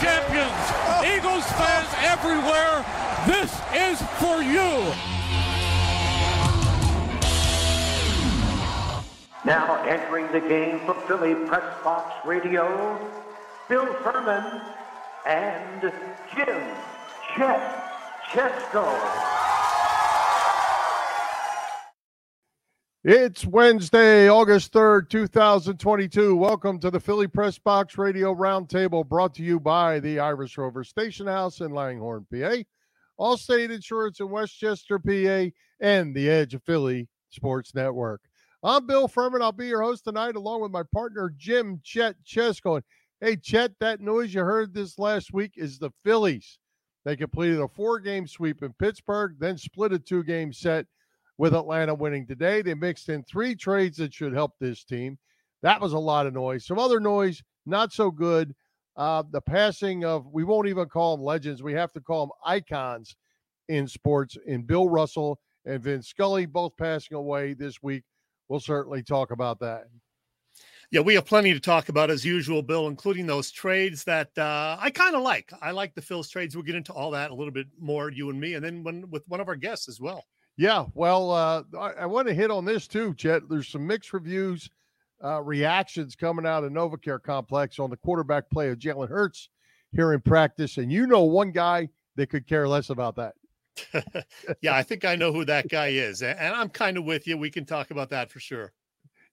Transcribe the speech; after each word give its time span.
champions. 0.00 0.62
Eagles 1.04 1.44
fans 1.58 1.88
everywhere, 2.00 2.84
this 3.26 3.52
is 3.74 4.00
for 4.18 4.42
you. 4.42 4.92
Now 9.44 9.82
entering 9.82 10.30
the 10.30 10.40
game 10.40 10.78
for 10.86 10.94
Philly 11.06 11.34
Press 11.34 11.64
Box 11.82 12.24
Radio, 12.24 12.98
Bill 13.68 13.86
Furman 14.02 14.62
and 15.26 15.92
Jim 16.34 16.62
Chet 17.34 17.92
Chesko. 18.30 19.31
It's 23.04 23.44
Wednesday, 23.44 24.30
August 24.30 24.72
3rd, 24.72 25.08
2022. 25.08 26.36
Welcome 26.36 26.78
to 26.78 26.88
the 26.88 27.00
Philly 27.00 27.26
Press 27.26 27.58
Box 27.58 27.98
Radio 27.98 28.32
Roundtable 28.32 29.04
brought 29.04 29.34
to 29.34 29.42
you 29.42 29.58
by 29.58 29.98
the 29.98 30.20
Irish 30.20 30.56
Rover 30.56 30.84
Station 30.84 31.26
House 31.26 31.60
in 31.60 31.74
Langhorne, 31.74 32.24
PA, 32.30 32.58
Allstate 33.18 33.72
Insurance 33.72 34.20
in 34.20 34.30
West 34.30 34.56
Chester, 34.56 35.00
PA, 35.00 35.50
and 35.80 36.14
the 36.14 36.30
Edge 36.30 36.54
of 36.54 36.62
Philly 36.62 37.08
Sports 37.30 37.74
Network. 37.74 38.20
I'm 38.62 38.86
Bill 38.86 39.08
Furman. 39.08 39.42
I'll 39.42 39.50
be 39.50 39.66
your 39.66 39.82
host 39.82 40.04
tonight 40.04 40.36
along 40.36 40.62
with 40.62 40.70
my 40.70 40.84
partner, 40.94 41.34
Jim 41.36 41.80
Chet 41.82 42.14
Chesko. 42.24 42.76
And 42.76 42.84
hey, 43.30 43.34
Chet, 43.34 43.72
that 43.80 44.00
noise 44.00 44.32
you 44.32 44.42
heard 44.42 44.74
this 44.74 44.96
last 44.96 45.32
week 45.32 45.54
is 45.56 45.80
the 45.80 45.90
Phillies. 46.04 46.60
They 47.04 47.16
completed 47.16 47.58
a 47.58 47.66
four 47.66 47.98
game 47.98 48.28
sweep 48.28 48.62
in 48.62 48.72
Pittsburgh, 48.74 49.34
then 49.40 49.58
split 49.58 49.92
a 49.92 49.98
two 49.98 50.22
game 50.22 50.52
set 50.52 50.86
with 51.42 51.54
Atlanta 51.54 51.92
winning 51.92 52.24
today. 52.24 52.62
They 52.62 52.74
mixed 52.74 53.08
in 53.08 53.24
three 53.24 53.56
trades 53.56 53.96
that 53.96 54.14
should 54.14 54.32
help 54.32 54.52
this 54.60 54.84
team. 54.84 55.18
That 55.62 55.80
was 55.80 55.92
a 55.92 55.98
lot 55.98 56.28
of 56.28 56.34
noise. 56.34 56.64
Some 56.64 56.78
other 56.78 57.00
noise, 57.00 57.42
not 57.66 57.92
so 57.92 58.12
good. 58.12 58.54
Uh, 58.96 59.24
the 59.28 59.40
passing 59.40 60.04
of, 60.04 60.24
we 60.28 60.44
won't 60.44 60.68
even 60.68 60.88
call 60.88 61.16
them 61.16 61.26
legends, 61.26 61.60
we 61.60 61.72
have 61.72 61.90
to 61.94 62.00
call 62.00 62.26
them 62.26 62.32
icons 62.46 63.16
in 63.68 63.88
sports, 63.88 64.38
in 64.46 64.62
Bill 64.62 64.88
Russell 64.88 65.40
and 65.64 65.82
Vin 65.82 66.00
Scully, 66.00 66.46
both 66.46 66.76
passing 66.76 67.16
away 67.16 67.54
this 67.54 67.82
week 67.82 68.04
we'll 68.48 68.60
certainly 68.60 69.02
talk 69.02 69.32
about 69.32 69.58
that. 69.58 69.88
Yeah, 70.92 71.00
we 71.00 71.14
have 71.14 71.24
plenty 71.24 71.52
to 71.54 71.58
talk 71.58 71.88
about 71.88 72.08
as 72.08 72.24
usual, 72.24 72.62
Bill, 72.62 72.86
including 72.86 73.26
those 73.26 73.50
trades 73.50 74.04
that 74.04 74.28
uh, 74.38 74.76
I 74.78 74.90
kind 74.90 75.16
of 75.16 75.22
like. 75.22 75.50
I 75.60 75.72
like 75.72 75.94
the 75.94 76.02
Phil's 76.02 76.28
trades. 76.28 76.54
We'll 76.54 76.64
get 76.64 76.76
into 76.76 76.92
all 76.92 77.10
that 77.12 77.32
a 77.32 77.34
little 77.34 77.52
bit 77.52 77.66
more, 77.80 78.12
you 78.12 78.30
and 78.30 78.38
me, 78.38 78.54
and 78.54 78.64
then 78.64 78.84
when, 78.84 79.10
with 79.10 79.26
one 79.26 79.40
of 79.40 79.48
our 79.48 79.56
guests 79.56 79.88
as 79.88 80.00
well. 80.00 80.24
Yeah, 80.56 80.86
well, 80.94 81.30
uh, 81.30 81.62
I, 81.78 81.92
I 82.00 82.06
want 82.06 82.28
to 82.28 82.34
hit 82.34 82.50
on 82.50 82.64
this 82.64 82.86
too, 82.86 83.14
Chet. 83.14 83.48
There's 83.48 83.68
some 83.68 83.86
mixed 83.86 84.12
reviews, 84.12 84.68
uh, 85.24 85.42
reactions 85.42 86.14
coming 86.14 86.46
out 86.46 86.64
of 86.64 86.72
NovaCare 86.72 87.22
Complex 87.22 87.78
on 87.78 87.90
the 87.90 87.96
quarterback 87.96 88.50
play 88.50 88.68
of 88.68 88.78
Jalen 88.78 89.08
Hurts 89.08 89.48
here 89.92 90.12
in 90.12 90.20
practice, 90.20 90.76
and 90.76 90.92
you 90.92 91.06
know 91.06 91.22
one 91.22 91.52
guy 91.52 91.88
that 92.16 92.28
could 92.28 92.46
care 92.46 92.68
less 92.68 92.90
about 92.90 93.16
that. 93.16 93.34
yeah, 94.60 94.74
I 94.74 94.82
think 94.82 95.04
I 95.04 95.16
know 95.16 95.32
who 95.32 95.44
that 95.46 95.68
guy 95.68 95.88
is. 95.88 96.22
And 96.22 96.54
I'm 96.54 96.68
kind 96.68 96.96
of 96.96 97.04
with 97.04 97.26
you. 97.26 97.38
We 97.38 97.50
can 97.50 97.64
talk 97.64 97.90
about 97.90 98.10
that 98.10 98.30
for 98.30 98.40
sure. 98.40 98.72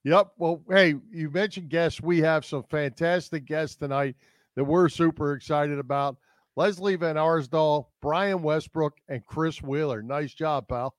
Yep. 0.05 0.31
Well, 0.37 0.63
hey, 0.69 0.95
you 1.11 1.29
mentioned 1.29 1.69
guests. 1.69 2.01
We 2.01 2.19
have 2.19 2.45
some 2.45 2.63
fantastic 2.63 3.45
guests 3.45 3.75
tonight 3.75 4.15
that 4.55 4.63
we're 4.63 4.89
super 4.89 5.33
excited 5.33 5.77
about. 5.77 6.17
Lesley 6.55 6.95
Van 6.95 7.15
Arsdall, 7.15 7.87
Brian 8.01 8.41
Westbrook, 8.41 8.97
and 9.07 9.25
Chris 9.25 9.61
Wheeler. 9.61 10.01
Nice 10.01 10.33
job, 10.33 10.67
pal. 10.67 10.95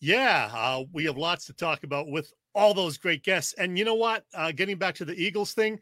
Yeah, 0.00 0.50
uh, 0.52 0.84
we 0.92 1.04
have 1.04 1.16
lots 1.16 1.46
to 1.46 1.52
talk 1.52 1.84
about 1.84 2.08
with 2.08 2.32
all 2.54 2.74
those 2.74 2.98
great 2.98 3.22
guests. 3.22 3.54
And 3.54 3.78
you 3.78 3.84
know 3.84 3.94
what? 3.94 4.24
Uh, 4.34 4.52
getting 4.52 4.78
back 4.78 4.94
to 4.96 5.04
the 5.04 5.14
Eagles 5.14 5.52
thing, 5.52 5.78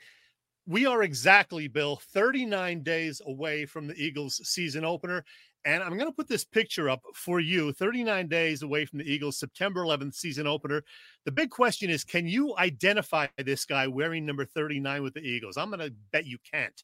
we 0.66 0.86
are 0.86 1.02
exactly, 1.02 1.68
Bill, 1.68 2.00
39 2.12 2.82
days 2.82 3.20
away 3.26 3.66
from 3.66 3.86
the 3.86 3.94
Eagles 3.94 4.40
season 4.48 4.84
opener. 4.84 5.24
And 5.66 5.82
I'm 5.82 5.96
going 5.96 6.10
to 6.10 6.14
put 6.14 6.28
this 6.28 6.44
picture 6.44 6.90
up 6.90 7.02
for 7.14 7.40
you 7.40 7.72
39 7.72 8.28
days 8.28 8.62
away 8.62 8.84
from 8.84 8.98
the 8.98 9.10
Eagles, 9.10 9.38
September 9.38 9.82
11th 9.82 10.14
season 10.14 10.46
opener. 10.46 10.82
The 11.24 11.32
big 11.32 11.50
question 11.50 11.90
is 11.90 12.04
can 12.04 12.26
you 12.26 12.54
identify 12.58 13.26
this 13.38 13.64
guy 13.64 13.86
wearing 13.86 14.26
number 14.26 14.44
39 14.44 15.02
with 15.02 15.14
the 15.14 15.20
Eagles? 15.20 15.56
I'm 15.56 15.70
going 15.70 15.80
to 15.80 15.94
bet 16.12 16.26
you 16.26 16.38
can't. 16.52 16.82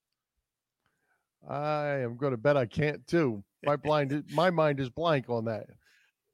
I 1.49 1.99
am 1.99 2.17
going 2.17 2.33
to 2.33 2.39
bet 2.39 2.57
I 2.57 2.67
can't 2.67 3.07
too. 3.07 3.43
My 3.65 3.77
blind 3.77 4.25
my 4.33 4.51
mind 4.51 4.81
is 4.81 4.89
blank 4.89 5.29
on 5.29 5.45
that. 5.47 5.67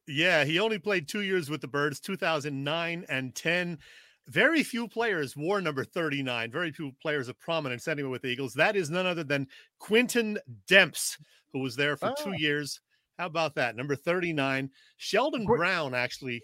Yeah, 0.06 0.44
he 0.44 0.60
only 0.60 0.78
played 0.78 1.08
2 1.08 1.22
years 1.22 1.50
with 1.50 1.60
the 1.60 1.68
Birds, 1.68 2.00
2009 2.00 3.04
and 3.08 3.34
10. 3.34 3.78
Very 4.28 4.62
few 4.62 4.88
players 4.88 5.36
wore 5.36 5.60
number 5.60 5.84
39. 5.84 6.50
Very 6.50 6.72
few 6.72 6.92
players 7.00 7.28
of 7.28 7.38
prominence 7.38 7.86
anyway 7.86 8.08
with 8.10 8.22
the 8.22 8.28
Eagles. 8.28 8.54
That 8.54 8.76
is 8.76 8.90
none 8.90 9.06
other 9.06 9.24
than 9.24 9.46
Quintin 9.78 10.38
Demps 10.68 11.16
who 11.52 11.60
was 11.60 11.76
there 11.76 11.96
for 11.96 12.10
oh. 12.10 12.14
two 12.22 12.30
ah. 12.30 12.38
years. 12.38 12.80
How 13.18 13.26
about 13.26 13.54
that? 13.54 13.76
Number 13.76 13.96
39. 13.96 14.70
Sheldon 14.96 15.44
Brown 15.44 15.94
actually. 15.94 16.42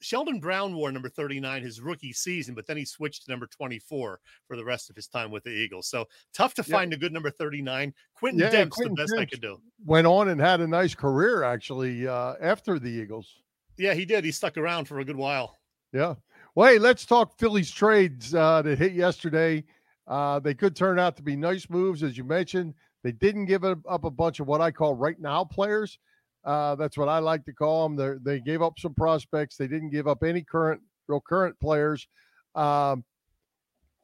Sheldon 0.00 0.40
Brown 0.40 0.74
wore 0.74 0.92
number 0.92 1.08
39 1.08 1.62
his 1.62 1.80
rookie 1.80 2.12
season, 2.12 2.54
but 2.54 2.66
then 2.66 2.76
he 2.76 2.84
switched 2.84 3.24
to 3.24 3.30
number 3.30 3.46
24 3.46 4.20
for 4.46 4.56
the 4.56 4.64
rest 4.64 4.90
of 4.90 4.96
his 4.96 5.08
time 5.08 5.30
with 5.30 5.44
the 5.44 5.50
Eagles. 5.50 5.88
So 5.88 6.06
tough 6.32 6.54
to 6.54 6.62
find 6.62 6.92
a 6.92 6.96
good 6.96 7.12
number 7.12 7.30
39. 7.30 7.92
Quintin 8.14 8.40
yeah, 8.40 8.50
Demps, 8.50 8.70
Quintin 8.70 8.94
the 8.94 9.02
best 9.02 9.14
I 9.18 9.24
could 9.24 9.40
do. 9.40 9.60
Went 9.84 10.06
on 10.06 10.28
and 10.28 10.40
had 10.40 10.60
a 10.60 10.66
nice 10.66 10.94
career 10.94 11.42
actually 11.42 12.06
uh, 12.06 12.34
after 12.40 12.78
the 12.78 12.88
Eagles. 12.88 13.42
Yeah, 13.76 13.94
he 13.94 14.04
did. 14.04 14.24
He 14.24 14.32
stuck 14.32 14.56
around 14.56 14.86
for 14.86 15.00
a 15.00 15.04
good 15.04 15.16
while. 15.16 15.56
Yeah. 15.92 16.14
Well, 16.54 16.72
hey, 16.72 16.78
let's 16.78 17.06
talk 17.06 17.38
Phillies 17.38 17.70
trades 17.70 18.34
uh, 18.34 18.62
that 18.62 18.78
hit 18.78 18.92
yesterday. 18.92 19.64
Uh, 20.06 20.38
they 20.40 20.54
could 20.54 20.74
turn 20.74 20.98
out 20.98 21.16
to 21.16 21.22
be 21.22 21.36
nice 21.36 21.68
moves, 21.70 22.02
as 22.02 22.16
you 22.16 22.24
mentioned. 22.24 22.74
They 23.04 23.12
didn't 23.12 23.44
give 23.44 23.64
up 23.64 24.04
a 24.04 24.10
bunch 24.10 24.40
of 24.40 24.48
what 24.48 24.60
I 24.60 24.70
call 24.70 24.94
right 24.94 25.18
now 25.20 25.44
players. 25.44 25.98
Uh, 26.44 26.74
that's 26.76 26.96
what 26.96 27.08
I 27.08 27.18
like 27.18 27.44
to 27.44 27.52
call 27.52 27.88
them. 27.88 27.96
They're, 27.96 28.18
they 28.22 28.40
gave 28.40 28.62
up 28.62 28.78
some 28.78 28.94
prospects. 28.94 29.56
They 29.56 29.68
didn't 29.68 29.90
give 29.90 30.08
up 30.08 30.22
any 30.22 30.42
current, 30.42 30.80
real 31.06 31.20
current 31.20 31.58
players. 31.60 32.06
Um, 32.54 33.04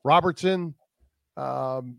Robertson 0.05 0.75
um, 1.37 1.99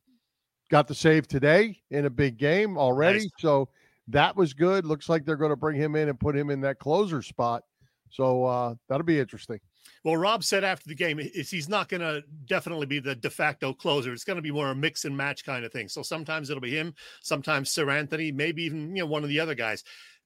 got 0.70 0.88
the 0.88 0.96
save 0.96 1.28
today 1.28 1.82
in 1.90 2.06
a 2.06 2.10
big 2.10 2.38
game 2.38 2.78
already. 2.78 3.20
Nice. 3.20 3.32
So 3.40 3.70
that 4.10 4.36
was 4.36 4.54
good. 4.54 4.86
Looks 4.86 5.10
like 5.10 5.26
they're 5.26 5.36
going 5.36 5.50
to 5.50 5.56
bring 5.56 5.80
him 5.80 5.96
in 5.96 6.10
and 6.10 6.20
put 6.20 6.36
him 6.36 6.50
in 6.50 6.62
that 6.62 6.80
closer 6.80 7.22
spot. 7.22 7.64
So 8.12 8.46
uh, 8.46 8.76
that'll 8.88 9.06
be 9.06 9.20
interesting. 9.20 9.60
Well, 10.04 10.18
Rob 10.18 10.44
said 10.44 10.64
after 10.64 10.88
the 10.88 10.96
game, 10.96 11.18
he's 11.18 11.68
not 11.68 11.90
going 11.90 12.02
to 12.02 12.24
definitely 12.46 12.86
be 12.86 13.00
the 13.00 13.16
de 13.16 13.30
facto 13.30 13.74
closer. 13.74 14.14
It's 14.14 14.24
going 14.24 14.36
to 14.36 14.42
be 14.42 14.52
more 14.52 14.70
a 14.70 14.76
mix 14.76 15.06
and 15.06 15.18
match 15.18 15.44
kind 15.44 15.66
of 15.66 15.72
thing. 15.72 15.90
So 15.90 16.04
sometimes 16.04 16.50
it'll 16.50 16.62
be 16.62 16.78
him, 16.78 16.94
sometimes 17.24 17.74
Seranthony, 17.74 18.32
maybe 18.34 18.64
even 18.64 18.96
you 18.96 19.02
know 19.02 19.08
one 19.08 19.24
of 19.24 19.30
the 19.30 19.40
other 19.40 19.56
guys. 19.56 19.84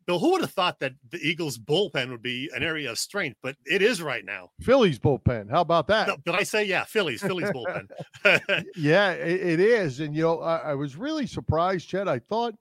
Bill, 0.09 0.17
who 0.17 0.31
would 0.31 0.41
have 0.41 0.53
thought 0.53 0.79
that 0.79 0.93
the 1.11 1.19
Eagles 1.19 1.59
bullpen 1.59 2.09
would 2.09 2.23
be 2.23 2.49
an 2.55 2.63
area 2.63 2.89
of 2.89 2.97
strength? 2.97 3.37
But 3.43 3.57
it 3.63 3.83
is 3.83 4.01
right 4.01 4.25
now. 4.25 4.49
Phillies 4.59 4.97
bullpen. 4.97 5.51
How 5.51 5.61
about 5.61 5.85
that? 5.89 6.07
No, 6.07 6.17
did 6.25 6.33
I 6.33 6.41
say 6.41 6.63
yeah? 6.63 6.83
Phillies, 6.83 7.21
Phillies 7.21 7.51
bullpen. 7.51 7.87
yeah, 8.75 9.11
it, 9.11 9.39
it 9.39 9.59
is. 9.59 9.99
And 9.99 10.15
you 10.15 10.23
know, 10.23 10.39
I, 10.39 10.71
I 10.71 10.73
was 10.73 10.95
really 10.95 11.27
surprised, 11.27 11.87
Chet. 11.87 12.07
I 12.07 12.17
thought 12.17 12.55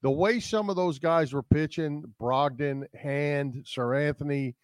the 0.00 0.10
way 0.10 0.40
some 0.40 0.70
of 0.70 0.76
those 0.76 0.98
guys 0.98 1.34
were 1.34 1.42
pitching, 1.42 2.02
Brogdon, 2.18 2.86
Hand, 2.94 3.66
Seranthony, 3.66 4.54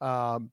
um, 0.00 0.50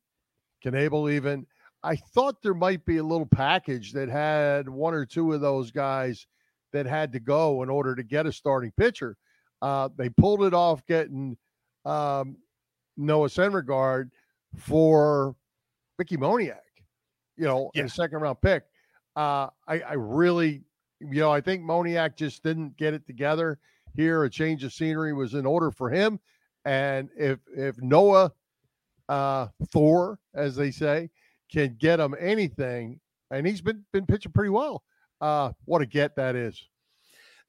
Knebel 0.65 1.13
even. 1.13 1.47
I 1.81 1.95
thought 1.95 2.41
there 2.43 2.53
might 2.53 2.85
be 2.85 2.97
a 2.97 3.03
little 3.03 3.25
package 3.25 3.93
that 3.93 4.09
had 4.09 4.67
one 4.67 4.93
or 4.93 5.05
two 5.05 5.31
of 5.31 5.39
those 5.39 5.71
guys 5.71 6.27
that 6.73 6.85
had 6.85 7.13
to 7.13 7.21
go 7.21 7.63
in 7.63 7.69
order 7.69 7.95
to 7.95 8.03
get 8.03 8.25
a 8.25 8.33
starting 8.33 8.73
pitcher. 8.75 9.15
Uh, 9.61 9.89
they 9.95 10.09
pulled 10.09 10.43
it 10.43 10.53
off 10.53 10.85
getting 10.87 11.37
um, 11.85 12.37
Noah 12.97 13.27
Syndergaard 13.27 14.09
for 14.57 15.35
Mickey 15.97 16.17
Moniak, 16.17 16.57
you 17.37 17.45
know, 17.45 17.69
yeah. 17.73 17.83
a 17.83 17.89
second 17.89 18.19
round 18.19 18.41
pick. 18.41 18.63
Uh, 19.15 19.47
I, 19.67 19.81
I 19.81 19.93
really, 19.93 20.63
you 20.99 21.19
know, 21.19 21.31
I 21.31 21.41
think 21.41 21.63
Moniak 21.63 22.15
just 22.15 22.43
didn't 22.43 22.77
get 22.77 22.93
it 22.93 23.05
together 23.05 23.59
here. 23.95 24.23
A 24.23 24.29
change 24.29 24.63
of 24.63 24.73
scenery 24.73 25.13
was 25.13 25.33
in 25.33 25.45
order 25.45 25.71
for 25.71 25.89
him. 25.89 26.19
And 26.65 27.09
if 27.17 27.39
if 27.55 27.79
Noah 27.81 28.31
uh, 29.09 29.47
Thor, 29.71 30.19
as 30.33 30.55
they 30.55 30.71
say, 30.71 31.09
can 31.51 31.75
get 31.79 31.99
him 31.99 32.15
anything, 32.19 32.99
and 33.29 33.45
he's 33.45 33.61
been 33.61 33.83
been 33.91 34.05
pitching 34.05 34.31
pretty 34.31 34.49
well. 34.49 34.83
Uh, 35.19 35.51
what 35.65 35.81
a 35.81 35.85
get 35.85 36.15
that 36.15 36.35
is. 36.35 36.67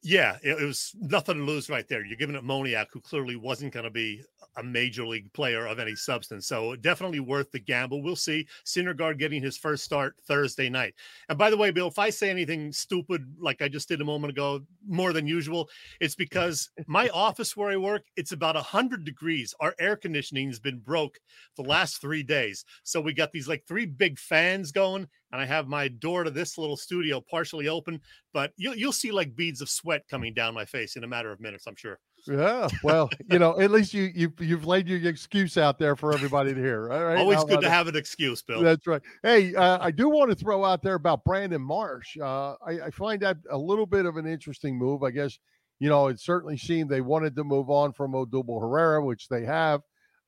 Yeah, 0.05 0.37
it, 0.43 0.61
it 0.61 0.65
was 0.65 0.93
nothing 1.01 1.37
to 1.37 1.45
lose 1.45 1.71
right 1.71 1.87
there. 1.87 2.05
You're 2.05 2.17
giving 2.17 2.35
it 2.35 2.43
Moniak, 2.45 2.87
who 2.93 3.01
clearly 3.01 3.37
wasn't 3.37 3.73
going 3.73 3.85
to 3.85 3.91
be 3.91 4.23
a 4.57 4.63
major 4.63 5.07
league 5.07 5.33
player 5.33 5.65
of 5.65 5.79
any 5.79 5.95
substance. 5.95 6.49
So 6.49 6.75
definitely 6.75 7.21
worth 7.21 7.53
the 7.53 7.61
gamble. 7.61 8.03
We'll 8.03 8.17
see. 8.17 8.49
Syndergaard 8.67 9.19
getting 9.19 9.41
his 9.43 9.57
first 9.57 9.85
start 9.85 10.17
Thursday 10.27 10.69
night. 10.69 10.95
And 11.29 11.39
by 11.39 11.51
the 11.51 11.57
way, 11.57 11.71
Bill, 11.71 11.87
if 11.87 12.01
I 12.01 12.11
say 12.11 12.31
anything 12.31 12.73
stupid 12.73 13.33
like 13.39 13.63
I 13.63 13.69
just 13.69 13.89
did 13.89 14.01
a 14.01 14.05
moment 14.05 14.33
ago, 14.33 14.63
more 14.87 15.13
than 15.13 15.27
usual, 15.29 15.71
it's 16.01 16.17
because 16.17 16.69
my 16.89 17.09
office 17.11 17.57
where 17.57 17.71
I 17.71 17.77
work, 17.77 18.03
it's 18.17 18.33
about 18.33 18.57
100 18.57 19.05
degrees. 19.05 19.55
Our 19.61 19.75
air 19.79 19.95
conditioning 19.97 20.49
has 20.49 20.59
been 20.59 20.81
broke 20.81 21.21
the 21.57 21.63
last 21.63 22.01
three 22.01 22.25
days. 22.25 22.65
So 22.83 23.01
we 23.01 23.13
got 23.13 23.31
these 23.31 23.47
like 23.49 23.65
three 23.69 23.87
big 23.87 24.19
fans 24.19 24.73
going 24.73 25.09
and 25.33 25.41
I 25.41 25.47
have 25.47 25.67
my 25.67 25.89
door 25.89 26.25
to 26.25 26.31
this 26.31 26.59
little 26.59 26.77
studio 26.77 27.21
partially 27.21 27.67
open, 27.67 28.01
but 28.33 28.53
you'll 28.57 28.75
you'll 28.75 28.93
see 28.93 29.11
like 29.11 29.35
beads 29.35 29.61
of 29.61 29.71
sweat 29.71 30.03
coming 30.09 30.35
down 30.35 30.55
my 30.55 30.65
face 30.65 30.97
in 30.97 31.05
a 31.05 31.07
matter 31.07 31.33
of 31.33 31.41
minutes, 31.41 31.67
I'm 31.67 31.75
sure. 31.75 31.99
Yeah, 32.27 32.69
well, 32.85 33.11
you 33.31 33.39
know, 33.39 33.59
at 33.59 33.71
least 33.71 33.95
you 33.95 34.11
you 34.15 34.33
you've 34.39 34.67
laid 34.67 34.87
your 34.87 35.01
excuse 35.09 35.57
out 35.57 35.79
there 35.79 35.97
for 35.97 36.15
everybody 36.15 36.55
to 36.55 36.61
hear. 36.61 36.93
All 36.93 37.05
right, 37.05 37.19
always 37.19 37.39
How 37.39 37.45
good 37.45 37.63
to 37.63 37.71
have 37.71 37.89
an 37.89 37.97
excuse, 37.97 38.43
Bill. 38.43 38.63
That's 38.63 38.87
right. 38.87 39.03
Hey, 39.23 39.55
uh, 39.55 39.79
I 39.81 39.91
do 39.91 40.09
want 40.09 40.31
to 40.31 40.37
throw 40.37 40.65
out 40.65 40.83
there 40.83 40.95
about 40.95 41.25
Brandon 41.25 41.63
Marsh. 41.63 42.17
Uh, 42.21 42.55
I, 42.65 42.81
I 42.87 42.91
find 42.91 43.21
that 43.23 43.39
a 43.51 43.59
little 43.59 43.87
bit 43.87 44.07
of 44.07 44.19
an 44.19 44.27
interesting 44.27 44.79
move. 44.79 45.03
I 45.03 45.11
guess 45.11 45.39
you 45.81 45.89
know 45.89 46.09
it 46.09 46.21
certainly 46.21 46.59
seemed 46.59 46.91
they 46.91 47.01
wanted 47.01 47.35
to 47.37 47.45
move 47.45 47.71
on 47.71 47.93
from 47.93 48.13
Odubel 48.13 48.61
Herrera, 48.61 49.05
which 49.05 49.29
they 49.29 49.45
have. 49.45 49.81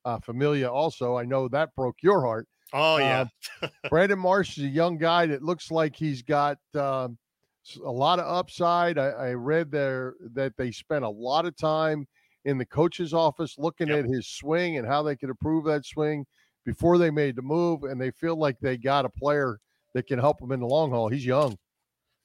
Uh, 0.06 0.18
Familia 0.20 0.70
also, 0.70 1.16
I 1.16 1.24
know 1.24 1.48
that 1.48 1.74
broke 1.74 1.96
your 2.02 2.22
heart. 2.22 2.46
Oh 2.72 2.98
yeah, 2.98 3.26
uh, 3.62 3.68
Brandon 3.90 4.18
Marsh 4.18 4.58
is 4.58 4.64
a 4.64 4.68
young 4.68 4.98
guy 4.98 5.26
that 5.26 5.42
looks 5.42 5.70
like 5.70 5.96
he's 5.96 6.22
got. 6.22 6.58
Um, 6.74 7.18
a 7.82 7.90
lot 7.90 8.18
of 8.18 8.26
upside. 8.26 8.98
I, 8.98 9.08
I, 9.08 9.32
read 9.32 9.70
there 9.70 10.16
that 10.34 10.52
they 10.58 10.70
spent 10.70 11.02
a 11.02 11.08
lot 11.08 11.46
of 11.46 11.56
time 11.56 12.06
in 12.44 12.58
the 12.58 12.66
coach's 12.66 13.14
office 13.14 13.54
looking 13.58 13.88
yep. 13.88 14.00
at 14.00 14.04
his 14.04 14.26
swing 14.28 14.76
and 14.76 14.86
how 14.86 15.02
they 15.02 15.16
could 15.16 15.30
improve 15.30 15.64
that 15.64 15.86
swing 15.86 16.26
before 16.64 16.98
they 16.98 17.10
made 17.10 17.36
the 17.36 17.42
move, 17.42 17.84
and 17.84 18.00
they 18.00 18.10
feel 18.10 18.36
like 18.36 18.58
they 18.60 18.76
got 18.76 19.04
a 19.04 19.10
player 19.10 19.58
that 19.94 20.06
can 20.06 20.18
help 20.18 20.40
them 20.40 20.52
in 20.52 20.60
the 20.60 20.66
long 20.66 20.90
haul. 20.90 21.08
He's 21.08 21.24
young. 21.24 21.56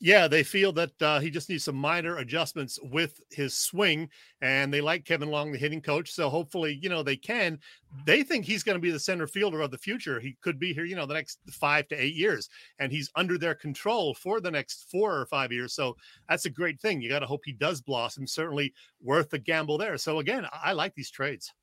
Yeah, 0.01 0.29
they 0.29 0.43
feel 0.43 0.71
that 0.73 1.01
uh, 1.01 1.19
he 1.19 1.29
just 1.29 1.49
needs 1.49 1.65
some 1.65 1.75
minor 1.75 2.19
adjustments 2.19 2.79
with 2.83 3.19
his 3.31 3.53
swing, 3.53 4.09
and 4.41 4.73
they 4.73 4.79
like 4.79 5.03
Kevin 5.03 5.29
Long, 5.29 5.51
the 5.51 5.57
hitting 5.57 5.81
coach. 5.81 6.13
So 6.13 6.29
hopefully, 6.29 6.79
you 6.81 6.87
know, 6.87 7.03
they 7.03 7.17
can. 7.17 7.59
They 8.05 8.23
think 8.23 8.45
he's 8.45 8.63
going 8.63 8.77
to 8.77 8.81
be 8.81 8.91
the 8.91 8.99
center 8.99 9.27
fielder 9.27 9.59
of 9.59 9.71
the 9.71 9.77
future. 9.77 10.21
He 10.21 10.37
could 10.39 10.57
be 10.57 10.73
here, 10.73 10.85
you 10.85 10.95
know, 10.95 11.05
the 11.05 11.15
next 11.15 11.39
five 11.51 11.85
to 11.89 12.01
eight 12.01 12.15
years, 12.15 12.47
and 12.79 12.93
he's 12.93 13.11
under 13.15 13.37
their 13.37 13.55
control 13.55 14.13
for 14.13 14.39
the 14.39 14.49
next 14.49 14.89
four 14.89 15.19
or 15.19 15.25
five 15.25 15.51
years. 15.51 15.73
So 15.73 15.97
that's 16.29 16.45
a 16.45 16.49
great 16.49 16.79
thing. 16.79 17.01
You 17.01 17.09
got 17.09 17.19
to 17.19 17.25
hope 17.25 17.41
he 17.43 17.51
does 17.51 17.81
blossom. 17.81 18.25
Certainly 18.25 18.73
worth 19.03 19.29
the 19.29 19.39
gamble 19.39 19.77
there. 19.77 19.97
So 19.97 20.19
again, 20.19 20.47
I 20.53 20.71
like 20.71 20.95
these 20.95 21.11
trades. 21.11 21.53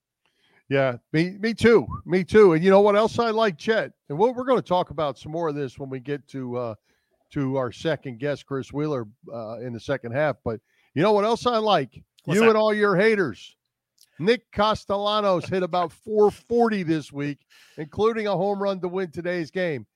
Yeah, 0.68 0.96
me, 1.14 1.38
me 1.40 1.54
too, 1.54 1.86
me 2.04 2.22
too. 2.22 2.52
And 2.52 2.62
you 2.62 2.68
know 2.68 2.82
what 2.82 2.96
else 2.96 3.18
I 3.18 3.30
like, 3.30 3.56
Chet, 3.56 3.92
and 4.10 4.18
we're, 4.18 4.32
we're 4.32 4.44
going 4.44 4.60
to 4.60 4.68
talk 4.68 4.90
about 4.90 5.18
some 5.18 5.32
more 5.32 5.48
of 5.48 5.54
this 5.54 5.78
when 5.78 5.88
we 5.88 6.00
get 6.00 6.28
to. 6.28 6.56
uh 6.58 6.74
to 7.36 7.56
our 7.56 7.70
second 7.70 8.18
guest, 8.18 8.46
Chris 8.46 8.72
Wheeler, 8.72 9.06
uh, 9.30 9.58
in 9.58 9.74
the 9.74 9.80
second 9.80 10.12
half. 10.12 10.36
But 10.42 10.58
you 10.94 11.02
know 11.02 11.12
what 11.12 11.26
else 11.26 11.44
I 11.44 11.58
like? 11.58 12.02
What's 12.24 12.36
you 12.36 12.44
that? 12.44 12.48
and 12.50 12.58
all 12.58 12.72
your 12.72 12.96
haters. 12.96 13.54
Nick 14.18 14.50
Castellanos 14.52 15.46
hit 15.46 15.62
about 15.62 15.92
440 15.92 16.82
this 16.84 17.12
week, 17.12 17.38
including 17.76 18.26
a 18.26 18.34
home 18.34 18.62
run 18.62 18.80
to 18.80 18.88
win 18.88 19.10
today's 19.10 19.50
game. 19.50 19.86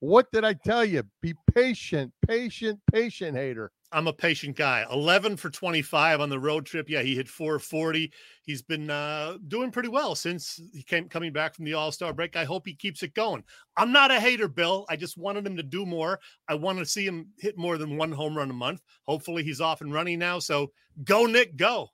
What 0.00 0.30
did 0.30 0.44
I 0.44 0.52
tell 0.52 0.84
you? 0.84 1.04
Be 1.22 1.32
patient, 1.54 2.12
patient, 2.26 2.80
patient, 2.92 3.34
hater. 3.34 3.72
I'm 3.92 4.06
a 4.06 4.12
patient 4.12 4.56
guy. 4.56 4.84
11 4.90 5.36
for 5.36 5.50
25 5.50 6.20
on 6.20 6.28
the 6.28 6.38
road 6.38 6.64
trip. 6.64 6.88
Yeah, 6.88 7.02
he 7.02 7.16
hit 7.16 7.28
440. 7.28 8.12
He's 8.42 8.62
been 8.62 8.88
uh, 8.88 9.38
doing 9.48 9.70
pretty 9.70 9.88
well 9.88 10.14
since 10.14 10.60
he 10.72 10.82
came 10.82 11.08
coming 11.08 11.32
back 11.32 11.54
from 11.54 11.64
the 11.64 11.74
All 11.74 11.90
Star 11.90 12.12
break. 12.12 12.36
I 12.36 12.44
hope 12.44 12.66
he 12.66 12.74
keeps 12.74 13.02
it 13.02 13.14
going. 13.14 13.42
I'm 13.76 13.92
not 13.92 14.10
a 14.10 14.20
hater, 14.20 14.48
Bill. 14.48 14.86
I 14.88 14.96
just 14.96 15.18
wanted 15.18 15.46
him 15.46 15.56
to 15.56 15.62
do 15.62 15.84
more. 15.84 16.20
I 16.48 16.54
want 16.54 16.78
to 16.78 16.86
see 16.86 17.04
him 17.04 17.28
hit 17.38 17.58
more 17.58 17.78
than 17.78 17.96
one 17.96 18.12
home 18.12 18.36
run 18.36 18.50
a 18.50 18.54
month. 18.54 18.80
Hopefully, 19.06 19.42
he's 19.42 19.60
off 19.60 19.80
and 19.80 19.92
running 19.92 20.18
now. 20.18 20.38
So 20.38 20.70
go, 21.04 21.26
Nick, 21.26 21.56
go. 21.56 21.88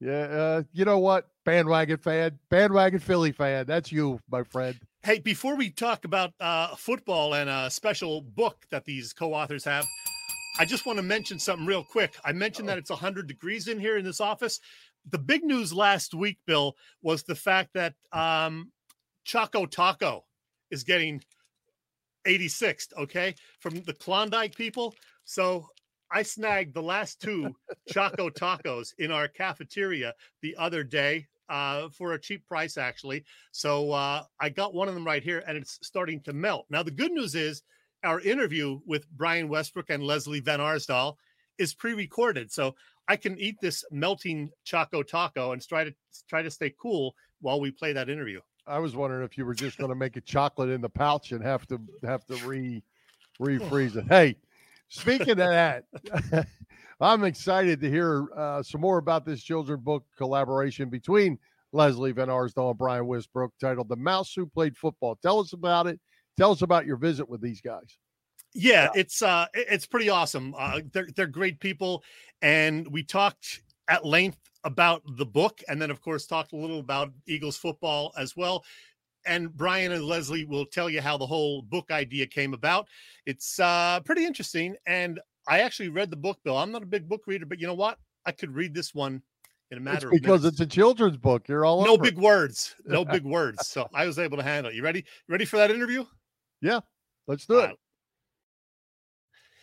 Yeah, 0.00 0.12
uh, 0.12 0.62
you 0.72 0.84
know 0.84 0.98
what? 0.98 1.28
Bandwagon 1.44 1.96
fan, 1.96 2.38
bandwagon 2.50 2.98
Philly 2.98 3.32
fan. 3.32 3.66
That's 3.66 3.90
you, 3.90 4.20
my 4.30 4.42
friend. 4.42 4.76
Hey, 5.02 5.20
before 5.20 5.54
we 5.54 5.70
talk 5.70 6.04
about 6.04 6.32
uh, 6.40 6.74
football 6.74 7.34
and 7.34 7.48
a 7.48 7.70
special 7.70 8.20
book 8.20 8.66
that 8.70 8.84
these 8.84 9.12
co-authors 9.12 9.64
have, 9.64 9.86
I 10.58 10.64
just 10.64 10.86
want 10.86 10.98
to 10.98 11.02
mention 11.02 11.38
something 11.38 11.66
real 11.66 11.84
quick. 11.84 12.16
I 12.24 12.32
mentioned 12.32 12.68
that 12.68 12.78
it's 12.78 12.90
100 12.90 13.26
degrees 13.26 13.68
in 13.68 13.78
here 13.78 13.98
in 13.98 14.04
this 14.04 14.20
office. 14.20 14.60
The 15.10 15.18
big 15.18 15.44
news 15.44 15.72
last 15.72 16.14
week, 16.14 16.38
Bill, 16.46 16.74
was 17.02 17.22
the 17.22 17.34
fact 17.34 17.70
that 17.74 17.94
um, 18.12 18.72
Choco 19.24 19.66
Taco 19.66 20.24
is 20.70 20.82
getting 20.82 21.22
86th, 22.26 22.96
okay, 22.98 23.34
from 23.60 23.82
the 23.82 23.92
Klondike 23.92 24.56
people. 24.56 24.94
So 25.24 25.66
I 26.10 26.22
snagged 26.22 26.74
the 26.74 26.82
last 26.82 27.20
two 27.20 27.54
Choco 27.88 28.30
Tacos 28.30 28.94
in 28.98 29.10
our 29.12 29.28
cafeteria 29.28 30.14
the 30.40 30.56
other 30.56 30.82
day 30.82 31.26
uh, 31.50 31.88
for 31.90 32.14
a 32.14 32.20
cheap 32.20 32.46
price, 32.46 32.78
actually. 32.78 33.24
So 33.52 33.92
uh, 33.92 34.22
I 34.40 34.48
got 34.48 34.74
one 34.74 34.88
of 34.88 34.94
them 34.94 35.06
right 35.06 35.22
here, 35.22 35.44
and 35.46 35.58
it's 35.58 35.78
starting 35.82 36.20
to 36.22 36.32
melt. 36.32 36.66
Now, 36.70 36.82
the 36.82 36.90
good 36.90 37.12
news 37.12 37.34
is 37.34 37.62
our 38.06 38.20
interview 38.20 38.80
with 38.86 39.08
Brian 39.10 39.48
Westbrook 39.48 39.90
and 39.90 40.02
Lesley 40.02 40.40
Van 40.40 40.60
Arsdall 40.60 41.16
is 41.58 41.74
pre-recorded, 41.74 42.52
so 42.52 42.74
I 43.08 43.16
can 43.16 43.38
eat 43.38 43.56
this 43.60 43.84
melting 43.90 44.50
choco 44.64 45.02
taco 45.02 45.52
and 45.52 45.66
try 45.66 45.84
to 45.84 45.94
try 46.28 46.42
to 46.42 46.50
stay 46.50 46.74
cool 46.80 47.14
while 47.40 47.60
we 47.60 47.70
play 47.70 47.92
that 47.92 48.08
interview. 48.08 48.40
I 48.66 48.78
was 48.78 48.96
wondering 48.96 49.24
if 49.24 49.38
you 49.38 49.44
were 49.44 49.54
just 49.54 49.78
going 49.78 49.90
to 49.90 49.96
make 49.96 50.16
a 50.16 50.20
chocolate 50.20 50.70
in 50.70 50.80
the 50.80 50.88
pouch 50.88 51.32
and 51.32 51.42
have 51.42 51.66
to 51.68 51.80
have 52.04 52.24
to 52.26 52.36
re 52.46 52.82
refreeze 53.40 53.96
it. 53.96 54.06
Hey, 54.08 54.36
speaking 54.88 55.30
of 55.30 55.36
that, 55.36 55.84
I'm 57.00 57.24
excited 57.24 57.80
to 57.80 57.90
hear 57.90 58.26
uh, 58.36 58.62
some 58.62 58.80
more 58.80 58.98
about 58.98 59.24
this 59.24 59.42
children's 59.42 59.82
book 59.82 60.04
collaboration 60.16 60.88
between 60.88 61.38
Lesley 61.72 62.12
Van 62.12 62.28
Arsdall 62.28 62.70
and 62.70 62.78
Brian 62.78 63.06
Westbrook 63.06 63.52
titled 63.60 63.88
"The 63.88 63.96
Mouse 63.96 64.32
Who 64.34 64.46
Played 64.46 64.76
Football." 64.76 65.16
Tell 65.16 65.38
us 65.38 65.52
about 65.52 65.86
it 65.86 66.00
Tell 66.36 66.52
us 66.52 66.62
about 66.62 66.86
your 66.86 66.96
visit 66.96 67.28
with 67.28 67.40
these 67.40 67.60
guys. 67.60 67.96
Yeah, 68.54 68.84
yeah. 68.94 69.00
it's 69.00 69.22
uh 69.22 69.46
it's 69.54 69.86
pretty 69.86 70.08
awesome. 70.08 70.54
Uh 70.56 70.80
they're 70.92 71.08
they're 71.14 71.26
great 71.26 71.60
people 71.60 72.02
and 72.42 72.86
we 72.88 73.02
talked 73.02 73.62
at 73.88 74.04
length 74.04 74.38
about 74.64 75.02
the 75.16 75.26
book 75.26 75.62
and 75.68 75.80
then 75.80 75.90
of 75.90 76.00
course 76.00 76.26
talked 76.26 76.52
a 76.52 76.56
little 76.56 76.80
about 76.80 77.12
Eagles 77.26 77.56
football 77.56 78.12
as 78.16 78.36
well. 78.36 78.64
And 79.26 79.54
Brian 79.54 79.92
and 79.92 80.04
Lesley 80.04 80.44
will 80.44 80.64
tell 80.64 80.88
you 80.88 81.00
how 81.00 81.16
the 81.16 81.26
whole 81.26 81.62
book 81.62 81.90
idea 81.90 82.26
came 82.26 82.54
about. 82.54 82.86
It's 83.26 83.60
uh 83.60 84.00
pretty 84.04 84.24
interesting 84.24 84.76
and 84.86 85.20
I 85.48 85.60
actually 85.60 85.90
read 85.90 86.10
the 86.10 86.16
book, 86.16 86.38
Bill. 86.42 86.56
I'm 86.58 86.72
not 86.72 86.82
a 86.82 86.86
big 86.86 87.08
book 87.08 87.22
reader, 87.26 87.46
but 87.46 87.60
you 87.60 87.66
know 87.66 87.74
what? 87.74 87.98
I 88.24 88.32
could 88.32 88.54
read 88.54 88.74
this 88.74 88.94
one 88.94 89.22
in 89.70 89.78
a 89.78 89.80
matter 89.80 90.10
it's 90.10 90.20
because 90.20 90.44
it's 90.44 90.60
a 90.60 90.66
children's 90.66 91.16
book. 91.16 91.48
You're 91.48 91.64
all 91.64 91.84
no 91.84 91.98
big 91.98 92.18
words, 92.18 92.74
no 92.84 93.04
big 93.16 93.24
words. 93.24 93.66
So 93.66 93.88
I 93.92 94.06
was 94.06 94.18
able 94.18 94.36
to 94.36 94.42
handle 94.42 94.72
it. 94.72 94.76
You 94.76 94.82
ready? 94.82 95.04
Ready 95.28 95.44
for 95.44 95.56
that 95.56 95.70
interview? 95.70 96.04
Yeah, 96.60 96.80
let's 97.26 97.46
do 97.46 97.60
it. 97.60 97.76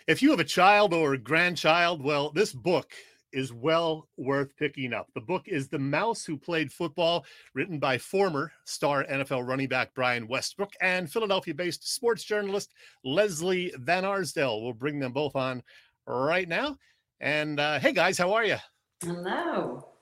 if 0.07 0.21
you 0.21 0.31
have 0.31 0.39
a 0.39 0.45
child 0.45 0.93
or 0.93 1.13
a 1.13 1.17
grandchild, 1.17 2.03
well, 2.03 2.31
this 2.31 2.53
book 2.53 2.93
is 3.31 3.51
well 3.51 4.07
worth 4.15 4.55
picking 4.57 4.93
up. 4.93 5.07
The 5.15 5.21
book 5.21 5.47
is 5.47 5.67
The 5.67 5.79
Mouse 5.79 6.23
Who 6.23 6.38
Played 6.38 6.71
Football, 6.71 7.25
written 7.55 7.79
by 7.79 7.97
former 7.97 8.51
star 8.65 9.05
NFL 9.05 9.47
running 9.47 9.67
back 9.67 9.93
Brian 9.95 10.27
Westbrook 10.27 10.71
and 10.81 11.12
Philadelphia 11.12 11.53
based 11.53 11.91
sports 11.91 12.23
journalist 12.23 12.73
Lesley 13.03 13.73
Van 13.79 14.03
Arsdall. 14.03 14.62
We'll 14.63 14.73
bring 14.73 15.00
them 15.00 15.13
both 15.13 15.35
on 15.35 15.63
right 16.05 16.47
now. 16.47 16.77
And 17.19 17.59
uh, 17.59 17.79
hey, 17.79 17.93
guys, 17.93 18.17
how 18.17 18.33
are 18.33 18.45
you? 18.45 18.57
Hello. 19.01 19.92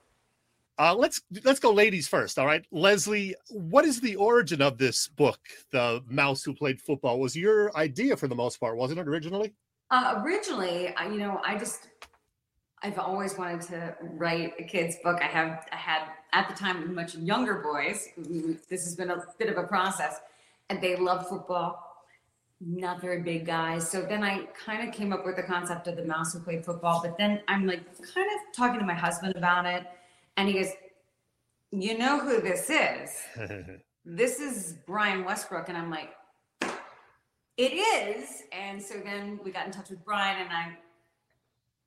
Uh, 0.81 0.95
let's 0.95 1.21
let's 1.43 1.59
go 1.59 1.71
ladies 1.71 2.07
first. 2.07 2.39
All 2.39 2.47
right, 2.47 2.65
Lesley, 2.71 3.35
what 3.49 3.85
is 3.85 4.01
the 4.01 4.15
origin 4.15 4.63
of 4.63 4.79
this 4.79 5.09
book, 5.09 5.39
The 5.71 6.01
Mouse 6.07 6.43
Who 6.43 6.55
Played 6.55 6.81
Football? 6.81 7.19
Was 7.19 7.35
your 7.35 7.75
idea 7.77 8.17
for 8.17 8.27
the 8.27 8.33
most 8.33 8.59
part, 8.59 8.75
wasn't 8.75 8.99
it 8.99 9.07
originally? 9.07 9.53
Uh, 9.91 10.23
originally, 10.25 10.91
you 11.03 11.19
know, 11.19 11.39
I 11.45 11.55
just 11.55 11.89
I've 12.81 12.97
always 12.97 13.37
wanted 13.37 13.61
to 13.67 13.95
write 14.01 14.53
a 14.57 14.63
kids 14.63 14.95
book. 15.03 15.19
I 15.21 15.27
have 15.27 15.67
I 15.71 15.75
had 15.75 16.07
at 16.33 16.49
the 16.49 16.55
time 16.55 16.95
much 16.95 17.13
younger 17.13 17.59
boys. 17.59 18.07
This 18.67 18.83
has 18.83 18.95
been 18.95 19.11
a 19.11 19.23
bit 19.37 19.49
of 19.49 19.57
a 19.63 19.67
process, 19.67 20.19
and 20.71 20.81
they 20.81 20.95
love 20.95 21.29
football. 21.29 22.07
Not 22.59 23.01
very 23.01 23.21
big 23.21 23.45
guys. 23.45 23.87
So 23.87 24.01
then 24.01 24.23
I 24.23 24.45
kind 24.65 24.87
of 24.89 24.95
came 24.95 25.13
up 25.13 25.27
with 25.27 25.35
the 25.35 25.43
concept 25.43 25.87
of 25.87 25.95
the 25.95 26.05
mouse 26.05 26.33
who 26.33 26.39
played 26.39 26.65
football. 26.65 27.01
But 27.03 27.19
then 27.19 27.41
I'm 27.47 27.67
like 27.67 27.83
kind 28.15 28.27
of 28.33 28.55
talking 28.55 28.79
to 28.79 28.85
my 28.85 28.95
husband 28.95 29.35
about 29.35 29.67
it 29.67 29.85
and 30.41 30.49
he 30.49 30.55
goes, 30.55 30.71
You 31.71 31.97
know 31.97 32.19
who 32.19 32.41
this 32.41 32.69
is? 32.69 33.11
this 34.05 34.39
is 34.39 34.75
Brian 34.87 35.23
Westbrook. 35.23 35.69
And 35.69 35.77
I'm 35.77 35.91
like, 35.91 36.09
It 37.57 37.73
is. 37.73 38.43
And 38.51 38.81
so 38.81 38.95
then 39.03 39.39
we 39.43 39.51
got 39.51 39.67
in 39.67 39.71
touch 39.71 39.89
with 39.89 40.03
Brian, 40.03 40.41
and 40.41 40.49
I, 40.49 40.77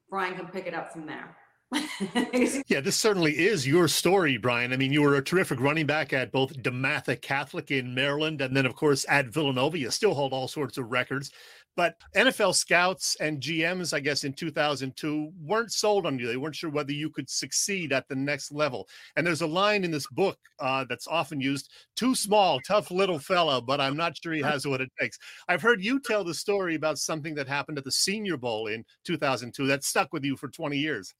Brian 0.09 0.35
can 0.37 0.47
pick 0.47 0.67
it 0.67 0.75
up 0.75 0.93
from 0.93 1.07
there. 1.07 1.37
yeah, 2.69 2.81
this 2.81 2.97
certainly 2.97 3.37
is 3.37 3.67
your 3.67 3.89
story, 3.89 4.37
Brian. 4.37 4.73
I 4.73 4.77
mean, 4.77 4.93
you 4.93 5.03
were 5.03 5.17
a 5.17 5.25
terrific 5.25 5.59
running 5.59 5.87
back 5.87 6.13
at 6.13 6.31
both 6.31 6.57
DeMatha 6.63 7.21
Catholic 7.21 7.73
in 7.73 7.93
Maryland 7.93 8.41
and 8.41 8.57
then, 8.57 8.67
of 8.67 8.77
course, 8.77 9.05
at 9.09 9.27
Villanova. 9.27 9.77
You 9.77 9.91
still 9.91 10.15
hold 10.15 10.33
all 10.33 10.47
sorts 10.47 10.79
of 10.79 10.93
records. 10.93 11.33
But 11.77 11.97
NFL 12.15 12.55
scouts 12.55 13.17
and 13.21 13.41
GMs, 13.41 13.93
I 13.93 14.01
guess, 14.01 14.25
in 14.25 14.33
2002 14.33 15.33
weren't 15.41 15.73
sold 15.73 16.07
on 16.07 16.19
you. 16.19 16.29
They 16.29 16.37
weren't 16.37 16.55
sure 16.55 16.71
whether 16.71 16.93
you 16.93 17.11
could 17.11 17.29
succeed 17.29 17.93
at 17.93 18.09
the 18.09 18.15
next 18.15 18.53
level. 18.53 18.89
And 19.17 19.27
there's 19.27 19.43
a 19.43 19.47
line 19.47 19.85
in 19.85 19.91
this 19.91 20.07
book 20.09 20.39
uh, 20.61 20.85
that's 20.89 21.09
often 21.09 21.41
used 21.41 21.73
too 21.97 22.15
small, 22.15 22.61
tough 22.61 22.91
little 22.91 23.19
fellow, 23.19 23.61
but 23.61 23.81
I'm 23.81 23.97
not 23.97 24.17
sure 24.23 24.33
he 24.33 24.43
has 24.43 24.67
what 24.67 24.81
it 24.81 24.91
takes. 25.01 25.19
I've 25.49 25.63
heard 25.63 25.83
you 25.83 26.01
tell 26.01 26.25
the 26.25 26.35
story 26.35 26.77
about 26.77 26.99
something 26.99 27.35
that 27.35 27.49
happened 27.49 27.79
at 27.79 27.85
the 27.85 27.93
Senior 27.93 28.37
Bowl 28.37 28.69
in 28.69 28.85
2002 29.05 29.67
that 29.67 29.85
stuck 29.85 30.13
with 30.13 30.25
you 30.25 30.37
for 30.37 30.49
20 30.49 30.77
years. 30.77 31.15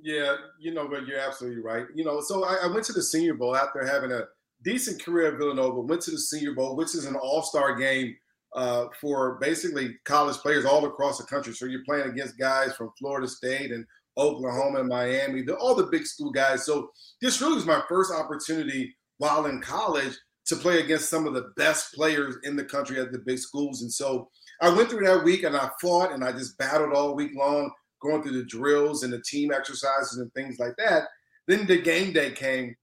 Yeah, 0.00 0.36
you 0.58 0.72
know, 0.72 0.88
but 0.88 1.06
you're 1.06 1.18
absolutely 1.18 1.62
right. 1.62 1.84
You 1.94 2.04
know, 2.04 2.20
so 2.20 2.44
I, 2.44 2.60
I 2.64 2.66
went 2.66 2.84
to 2.86 2.92
the 2.94 3.02
Senior 3.02 3.34
Bowl 3.34 3.54
after 3.54 3.84
having 3.84 4.10
a 4.10 4.22
decent 4.64 5.02
career 5.04 5.32
at 5.32 5.38
Villanova, 5.38 5.80
went 5.80 6.02
to 6.02 6.10
the 6.10 6.18
Senior 6.18 6.54
Bowl, 6.54 6.76
which 6.76 6.94
is 6.94 7.04
an 7.04 7.16
all 7.16 7.42
star 7.42 7.74
game 7.74 8.16
uh, 8.54 8.86
for 9.00 9.38
basically 9.40 9.96
college 10.04 10.36
players 10.36 10.64
all 10.64 10.84
across 10.84 11.18
the 11.18 11.24
country. 11.24 11.54
So 11.54 11.66
you're 11.66 11.84
playing 11.84 12.08
against 12.08 12.38
guys 12.38 12.74
from 12.74 12.92
Florida 12.98 13.26
State 13.28 13.70
and 13.70 13.84
Oklahoma 14.18 14.80
and 14.80 14.88
Miami, 14.88 15.42
the, 15.42 15.56
all 15.56 15.74
the 15.74 15.84
big 15.86 16.06
school 16.06 16.30
guys. 16.30 16.66
So 16.66 16.90
this 17.20 17.40
really 17.40 17.54
was 17.54 17.66
my 17.66 17.82
first 17.88 18.12
opportunity 18.12 18.94
while 19.18 19.46
in 19.46 19.60
college 19.60 20.14
to 20.46 20.56
play 20.56 20.80
against 20.80 21.08
some 21.08 21.26
of 21.26 21.34
the 21.34 21.52
best 21.56 21.94
players 21.94 22.36
in 22.44 22.56
the 22.56 22.64
country 22.64 23.00
at 23.00 23.12
the 23.12 23.20
big 23.20 23.38
schools. 23.38 23.82
And 23.82 23.92
so 23.92 24.28
I 24.60 24.68
went 24.68 24.90
through 24.90 25.06
that 25.06 25.24
week 25.24 25.44
and 25.44 25.56
I 25.56 25.70
fought 25.80 26.12
and 26.12 26.24
I 26.24 26.32
just 26.32 26.58
battled 26.58 26.92
all 26.92 27.14
week 27.14 27.32
long, 27.34 27.70
going 28.02 28.22
through 28.22 28.38
the 28.38 28.44
drills 28.44 29.02
and 29.02 29.12
the 29.12 29.22
team 29.22 29.52
exercises 29.52 30.18
and 30.18 30.32
things 30.34 30.58
like 30.58 30.74
that. 30.78 31.04
Then 31.48 31.66
the 31.66 31.80
game 31.80 32.12
day 32.12 32.32
came 32.32 32.74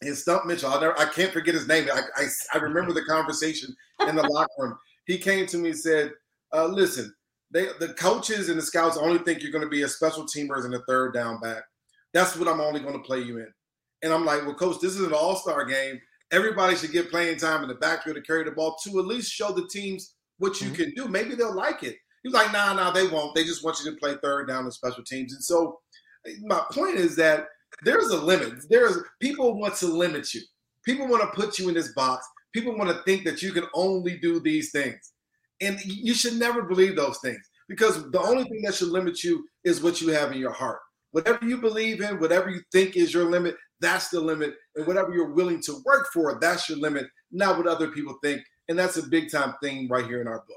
and 0.00 0.16
Stump 0.16 0.46
Mitchell, 0.46 0.70
I, 0.70 0.80
never, 0.80 0.98
I 0.98 1.06
can't 1.06 1.32
forget 1.32 1.54
his 1.54 1.68
name. 1.68 1.88
I, 1.92 2.02
I, 2.16 2.26
I 2.54 2.58
remember 2.58 2.92
the 2.92 3.04
conversation 3.04 3.74
in 4.06 4.14
the 4.14 4.22
locker 4.22 4.50
room 4.58 4.78
he 5.08 5.18
came 5.18 5.46
to 5.46 5.56
me 5.56 5.70
and 5.70 5.78
said, 5.78 6.12
uh, 6.54 6.66
"Listen, 6.66 7.12
they 7.50 7.66
the 7.80 7.94
coaches 7.94 8.48
and 8.48 8.58
the 8.58 8.62
scouts 8.62 8.96
only 8.96 9.18
think 9.18 9.42
you're 9.42 9.50
going 9.50 9.64
to 9.64 9.70
be 9.70 9.82
a 9.82 9.88
special 9.88 10.24
teamer 10.24 10.64
and 10.64 10.74
a 10.74 10.82
third 10.86 11.14
down 11.14 11.40
back. 11.40 11.64
That's 12.14 12.36
what 12.36 12.46
I'm 12.46 12.60
only 12.60 12.80
going 12.80 12.94
to 12.94 13.00
play 13.00 13.20
you 13.20 13.38
in." 13.38 13.48
And 14.02 14.12
I'm 14.12 14.24
like, 14.24 14.44
"Well, 14.44 14.54
coach, 14.54 14.80
this 14.80 14.94
is 14.94 15.04
an 15.04 15.14
all 15.14 15.34
star 15.34 15.64
game. 15.64 16.00
Everybody 16.30 16.76
should 16.76 16.92
get 16.92 17.10
playing 17.10 17.38
time 17.38 17.62
in 17.62 17.68
the 17.68 17.74
backfield 17.74 18.16
to 18.16 18.22
carry 18.22 18.44
the 18.44 18.52
ball 18.52 18.76
to 18.84 18.98
at 18.98 19.06
least 19.06 19.32
show 19.32 19.50
the 19.50 19.66
teams 19.68 20.14
what 20.36 20.60
you 20.60 20.68
mm-hmm. 20.68 20.82
can 20.82 20.94
do. 20.94 21.08
Maybe 21.08 21.34
they'll 21.34 21.56
like 21.56 21.82
it." 21.82 21.96
He's 22.22 22.34
like, 22.34 22.52
"Nah, 22.52 22.74
nah, 22.74 22.90
they 22.90 23.08
won't. 23.08 23.34
They 23.34 23.44
just 23.44 23.64
want 23.64 23.78
you 23.82 23.90
to 23.90 23.96
play 23.96 24.14
third 24.22 24.46
down 24.46 24.66
in 24.66 24.70
special 24.70 25.02
teams." 25.02 25.32
And 25.32 25.42
so, 25.42 25.80
my 26.42 26.62
point 26.70 26.96
is 26.96 27.16
that 27.16 27.46
there's 27.82 28.08
a 28.08 28.20
limit. 28.20 28.68
There's 28.68 28.98
people 29.20 29.58
want 29.58 29.74
to 29.76 29.86
limit 29.86 30.34
you. 30.34 30.42
People 30.84 31.08
want 31.08 31.22
to 31.22 31.40
put 31.40 31.58
you 31.58 31.68
in 31.68 31.74
this 31.74 31.92
box 31.94 32.26
people 32.52 32.76
want 32.76 32.90
to 32.90 33.02
think 33.04 33.24
that 33.24 33.42
you 33.42 33.52
can 33.52 33.64
only 33.74 34.18
do 34.18 34.40
these 34.40 34.70
things. 34.70 35.12
And 35.60 35.78
you 35.84 36.14
should 36.14 36.34
never 36.34 36.62
believe 36.62 36.96
those 36.96 37.18
things 37.18 37.40
because 37.68 38.10
the 38.10 38.20
only 38.20 38.44
thing 38.44 38.62
that 38.62 38.74
should 38.74 38.88
limit 38.88 39.22
you 39.24 39.44
is 39.64 39.82
what 39.82 40.00
you 40.00 40.08
have 40.08 40.32
in 40.32 40.38
your 40.38 40.52
heart. 40.52 40.78
Whatever 41.10 41.46
you 41.46 41.58
believe 41.58 42.00
in, 42.00 42.20
whatever 42.20 42.50
you 42.50 42.60
think 42.70 42.96
is 42.96 43.12
your 43.12 43.30
limit, 43.30 43.56
that's 43.80 44.08
the 44.08 44.20
limit. 44.20 44.54
And 44.76 44.86
whatever 44.86 45.12
you're 45.12 45.32
willing 45.32 45.60
to 45.62 45.80
work 45.84 46.08
for, 46.12 46.38
that's 46.40 46.68
your 46.68 46.78
limit, 46.78 47.06
not 47.32 47.56
what 47.56 47.66
other 47.66 47.88
people 47.88 48.16
think. 48.22 48.42
And 48.68 48.78
that's 48.78 48.98
a 48.98 49.08
big 49.08 49.30
time 49.30 49.54
thing 49.62 49.88
right 49.88 50.04
here 50.04 50.20
in 50.20 50.28
our 50.28 50.44
book. 50.46 50.56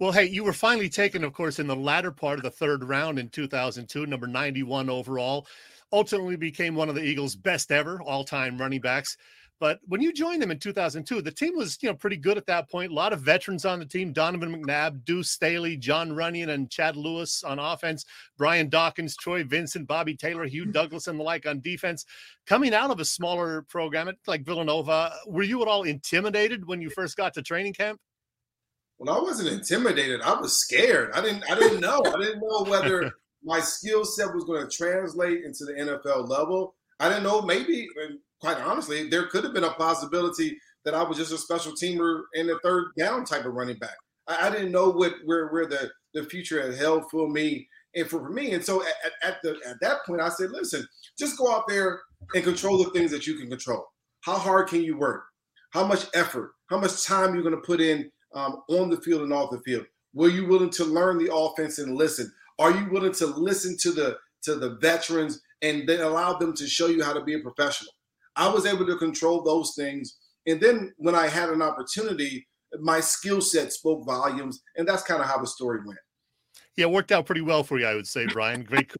Well, 0.00 0.12
hey, 0.12 0.24
you 0.24 0.42
were 0.42 0.52
finally 0.52 0.88
taken, 0.88 1.22
of 1.22 1.32
course, 1.32 1.58
in 1.58 1.66
the 1.66 1.76
latter 1.76 2.10
part 2.10 2.38
of 2.38 2.42
the 2.42 2.50
third 2.50 2.82
round 2.84 3.18
in 3.18 3.28
2002, 3.28 4.06
number 4.06 4.26
91 4.26 4.90
overall. 4.90 5.46
Ultimately 5.92 6.36
became 6.36 6.74
one 6.74 6.88
of 6.88 6.96
the 6.96 7.04
Eagles' 7.04 7.36
best 7.36 7.70
ever 7.70 8.02
all 8.02 8.24
time 8.24 8.58
running 8.58 8.80
backs. 8.80 9.16
But 9.60 9.78
when 9.86 10.02
you 10.02 10.12
joined 10.12 10.42
them 10.42 10.50
in 10.50 10.58
2002, 10.58 11.22
the 11.22 11.30
team 11.30 11.56
was, 11.56 11.78
you 11.80 11.88
know, 11.88 11.94
pretty 11.94 12.16
good 12.16 12.36
at 12.36 12.46
that 12.46 12.68
point. 12.68 12.90
A 12.90 12.94
lot 12.94 13.12
of 13.12 13.20
veterans 13.20 13.64
on 13.64 13.78
the 13.78 13.86
team: 13.86 14.12
Donovan 14.12 14.54
McNabb, 14.54 15.04
Deuce 15.04 15.30
Staley, 15.30 15.76
Jon 15.76 16.10
Runyan, 16.10 16.50
and 16.50 16.70
Chad 16.70 16.96
Lewis 16.96 17.44
on 17.44 17.58
offense. 17.58 18.04
Brian 18.36 18.68
Dawkins, 18.68 19.16
Troy 19.16 19.44
Vincent, 19.44 19.86
Bobby 19.86 20.16
Taylor, 20.16 20.44
Hugh 20.44 20.62
mm-hmm. 20.62 20.72
Douglas, 20.72 21.06
and 21.06 21.18
the 21.18 21.22
like 21.22 21.46
on 21.46 21.60
defense. 21.60 22.04
Coming 22.46 22.74
out 22.74 22.90
of 22.90 23.00
a 23.00 23.04
smaller 23.04 23.62
program 23.62 24.10
like 24.26 24.44
Villanova, 24.44 25.12
were 25.26 25.44
you 25.44 25.62
at 25.62 25.68
all 25.68 25.84
intimidated 25.84 26.66
when 26.66 26.82
you 26.82 26.90
first 26.90 27.16
got 27.16 27.32
to 27.34 27.42
training 27.42 27.74
camp? 27.74 28.00
Well, 28.98 29.16
I 29.16 29.22
wasn't 29.22 29.48
intimidated. 29.48 30.20
I 30.20 30.38
was 30.40 30.58
scared. 30.58 31.10
I 31.14 31.20
didn't. 31.20 31.44
I 31.50 31.58
didn't 31.58 31.80
know. 31.80 32.02
I 32.06 32.18
didn't 32.18 32.40
know 32.40 32.64
whether 32.64 33.12
my 33.44 33.60
skill 33.60 34.04
set 34.04 34.34
was 34.34 34.44
going 34.44 34.68
to 34.68 34.76
translate 34.76 35.44
into 35.44 35.64
the 35.64 35.72
NFL 35.72 36.28
level. 36.28 36.74
I 37.00 37.08
didn't 37.08 37.24
know. 37.24 37.42
Maybe 37.42 37.88
quite 38.40 38.58
honestly, 38.58 39.08
there 39.08 39.26
could 39.26 39.44
have 39.44 39.54
been 39.54 39.64
a 39.64 39.70
possibility 39.70 40.58
that 40.84 40.94
I 40.94 41.02
was 41.02 41.18
just 41.18 41.32
a 41.32 41.38
special 41.38 41.72
teamer 41.72 42.22
in 42.34 42.46
the 42.46 42.58
third 42.62 42.86
down 42.98 43.24
type 43.24 43.44
of 43.44 43.54
running 43.54 43.78
back. 43.78 43.96
I, 44.28 44.48
I 44.48 44.50
didn't 44.50 44.72
know 44.72 44.90
what 44.90 45.14
where 45.24 45.48
where 45.48 45.66
the 45.66 45.90
the 46.12 46.24
future 46.24 46.62
had 46.62 46.78
held 46.78 47.04
for 47.10 47.28
me 47.28 47.68
and 47.94 48.06
for, 48.08 48.20
for 48.20 48.30
me. 48.30 48.52
And 48.52 48.64
so 48.64 48.82
at, 48.82 49.12
at 49.22 49.36
the 49.42 49.58
at 49.66 49.76
that 49.80 50.04
point, 50.06 50.20
I 50.20 50.28
said, 50.28 50.50
listen, 50.50 50.86
just 51.18 51.38
go 51.38 51.52
out 51.52 51.64
there 51.68 52.00
and 52.34 52.44
control 52.44 52.82
the 52.82 52.90
things 52.90 53.10
that 53.10 53.26
you 53.26 53.36
can 53.36 53.48
control. 53.48 53.86
How 54.20 54.36
hard 54.36 54.68
can 54.68 54.82
you 54.82 54.96
work? 54.96 55.24
How 55.70 55.86
much 55.86 56.06
effort? 56.14 56.52
How 56.70 56.78
much 56.78 57.04
time 57.04 57.34
you're 57.34 57.42
going 57.42 57.54
to 57.54 57.60
put 57.60 57.80
in 57.80 58.10
um, 58.34 58.62
on 58.68 58.90
the 58.90 59.00
field 59.00 59.22
and 59.22 59.32
off 59.32 59.50
the 59.50 59.60
field? 59.60 59.84
Were 60.14 60.28
you 60.28 60.46
willing 60.46 60.70
to 60.70 60.84
learn 60.84 61.18
the 61.18 61.34
offense 61.34 61.78
and 61.78 61.96
listen? 61.96 62.32
Are 62.58 62.70
you 62.70 62.88
willing 62.90 63.12
to 63.14 63.26
listen 63.26 63.76
to 63.80 63.90
the 63.90 64.16
to 64.42 64.54
the 64.54 64.76
veterans 64.80 65.40
and 65.62 65.88
then 65.88 66.00
allow 66.00 66.34
them 66.34 66.54
to 66.54 66.66
show 66.66 66.86
you 66.86 67.02
how 67.02 67.12
to 67.12 67.24
be 67.24 67.34
a 67.34 67.40
professional? 67.40 67.92
I 68.36 68.48
was 68.48 68.66
able 68.66 68.86
to 68.86 68.96
control 68.96 69.42
those 69.42 69.74
things. 69.76 70.16
And 70.46 70.60
then 70.60 70.92
when 70.96 71.14
I 71.14 71.28
had 71.28 71.50
an 71.50 71.62
opportunity, 71.62 72.46
my 72.80 73.00
skill 73.00 73.40
set 73.40 73.72
spoke 73.72 74.04
volumes. 74.04 74.60
And 74.76 74.86
that's 74.86 75.02
kind 75.02 75.22
of 75.22 75.28
how 75.28 75.38
the 75.38 75.46
story 75.46 75.80
went. 75.84 75.98
Yeah, 76.76 76.86
it 76.86 76.90
worked 76.90 77.12
out 77.12 77.26
pretty 77.26 77.40
well 77.40 77.62
for 77.62 77.78
you, 77.78 77.86
I 77.86 77.94
would 77.94 78.06
say, 78.06 78.26
Brian. 78.26 78.64
Great 78.64 78.90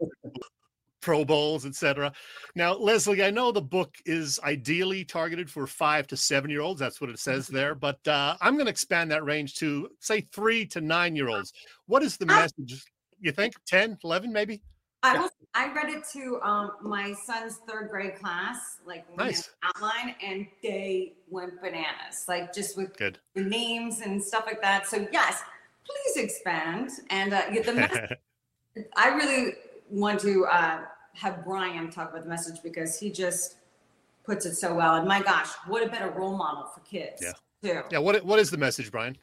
Pro 1.04 1.24
Bowls, 1.24 1.66
etc. 1.66 2.12
Now, 2.54 2.74
Lesley, 2.74 3.22
I 3.22 3.30
know 3.30 3.52
the 3.52 3.60
book 3.60 3.94
is 4.06 4.40
ideally 4.42 5.04
targeted 5.04 5.50
for 5.50 5.66
five 5.66 6.06
to 6.06 6.16
seven 6.16 6.50
year 6.50 6.62
olds. 6.62 6.80
That's 6.80 7.00
what 7.00 7.10
it 7.10 7.18
says 7.18 7.46
there. 7.46 7.74
But 7.84 8.06
uh, 8.08 8.36
I'm 8.40 8.54
going 8.54 8.64
to 8.66 8.70
expand 8.70 9.10
that 9.10 9.24
range 9.24 9.56
to, 9.56 9.90
say, 10.00 10.22
three 10.32 10.64
to 10.68 10.80
nine 10.80 11.14
year 11.14 11.28
olds. 11.28 11.52
What 11.86 12.02
is 12.02 12.16
the 12.16 12.26
message? 12.26 12.82
You 13.20 13.32
think 13.32 13.52
10, 13.66 13.98
11, 14.02 14.32
maybe? 14.32 14.62
I 15.04 15.28
I 15.54 15.72
read 15.72 15.88
it 15.88 16.04
to 16.14 16.40
um, 16.42 16.72
my 16.82 17.12
son's 17.12 17.58
third 17.68 17.90
grade 17.90 18.16
class, 18.16 18.78
like 18.84 19.04
nice. 19.16 19.50
outline, 19.62 20.16
and 20.24 20.46
they 20.62 21.12
went 21.30 21.60
bananas, 21.60 22.24
like 22.26 22.52
just 22.52 22.76
with 22.76 22.96
Good. 22.96 23.18
the 23.34 23.42
names 23.42 24.00
and 24.00 24.22
stuff 24.22 24.44
like 24.46 24.60
that. 24.62 24.86
So 24.88 25.06
yes, 25.12 25.42
please 25.84 26.24
expand 26.24 26.90
and 27.10 27.34
uh, 27.34 27.50
get 27.50 27.66
the 27.66 27.72
message. 27.74 28.18
I 28.96 29.08
really 29.10 29.52
want 29.90 30.20
to 30.20 30.46
uh, 30.46 30.80
have 31.12 31.44
Brian 31.44 31.90
talk 31.90 32.10
about 32.10 32.24
the 32.24 32.28
message 32.28 32.60
because 32.64 32.98
he 32.98 33.10
just 33.10 33.56
puts 34.24 34.46
it 34.46 34.56
so 34.56 34.74
well. 34.74 34.96
And 34.96 35.06
my 35.06 35.22
gosh, 35.22 35.50
what 35.66 35.86
a 35.86 35.88
better 35.88 36.10
role 36.10 36.36
model 36.36 36.64
for 36.74 36.80
kids. 36.80 37.22
Yeah. 37.22 37.32
Too. 37.62 37.82
Yeah. 37.92 37.98
What 37.98 38.24
What 38.24 38.38
is 38.40 38.50
the 38.50 38.58
message, 38.58 38.90
Brian? 38.90 39.16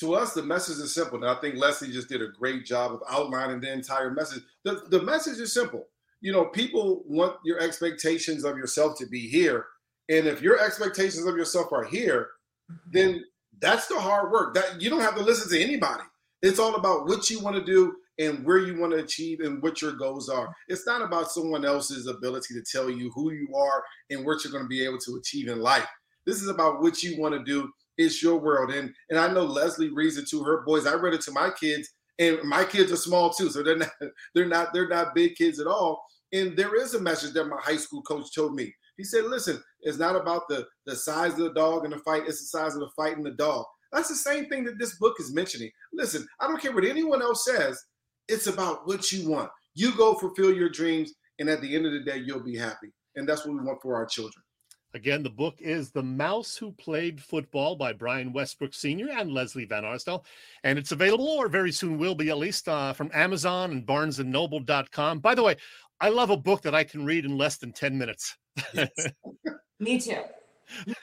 To 0.00 0.14
us, 0.14 0.34
the 0.34 0.42
message 0.42 0.78
is 0.78 0.94
simple. 0.94 1.22
And 1.22 1.30
I 1.30 1.40
think 1.40 1.56
Lesley 1.56 1.90
just 1.90 2.08
did 2.08 2.22
a 2.22 2.28
great 2.28 2.64
job 2.64 2.92
of 2.92 3.02
outlining 3.10 3.60
the 3.60 3.72
entire 3.72 4.10
message. 4.10 4.42
The, 4.64 4.82
the 4.90 5.02
message 5.02 5.38
is 5.38 5.52
simple. 5.52 5.86
You 6.20 6.32
know, 6.32 6.46
people 6.46 7.02
want 7.06 7.36
your 7.44 7.60
expectations 7.60 8.44
of 8.44 8.56
yourself 8.56 8.98
to 8.98 9.06
be 9.06 9.28
here. 9.28 9.66
And 10.08 10.26
if 10.26 10.40
your 10.40 10.58
expectations 10.60 11.26
of 11.26 11.36
yourself 11.36 11.72
are 11.72 11.84
here, 11.84 12.28
mm-hmm. 12.70 12.90
then 12.92 13.24
that's 13.60 13.86
the 13.86 13.98
hard 13.98 14.30
work. 14.30 14.54
That 14.54 14.80
you 14.80 14.90
don't 14.90 15.00
have 15.00 15.16
to 15.16 15.22
listen 15.22 15.50
to 15.50 15.62
anybody. 15.62 16.02
It's 16.42 16.58
all 16.58 16.76
about 16.76 17.06
what 17.06 17.28
you 17.30 17.40
want 17.40 17.56
to 17.56 17.64
do 17.64 17.94
and 18.18 18.44
where 18.44 18.58
you 18.58 18.78
want 18.78 18.92
to 18.92 18.98
achieve 18.98 19.40
and 19.40 19.62
what 19.62 19.80
your 19.80 19.92
goals 19.92 20.28
are. 20.28 20.52
It's 20.68 20.86
not 20.86 21.02
about 21.02 21.30
someone 21.30 21.64
else's 21.64 22.06
ability 22.06 22.54
to 22.54 22.62
tell 22.62 22.90
you 22.90 23.10
who 23.14 23.32
you 23.32 23.48
are 23.54 23.82
and 24.10 24.24
what 24.24 24.42
you're 24.42 24.52
going 24.52 24.64
to 24.64 24.68
be 24.68 24.84
able 24.84 24.98
to 24.98 25.16
achieve 25.16 25.48
in 25.48 25.60
life. 25.60 25.86
This 26.26 26.42
is 26.42 26.48
about 26.48 26.82
what 26.82 27.02
you 27.02 27.20
want 27.20 27.34
to 27.34 27.44
do 27.44 27.70
it's 27.98 28.22
your 28.22 28.38
world. 28.38 28.70
And 28.70 28.94
and 29.10 29.18
I 29.18 29.30
know 29.30 29.44
Lesley 29.44 29.90
reads 29.90 30.16
it 30.16 30.28
to 30.28 30.42
her 30.44 30.62
boys. 30.62 30.86
I 30.86 30.94
read 30.94 31.14
it 31.14 31.20
to 31.22 31.32
my 31.32 31.50
kids, 31.50 31.90
and 32.18 32.42
my 32.44 32.64
kids 32.64 32.90
are 32.92 32.96
small 32.96 33.30
too, 33.30 33.50
so 33.50 33.62
they're 33.62 33.76
not 33.76 33.90
they're 34.34 34.46
not 34.46 34.72
they're 34.72 34.88
not 34.88 35.14
big 35.14 35.34
kids 35.36 35.60
at 35.60 35.66
all. 35.66 36.02
And 36.32 36.56
there 36.56 36.74
is 36.76 36.94
a 36.94 37.00
message 37.00 37.32
that 37.34 37.46
my 37.46 37.60
high 37.60 37.76
school 37.76 38.02
coach 38.02 38.34
told 38.34 38.54
me. 38.54 38.72
He 38.96 39.04
said, 39.04 39.24
"Listen, 39.24 39.62
it's 39.82 39.98
not 39.98 40.16
about 40.16 40.42
the 40.48 40.66
the 40.86 40.96
size 40.96 41.32
of 41.32 41.38
the 41.38 41.52
dog 41.52 41.84
in 41.84 41.90
the 41.90 41.98
fight; 41.98 42.22
it's 42.26 42.40
the 42.40 42.58
size 42.58 42.74
of 42.74 42.80
the 42.80 42.90
fight 42.96 43.16
in 43.16 43.22
the 43.22 43.32
dog." 43.32 43.64
That's 43.92 44.08
the 44.08 44.16
same 44.16 44.46
thing 44.48 44.64
that 44.64 44.78
this 44.78 44.98
book 44.98 45.14
is 45.18 45.34
mentioning. 45.34 45.70
Listen, 45.92 46.26
I 46.40 46.46
don't 46.46 46.60
care 46.60 46.72
what 46.72 46.84
anyone 46.84 47.22
else 47.22 47.44
says. 47.44 47.82
It's 48.28 48.46
about 48.46 48.86
what 48.86 49.10
you 49.10 49.30
want. 49.30 49.50
You 49.74 49.96
go 49.96 50.14
fulfill 50.14 50.52
your 50.52 50.68
dreams, 50.68 51.14
and 51.38 51.48
at 51.48 51.62
the 51.62 51.74
end 51.74 51.86
of 51.86 51.92
the 51.92 52.00
day, 52.00 52.18
you'll 52.18 52.44
be 52.44 52.56
happy. 52.56 52.92
And 53.16 53.26
that's 53.26 53.46
what 53.46 53.54
we 53.54 53.64
want 53.64 53.80
for 53.80 53.96
our 53.96 54.04
children. 54.06 54.44
Again, 54.94 55.22
the 55.22 55.30
book 55.30 55.56
is 55.60 55.90
The 55.90 56.02
Mouse 56.02 56.56
Who 56.56 56.72
Played 56.72 57.22
Football 57.22 57.76
by 57.76 57.92
Brian 57.92 58.32
Westbrook 58.32 58.72
Sr. 58.72 59.10
and 59.10 59.30
Lesley 59.30 59.66
Van 59.66 59.84
Arsdall. 59.84 60.24
And 60.64 60.78
it's 60.78 60.92
available, 60.92 61.28
or 61.28 61.48
very 61.48 61.72
soon 61.72 61.98
will 61.98 62.14
be, 62.14 62.30
at 62.30 62.38
least 62.38 62.68
uh, 62.68 62.94
from 62.94 63.10
Amazon 63.12 63.70
and 63.70 63.86
barnesandnoble.com. 63.86 65.18
By 65.18 65.34
the 65.34 65.42
way, 65.42 65.56
I 66.00 66.08
love 66.08 66.30
a 66.30 66.38
book 66.38 66.62
that 66.62 66.74
I 66.74 66.84
can 66.84 67.04
read 67.04 67.26
in 67.26 67.36
less 67.36 67.58
than 67.58 67.72
10 67.72 67.98
minutes. 67.98 68.36
Me 69.78 70.00
too. 70.00 70.22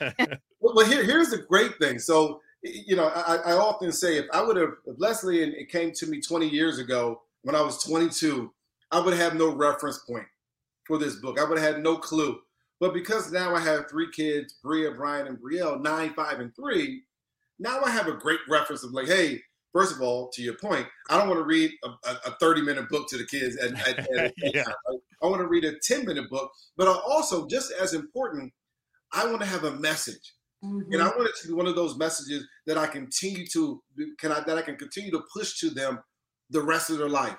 well, 0.60 0.86
here, 0.86 1.04
here's 1.04 1.30
the 1.30 1.44
great 1.48 1.78
thing. 1.80 2.00
So, 2.00 2.40
you 2.62 2.96
know, 2.96 3.06
I, 3.06 3.36
I 3.36 3.52
often 3.52 3.92
say 3.92 4.18
if 4.18 4.26
I 4.32 4.42
would 4.42 4.56
have, 4.56 4.72
if 4.86 4.96
Lesley 4.98 5.44
and 5.44 5.54
it 5.54 5.70
came 5.70 5.92
to 5.92 6.06
me 6.06 6.20
20 6.20 6.48
years 6.48 6.80
ago 6.80 7.22
when 7.42 7.54
I 7.54 7.62
was 7.62 7.82
22, 7.84 8.52
I 8.90 8.98
would 8.98 9.14
have 9.14 9.36
no 9.36 9.54
reference 9.54 9.98
point 9.98 10.26
for 10.86 10.98
this 10.98 11.16
book. 11.16 11.38
I 11.38 11.44
would 11.44 11.58
have 11.58 11.74
had 11.74 11.82
no 11.84 11.96
clue. 11.96 12.40
But 12.80 12.92
because 12.92 13.32
now 13.32 13.54
I 13.54 13.60
have 13.60 13.88
three 13.88 14.10
kids, 14.10 14.56
Bria, 14.62 14.90
Brian, 14.90 15.26
and 15.26 15.38
Brielle, 15.38 15.80
nine, 15.82 16.12
five, 16.14 16.40
and 16.40 16.54
three, 16.54 17.02
now 17.58 17.80
I 17.80 17.90
have 17.90 18.06
a 18.06 18.12
great 18.12 18.40
reference 18.48 18.84
of 18.84 18.92
like, 18.92 19.06
hey, 19.06 19.40
first 19.72 19.94
of 19.94 20.02
all, 20.02 20.28
to 20.34 20.42
your 20.42 20.54
point, 20.54 20.86
I 21.08 21.18
don't 21.18 21.28
want 21.28 21.40
to 21.40 21.44
read 21.44 21.70
a, 21.84 22.10
a 22.26 22.30
30 22.38 22.62
minute 22.62 22.88
book 22.88 23.08
to 23.08 23.16
the 23.16 23.26
kids. 23.26 23.56
At, 23.56 23.72
at, 23.88 24.10
at, 24.18 24.34
yeah. 24.54 24.64
I 25.22 25.26
want 25.26 25.40
to 25.40 25.48
read 25.48 25.64
a 25.64 25.78
10 25.82 26.04
minute 26.04 26.28
book, 26.30 26.50
but 26.76 26.86
I 26.86 26.92
also 26.92 27.46
just 27.46 27.72
as 27.80 27.94
important, 27.94 28.52
I 29.12 29.26
want 29.26 29.40
to 29.40 29.46
have 29.46 29.64
a 29.64 29.72
message. 29.72 30.34
Mm-hmm. 30.64 30.92
And 30.92 31.02
I 31.02 31.08
want 31.08 31.28
it 31.28 31.34
to 31.42 31.48
be 31.48 31.54
one 31.54 31.66
of 31.66 31.76
those 31.76 31.96
messages 31.98 32.46
that 32.66 32.78
I 32.78 32.86
continue 32.86 33.46
to 33.48 33.82
can 34.18 34.32
I 34.32 34.40
that 34.40 34.56
I 34.56 34.62
can 34.62 34.76
continue 34.76 35.10
to 35.10 35.22
push 35.32 35.60
to 35.60 35.70
them 35.70 35.98
the 36.50 36.62
rest 36.62 36.90
of 36.90 36.98
their 36.98 37.08
life. 37.08 37.36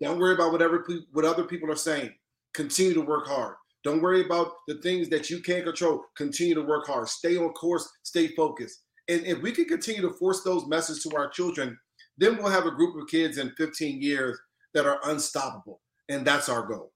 Don't 0.00 0.18
worry 0.18 0.34
about 0.34 0.52
whatever 0.52 0.86
what 1.12 1.24
other 1.24 1.44
people 1.44 1.70
are 1.70 1.76
saying. 1.76 2.12
Continue 2.54 2.94
to 2.94 3.00
work 3.00 3.26
hard. 3.26 3.56
Don't 3.84 4.00
worry 4.00 4.24
about 4.24 4.52
the 4.66 4.76
things 4.76 5.10
that 5.10 5.28
you 5.28 5.40
can't 5.40 5.64
control. 5.64 6.02
Continue 6.16 6.54
to 6.54 6.62
work 6.62 6.86
hard. 6.86 7.06
Stay 7.08 7.36
on 7.36 7.50
course. 7.50 7.86
Stay 8.02 8.28
focused. 8.28 8.80
And 9.08 9.24
if 9.26 9.42
we 9.42 9.52
can 9.52 9.66
continue 9.66 10.00
to 10.00 10.14
force 10.14 10.42
those 10.42 10.66
messages 10.66 11.02
to 11.02 11.16
our 11.16 11.28
children, 11.28 11.76
then 12.16 12.38
we'll 12.38 12.50
have 12.50 12.64
a 12.64 12.70
group 12.70 12.96
of 12.96 13.08
kids 13.08 13.36
in 13.36 13.52
15 13.58 14.00
years 14.00 14.38
that 14.72 14.86
are 14.86 15.00
unstoppable. 15.04 15.82
And 16.08 16.26
that's 16.26 16.48
our 16.48 16.66
goal. 16.66 16.93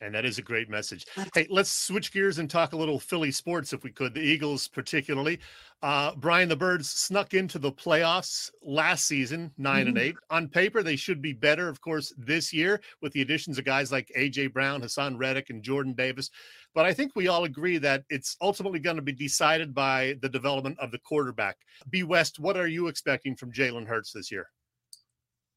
And 0.00 0.14
that 0.14 0.24
is 0.24 0.38
a 0.38 0.42
great 0.42 0.68
message. 0.68 1.06
Hey, 1.34 1.46
let's 1.50 1.70
switch 1.70 2.12
gears 2.12 2.38
and 2.38 2.50
talk 2.50 2.72
a 2.72 2.76
little 2.76 2.98
Philly 2.98 3.30
sports 3.30 3.72
if 3.72 3.84
we 3.84 3.90
could. 3.90 4.14
The 4.14 4.20
Eagles, 4.20 4.66
particularly. 4.66 5.38
Uh, 5.82 6.14
Brian, 6.16 6.48
the 6.48 6.56
Birds 6.56 6.88
snuck 6.88 7.34
into 7.34 7.58
the 7.58 7.70
playoffs 7.70 8.50
last 8.62 9.06
season, 9.06 9.52
9 9.58 9.76
mm-hmm. 9.80 9.88
and 9.88 9.98
eight. 9.98 10.16
On 10.30 10.48
paper, 10.48 10.82
they 10.82 10.96
should 10.96 11.20
be 11.20 11.32
better, 11.32 11.68
of 11.68 11.80
course, 11.80 12.12
this 12.16 12.52
year 12.52 12.80
with 13.02 13.12
the 13.12 13.22
additions 13.22 13.58
of 13.58 13.64
guys 13.64 13.92
like 13.92 14.10
AJ 14.16 14.52
Brown, 14.52 14.82
Haason 14.82 15.18
Reddick, 15.18 15.50
and 15.50 15.62
Jordan 15.62 15.92
Davis. 15.92 16.30
But 16.74 16.86
I 16.86 16.92
think 16.92 17.12
we 17.14 17.28
all 17.28 17.44
agree 17.44 17.78
that 17.78 18.04
it's 18.10 18.36
ultimately 18.40 18.80
going 18.80 18.96
to 18.96 19.02
be 19.02 19.12
decided 19.12 19.74
by 19.74 20.16
the 20.22 20.28
development 20.28 20.78
of 20.80 20.90
the 20.90 20.98
quarterback. 20.98 21.58
B 21.90 22.02
West, 22.02 22.40
what 22.40 22.56
are 22.56 22.66
you 22.66 22.88
expecting 22.88 23.36
from 23.36 23.52
Jalen 23.52 23.86
Hurts 23.86 24.12
this 24.12 24.30
year? 24.32 24.48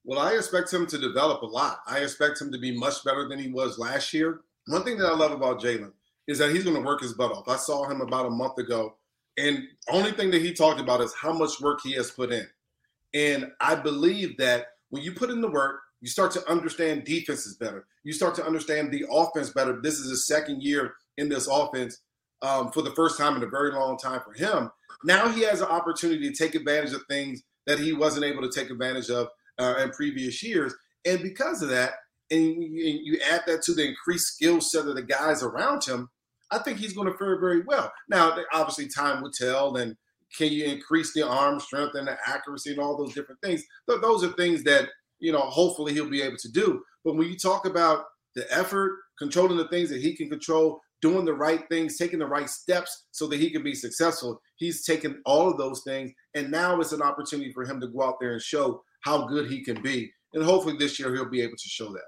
Well, 0.08 0.20
I 0.20 0.36
expect 0.36 0.72
him 0.72 0.88
to 0.88 0.98
develop 0.98 1.42
a 1.42 1.46
lot. 1.46 1.80
I 1.86 2.00
expect 2.00 2.40
him 2.40 2.50
to 2.54 2.58
be 2.58 2.72
much 2.72 3.04
better 3.04 3.28
than 3.28 3.40
he 3.40 3.50
was 3.50 3.78
last 3.78 4.14
year. 4.14 4.40
One 4.68 4.86
thing 4.86 4.98
that 5.00 5.06
I 5.06 5.14
love 5.14 5.34
about 5.34 5.60
Jalen 5.60 5.92
is 6.30 6.38
that 6.38 6.52
he's 6.52 6.64
going 6.64 6.78
to 6.78 6.82
work 6.82 7.02
his 7.02 7.12
butt 7.12 7.34
off. 7.34 7.50
I 7.50 7.58
saw 7.58 7.90
him 7.90 8.00
about 8.00 8.26
a 8.26 8.30
month 8.30 8.58
ago, 8.58 8.96
and 9.38 9.64
only 9.90 10.14
thing 10.14 10.32
that 10.32 10.42
he 10.42 10.54
talked 10.54 10.80
about 10.80 11.02
is 11.02 11.14
how 11.14 11.34
much 11.34 11.60
work 11.60 11.82
he 11.84 11.92
has 11.96 12.10
put 12.10 12.32
in. 12.32 12.48
And 13.14 13.52
I 13.60 13.76
believe 13.76 14.38
that 14.38 14.68
when 14.92 15.04
you 15.04 15.12
put 15.12 15.30
in 15.30 15.42
the 15.42 15.52
work, 15.52 15.82
you 16.00 16.08
start 16.08 16.32
to 16.32 16.50
understand 16.50 17.04
defenses 17.04 17.58
better. 17.58 17.86
You 18.06 18.14
start 18.14 18.34
to 18.36 18.46
understand 18.46 18.94
the 18.94 19.06
offense 19.12 19.50
better. 19.50 19.82
This 19.82 20.00
is 20.00 20.10
his 20.10 20.26
second 20.26 20.64
year 20.64 20.94
in 21.18 21.28
this 21.28 21.48
offense 21.48 22.00
um, 22.42 22.72
for 22.72 22.82
the 22.82 22.92
first 22.92 23.18
time 23.18 23.36
in 23.36 23.44
a 23.44 23.48
very 23.48 23.74
long 23.74 23.98
time 23.98 24.22
for 24.24 24.32
him. 24.32 24.72
Now 25.04 25.28
he 25.28 25.42
has 25.42 25.60
an 25.60 25.68
opportunity 25.68 26.32
to 26.32 26.36
take 26.36 26.56
advantage 26.56 26.94
of 26.94 27.04
things 27.10 27.44
that 27.66 27.80
he 27.80 27.92
wasn't 27.92 28.26
able 28.26 28.42
to 28.42 28.50
take 28.50 28.70
advantage 28.70 29.10
of 29.10 29.28
uh, 29.60 29.76
in 29.84 29.92
previous 29.92 30.44
years. 30.44 30.74
And 31.06 31.22
because 31.22 31.62
of 31.62 31.70
that, 31.70 31.94
and 32.30 32.42
you, 32.62 33.20
add 33.32 33.44
that 33.48 33.62
to 33.64 33.74
the 33.74 33.88
increased 33.88 34.34
skill 34.34 34.60
set 34.60 34.86
of 34.86 34.96
the 34.96 35.02
guys 35.02 35.44
around 35.44 35.86
him, 35.86 36.10
I 36.52 36.58
think 36.60 36.78
he's 36.78 36.94
going 36.94 37.10
to 37.10 37.18
fare 37.18 37.40
very 37.40 37.62
well. 37.62 37.92
Now, 38.10 38.38
obviously, 38.52 38.88
time 38.88 39.22
will 39.22 39.32
tell, 39.32 39.78
and 39.78 39.96
can 40.38 40.52
you 40.52 40.66
increase 40.66 41.14
the 41.14 41.26
arm 41.26 41.60
strength 41.60 41.96
and 41.96 42.08
the 42.08 42.18
accuracy 42.26 42.72
and 42.72 42.80
all 42.80 42.98
those 42.98 43.14
different 43.14 43.40
things? 43.42 43.64
Those 43.88 44.26
are 44.26 44.32
things 44.34 44.64
that 44.64 44.90
you 45.20 45.32
know, 45.32 45.40
hopefully 45.40 45.94
he'll 45.94 46.10
be 46.10 46.22
able 46.22 46.38
to 46.38 46.52
do. 46.52 46.82
But 47.04 47.16
when 47.16 47.28
you 47.28 47.38
talk 47.38 47.66
about 47.66 48.06
the 48.36 48.52
effort, 48.56 49.00
controlling 49.18 49.58
the 49.58 49.68
things 49.70 49.90
that 49.90 50.02
he 50.02 50.16
can 50.16 50.30
control, 50.30 50.80
doing 51.02 51.26
the 51.26 51.34
right 51.34 51.64
things, 51.70 51.98
taking 51.98 52.20
the 52.20 52.28
right 52.28 52.50
steps 52.50 53.06
so 53.12 53.28
that 53.28 53.40
he 53.40 53.50
can 53.50 53.64
be 53.64 53.74
successful, 53.74 54.40
he's 54.58 54.86
taken 54.86 55.22
all 55.26 55.50
of 55.50 55.58
those 55.58 55.82
things, 55.84 56.12
and 56.36 56.52
now 56.52 56.80
it's 56.80 56.92
an 56.92 57.02
opportunity 57.02 57.52
for 57.52 57.64
him 57.64 57.80
to 57.80 57.88
go 57.88 58.04
out 58.04 58.16
there 58.20 58.34
and 58.34 58.42
show 58.42 58.82
how 59.02 59.26
good 59.26 59.50
he 59.50 59.64
can 59.64 59.82
be. 59.82 60.12
And 60.34 60.44
hopefully 60.44 60.76
this 60.78 61.00
year 61.00 61.14
he'll 61.14 61.30
be 61.30 61.42
able 61.42 61.58
to 61.58 61.70
show 61.70 61.92
that. 61.94 62.04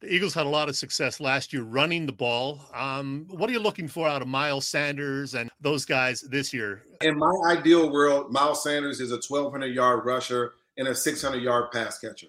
The 0.00 0.12
Eagles 0.12 0.34
had 0.34 0.46
a 0.46 0.50
lot 0.50 0.68
of 0.68 0.76
success 0.76 1.20
last 1.20 1.52
year 1.52 1.62
running 1.62 2.04
the 2.06 2.12
ball. 2.12 2.60
Um, 2.74 3.26
what 3.30 3.48
are 3.48 3.52
you 3.52 3.60
looking 3.60 3.88
for 3.88 4.08
out 4.08 4.22
of 4.22 4.28
Miles 4.28 4.66
Sanders 4.66 5.34
and 5.34 5.50
those 5.60 5.84
guys 5.84 6.20
this 6.22 6.52
year? 6.52 6.82
In 7.00 7.18
my 7.18 7.32
ideal 7.46 7.90
world, 7.90 8.32
Miles 8.32 8.62
Sanders 8.62 9.00
is 9.00 9.12
a 9.12 9.20
1,200 9.26 9.66
yard 9.74 10.04
rusher 10.04 10.54
and 10.76 10.88
a 10.88 10.94
600 10.94 11.42
yard 11.42 11.70
pass 11.72 11.98
catcher. 11.98 12.26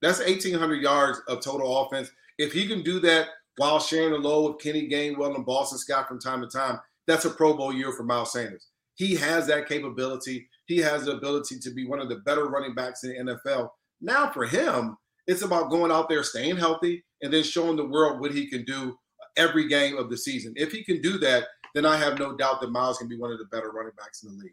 That's 0.00 0.20
1,800 0.20 0.76
yards 0.76 1.20
of 1.28 1.40
total 1.40 1.82
offense. 1.82 2.10
If 2.38 2.52
he 2.52 2.66
can 2.68 2.82
do 2.82 3.00
that 3.00 3.28
while 3.56 3.80
sharing 3.80 4.12
the 4.12 4.18
load 4.18 4.52
with 4.52 4.62
Kenny 4.62 4.88
Gainwell 4.88 5.34
and 5.34 5.44
Boston 5.44 5.78
Scott 5.78 6.06
from 6.06 6.20
time 6.20 6.40
to 6.40 6.46
time, 6.46 6.78
that's 7.06 7.24
a 7.24 7.30
Pro 7.30 7.56
Bowl 7.56 7.74
year 7.74 7.92
for 7.92 8.04
Miles 8.04 8.32
Sanders. 8.32 8.68
He 8.94 9.14
has 9.16 9.46
that 9.48 9.68
capability. 9.68 10.48
He 10.68 10.78
has 10.78 11.06
the 11.06 11.16
ability 11.16 11.58
to 11.58 11.70
be 11.70 11.86
one 11.86 11.98
of 11.98 12.10
the 12.10 12.16
better 12.16 12.46
running 12.46 12.74
backs 12.74 13.02
in 13.02 13.26
the 13.26 13.34
NFL. 13.34 13.70
Now, 14.02 14.30
for 14.30 14.46
him, 14.46 14.96
it's 15.26 15.42
about 15.42 15.70
going 15.70 15.90
out 15.90 16.08
there, 16.08 16.22
staying 16.22 16.58
healthy, 16.58 17.02
and 17.22 17.32
then 17.32 17.42
showing 17.42 17.76
the 17.76 17.88
world 17.88 18.20
what 18.20 18.32
he 18.32 18.48
can 18.48 18.64
do 18.64 18.96
every 19.36 19.66
game 19.66 19.96
of 19.96 20.10
the 20.10 20.16
season. 20.16 20.52
If 20.56 20.70
he 20.70 20.84
can 20.84 21.00
do 21.00 21.18
that, 21.18 21.44
then 21.74 21.86
I 21.86 21.96
have 21.96 22.18
no 22.18 22.36
doubt 22.36 22.60
that 22.60 22.70
Miles 22.70 22.98
can 22.98 23.08
be 23.08 23.18
one 23.18 23.32
of 23.32 23.38
the 23.38 23.46
better 23.46 23.70
running 23.70 23.92
backs 23.96 24.22
in 24.22 24.30
the 24.30 24.42
league. 24.42 24.52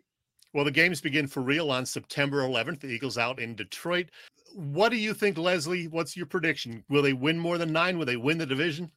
Well, 0.53 0.63
the 0.63 0.71
games 0.71 1.01
begin 1.01 1.27
for 1.27 1.41
real 1.41 1.69
on 1.69 1.85
September 1.85 2.41
11th. 2.41 2.79
The 2.79 2.87
Eagles 2.87 3.17
out 3.17 3.39
in 3.39 3.55
Detroit. 3.55 4.09
What 4.53 4.89
do 4.89 4.95
you 4.95 5.13
think, 5.13 5.37
Lesley? 5.37 5.89
What's 5.89 6.15
your 6.15 6.27
prediction? 6.27 6.81
Will 6.87 7.01
they 7.01 7.11
win 7.11 7.37
more 7.37 7.57
than 7.57 7.73
nine? 7.73 7.97
Will 7.97 8.05
they 8.05 8.15
win 8.15 8.37
the 8.37 8.45
division? 8.45 8.89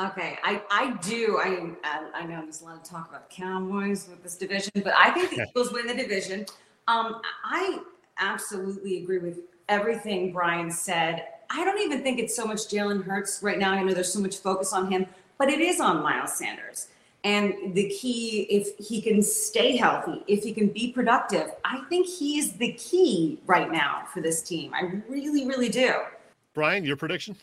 Okay, 0.00 0.38
I, 0.42 0.62
I 0.70 0.96
do. 1.02 1.38
I 1.38 1.70
I 2.14 2.24
know 2.24 2.42
there's 2.42 2.62
a 2.62 2.64
lot 2.64 2.76
of 2.76 2.82
talk 2.82 3.10
about 3.10 3.28
the 3.28 3.36
Cowboys 3.36 4.08
with 4.08 4.22
this 4.22 4.36
division, 4.36 4.72
but 4.76 4.94
I 4.96 5.10
think 5.10 5.30
the 5.30 5.46
Eagles 5.48 5.72
win 5.72 5.86
the 5.86 5.94
division. 5.94 6.46
Um, 6.88 7.20
I 7.44 7.80
absolutely 8.18 9.02
agree 9.02 9.18
with 9.18 9.40
everything 9.68 10.32
Brian 10.32 10.70
said. 10.70 11.26
I 11.50 11.64
don't 11.64 11.78
even 11.80 12.02
think 12.02 12.18
it's 12.18 12.34
so 12.34 12.46
much 12.46 12.68
Jalen 12.68 13.04
Hurts 13.04 13.42
right 13.42 13.58
now. 13.58 13.72
I 13.72 13.82
know 13.82 13.92
there's 13.92 14.12
so 14.12 14.20
much 14.20 14.38
focus 14.38 14.72
on 14.72 14.90
him, 14.90 15.06
but 15.38 15.50
it 15.50 15.60
is 15.60 15.78
on 15.78 16.02
Miles 16.02 16.32
Sanders. 16.32 16.88
And 17.24 17.74
the 17.74 17.88
key, 17.90 18.42
if 18.50 18.76
he 18.84 19.00
can 19.00 19.22
stay 19.22 19.76
healthy, 19.76 20.24
if 20.26 20.42
he 20.42 20.52
can 20.52 20.68
be 20.68 20.92
productive, 20.92 21.52
I 21.64 21.82
think 21.88 22.08
he's 22.08 22.54
the 22.54 22.72
key 22.72 23.38
right 23.46 23.70
now 23.70 24.04
for 24.12 24.20
this 24.20 24.42
team. 24.42 24.72
I 24.74 25.02
really, 25.08 25.46
really 25.46 25.68
do. 25.68 25.94
Brian, 26.54 26.82
your 26.84 26.96
prediction? 26.96 27.36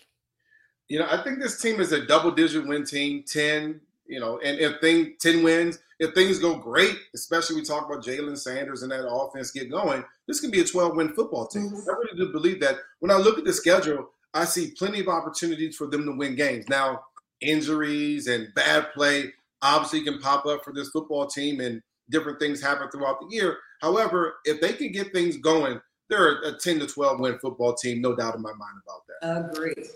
You 0.89 0.99
know, 0.99 1.07
I 1.09 1.23
think 1.23 1.39
this 1.39 1.61
team 1.61 1.79
is 1.79 1.91
a 1.91 2.05
double 2.05 2.31
digit 2.31 2.67
win 2.67 2.83
team, 2.83 3.23
10, 3.25 3.79
you 4.07 4.19
know, 4.19 4.39
and 4.43 4.59
if 4.59 4.81
thing 4.81 5.15
10 5.21 5.43
wins, 5.43 5.79
if 5.99 6.13
things 6.13 6.39
go 6.39 6.55
great, 6.55 6.97
especially 7.13 7.57
we 7.57 7.63
talk 7.63 7.85
about 7.85 8.03
Jalen 8.03 8.37
Sanders 8.37 8.81
and 8.81 8.91
that 8.91 9.07
offense 9.07 9.51
get 9.51 9.69
going, 9.69 10.03
this 10.27 10.39
can 10.39 10.49
be 10.49 10.61
a 10.61 10.65
12 10.65 10.95
win 10.95 11.09
football 11.09 11.47
team. 11.47 11.69
Mm-hmm. 11.69 11.89
I 11.89 11.93
really 11.93 12.17
do 12.17 12.31
believe 12.31 12.59
that. 12.61 12.77
When 12.99 13.11
I 13.11 13.17
look 13.17 13.37
at 13.37 13.45
the 13.45 13.53
schedule, 13.53 14.09
I 14.33 14.45
see 14.45 14.71
plenty 14.71 14.99
of 14.99 15.07
opportunities 15.07 15.75
for 15.75 15.87
them 15.87 16.05
to 16.05 16.11
win 16.11 16.35
games. 16.35 16.67
Now, 16.67 17.03
injuries 17.41 18.27
and 18.27 18.53
bad 18.55 18.91
play 18.93 19.33
obviously 19.61 20.03
can 20.03 20.19
pop 20.19 20.45
up 20.45 20.63
for 20.63 20.73
this 20.73 20.89
football 20.89 21.27
team 21.27 21.59
and 21.59 21.81
different 22.09 22.39
things 22.39 22.61
happen 22.61 22.89
throughout 22.89 23.19
the 23.19 23.27
year. 23.35 23.57
However, 23.81 24.35
if 24.45 24.59
they 24.59 24.73
can 24.73 24.91
get 24.91 25.13
things 25.13 25.37
going, 25.37 25.79
they're 26.09 26.41
a 26.41 26.57
10 26.57 26.79
to 26.79 26.87
12 26.87 27.19
win 27.19 27.37
football 27.39 27.75
team, 27.75 28.01
no 28.01 28.15
doubt 28.15 28.35
in 28.35 28.41
my 28.41 28.53
mind 28.53 28.81
about 28.83 29.03
that. 29.07 29.51
Agreed. 29.51 29.89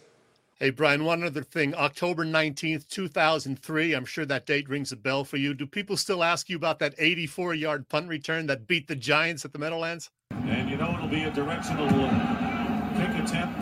Hey, 0.64 0.70
Brian, 0.70 1.04
one 1.04 1.26
other 1.26 1.44
thing. 1.44 1.76
October 1.76 2.24
19th, 2.24 2.88
2003. 2.88 3.92
I'm 3.92 4.06
sure 4.06 4.26
that 4.26 4.46
date 4.46 4.70
rings 4.70 4.94
a 4.94 4.96
bell 4.96 5.26
for 5.26 5.36
you. 5.36 5.54
Do 5.54 5.68
people 5.68 5.98
still 5.98 6.24
ask 6.24 6.50
you 6.50 6.56
about 6.56 6.80
that 6.80 6.96
84 6.98 7.54
yard 7.56 7.90
punt 7.90 8.08
return 8.08 8.48
that 8.48 8.66
beat 8.66 8.88
the 8.88 8.96
Giants 8.96 9.44
at 9.44 9.52
the 9.52 9.60
Meadowlands? 9.60 10.10
And 10.32 10.70
you 10.70 10.78
know 10.78 10.94
it'll 10.94 11.10
be 11.10 11.24
a 11.24 11.32
directional 11.32 11.90
kick 11.90 13.12
attempt. 13.12 13.60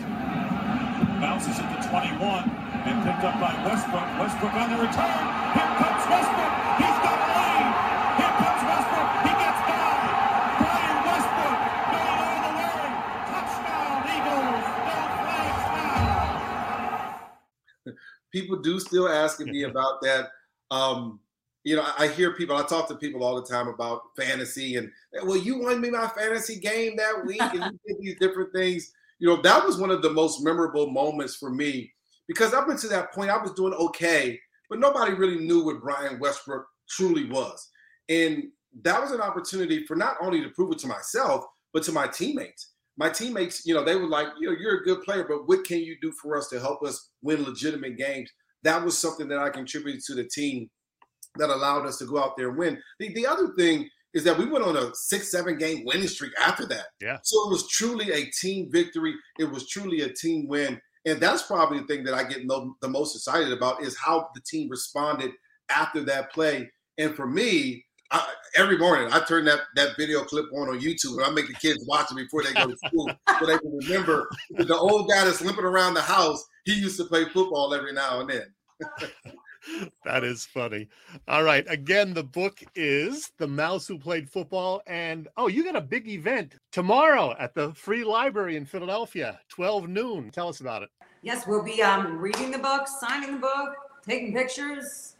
Bounces 1.18 1.58
at 1.58 1.82
the 1.82 1.88
21 1.88 2.22
and 2.22 3.02
picked 3.02 3.24
up 3.24 3.34
by 3.40 3.50
Westbrook. 3.66 4.06
Westbrook 4.20 4.54
on 4.54 4.70
the 4.70 4.76
return. 4.76 5.22
Here 5.58 5.74
comes 5.82 6.06
Westbrook. 6.06 6.61
People 18.32 18.56
do 18.56 18.80
still 18.80 19.08
asking 19.08 19.50
me 19.50 19.64
about 19.64 20.00
that. 20.02 20.30
Um, 20.70 21.20
you 21.64 21.76
know, 21.76 21.86
I 21.96 22.08
hear 22.08 22.32
people, 22.32 22.56
I 22.56 22.64
talk 22.64 22.88
to 22.88 22.96
people 22.96 23.22
all 23.22 23.40
the 23.40 23.46
time 23.46 23.68
about 23.68 24.02
fantasy 24.16 24.76
and, 24.76 24.90
well, 25.22 25.36
you 25.36 25.60
won 25.60 25.80
me 25.80 25.90
my 25.90 26.08
fantasy 26.08 26.58
game 26.58 26.96
that 26.96 27.24
week 27.24 27.40
and 27.40 27.64
you 27.64 27.78
did 27.86 27.96
these 28.00 28.18
different 28.18 28.52
things. 28.52 28.92
You 29.18 29.28
know, 29.28 29.40
that 29.42 29.64
was 29.64 29.78
one 29.78 29.90
of 29.90 30.02
the 30.02 30.10
most 30.10 30.42
memorable 30.42 30.90
moments 30.90 31.36
for 31.36 31.50
me 31.50 31.92
because 32.26 32.52
up 32.52 32.68
until 32.68 32.90
that 32.90 33.12
point, 33.12 33.30
I 33.30 33.36
was 33.36 33.52
doing 33.52 33.74
okay, 33.74 34.40
but 34.68 34.80
nobody 34.80 35.12
really 35.12 35.38
knew 35.38 35.64
what 35.64 35.80
Brian 35.80 36.18
Westbrook 36.18 36.66
truly 36.88 37.30
was. 37.30 37.68
And 38.08 38.44
that 38.82 39.00
was 39.00 39.12
an 39.12 39.20
opportunity 39.20 39.86
for 39.86 39.94
not 39.94 40.16
only 40.20 40.40
to 40.42 40.48
prove 40.50 40.72
it 40.72 40.78
to 40.80 40.86
myself, 40.88 41.44
but 41.72 41.82
to 41.84 41.92
my 41.92 42.08
teammates. 42.08 42.71
My 42.96 43.08
teammates, 43.08 43.64
you 43.64 43.74
know, 43.74 43.84
they 43.84 43.96
were 43.96 44.06
like, 44.06 44.28
you 44.38 44.50
know, 44.50 44.56
you're 44.58 44.80
a 44.80 44.84
good 44.84 45.02
player, 45.02 45.24
but 45.28 45.48
what 45.48 45.64
can 45.64 45.78
you 45.78 45.96
do 46.02 46.12
for 46.12 46.36
us 46.36 46.48
to 46.48 46.60
help 46.60 46.82
us 46.82 47.10
win 47.22 47.42
legitimate 47.42 47.96
games? 47.96 48.30
That 48.64 48.84
was 48.84 48.98
something 48.98 49.28
that 49.28 49.38
I 49.38 49.48
contributed 49.48 50.02
to 50.04 50.14
the 50.14 50.24
team 50.24 50.70
that 51.36 51.50
allowed 51.50 51.86
us 51.86 51.98
to 51.98 52.04
go 52.04 52.18
out 52.18 52.36
there 52.36 52.50
and 52.50 52.58
win. 52.58 52.78
The, 52.98 53.12
the 53.14 53.26
other 53.26 53.54
thing 53.56 53.88
is 54.14 54.24
that 54.24 54.36
we 54.36 54.46
went 54.46 54.64
on 54.64 54.76
a 54.76 54.94
six, 54.94 55.30
seven 55.30 55.56
game 55.56 55.84
winning 55.84 56.08
streak 56.08 56.32
after 56.38 56.66
that. 56.66 56.86
Yeah. 57.00 57.18
So 57.22 57.46
it 57.46 57.50
was 57.50 57.68
truly 57.68 58.12
a 58.12 58.26
team 58.26 58.68
victory. 58.70 59.14
It 59.38 59.50
was 59.50 59.68
truly 59.68 60.02
a 60.02 60.12
team 60.12 60.46
win. 60.48 60.80
And 61.06 61.20
that's 61.20 61.42
probably 61.42 61.80
the 61.80 61.86
thing 61.86 62.04
that 62.04 62.14
I 62.14 62.24
get 62.24 62.46
no, 62.46 62.76
the 62.80 62.88
most 62.88 63.16
excited 63.16 63.52
about 63.52 63.82
is 63.82 63.96
how 63.96 64.28
the 64.34 64.40
team 64.42 64.68
responded 64.68 65.32
after 65.70 66.04
that 66.04 66.32
play. 66.32 66.70
And 66.98 67.14
for 67.14 67.26
me, 67.26 67.84
I, 68.12 68.34
every 68.56 68.78
morning 68.78 69.08
I 69.12 69.20
turn 69.20 69.44
that, 69.46 69.60
that 69.76 69.96
video 69.96 70.22
clip 70.22 70.46
on 70.52 70.68
on 70.68 70.80
YouTube 70.80 71.14
and 71.16 71.24
I 71.24 71.30
make 71.30 71.48
the 71.48 71.54
kids 71.54 71.84
watch 71.86 72.12
it 72.12 72.16
before 72.16 72.44
they 72.44 72.52
go 72.52 72.68
to 72.68 72.76
school 72.76 73.10
so 73.40 73.46
they 73.46 73.58
can 73.58 73.76
remember 73.76 74.28
the 74.50 74.76
old 74.76 75.08
guy 75.08 75.24
that's 75.24 75.40
limping 75.40 75.64
around 75.64 75.94
the 75.94 76.02
house. 76.02 76.44
He 76.64 76.74
used 76.74 76.98
to 76.98 77.04
play 77.04 77.24
football 77.24 77.74
every 77.74 77.92
now 77.92 78.20
and 78.20 78.30
then. 78.30 78.46
that 80.04 80.24
is 80.24 80.44
funny. 80.44 80.88
All 81.26 81.42
right. 81.42 81.64
Again, 81.68 82.12
the 82.12 82.22
book 82.22 82.62
is 82.74 83.32
The 83.38 83.46
Mouse 83.46 83.86
Who 83.86 83.98
Played 83.98 84.28
Football. 84.28 84.82
And 84.86 85.28
oh, 85.36 85.48
you 85.48 85.64
got 85.64 85.76
a 85.76 85.80
big 85.80 86.08
event 86.08 86.56
tomorrow 86.70 87.34
at 87.38 87.54
the 87.54 87.72
Free 87.74 88.04
Library 88.04 88.56
in 88.56 88.66
Philadelphia, 88.66 89.40
12 89.48 89.88
noon. 89.88 90.30
Tell 90.30 90.48
us 90.48 90.60
about 90.60 90.82
it. 90.82 90.90
Yes, 91.22 91.46
we'll 91.46 91.62
be 91.62 91.82
um, 91.82 92.18
reading 92.18 92.50
the 92.50 92.58
book, 92.58 92.88
signing 92.88 93.34
the 93.34 93.40
book, 93.40 93.74
taking 94.04 94.34
pictures, 94.34 95.14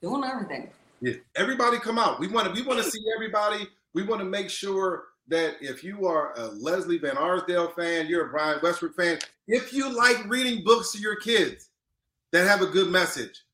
doing 0.00 0.22
everything. 0.24 0.70
Yeah. 1.00 1.14
Everybody 1.36 1.78
come 1.78 1.98
out. 1.98 2.20
We 2.20 2.28
want 2.28 2.48
to 2.48 2.52
we 2.52 2.66
want 2.66 2.82
to 2.82 2.90
see 2.90 3.00
everybody. 3.14 3.66
We 3.94 4.02
want 4.02 4.20
to 4.20 4.24
make 4.24 4.50
sure 4.50 5.04
that 5.28 5.56
if 5.60 5.82
you 5.82 6.06
are 6.06 6.34
a 6.38 6.46
Lesley 6.48 6.98
Van 6.98 7.16
Arsdall 7.16 7.74
fan, 7.74 8.06
you're 8.06 8.26
a 8.26 8.30
Brian 8.30 8.58
Westbrook 8.62 8.94
fan, 8.96 9.18
if 9.48 9.72
you 9.72 9.90
like 9.90 10.28
reading 10.28 10.62
books 10.64 10.92
to 10.92 10.98
your 10.98 11.16
kids 11.16 11.70
that 12.32 12.46
have 12.46 12.60
a 12.60 12.66
good 12.66 12.90
message, 12.90 13.44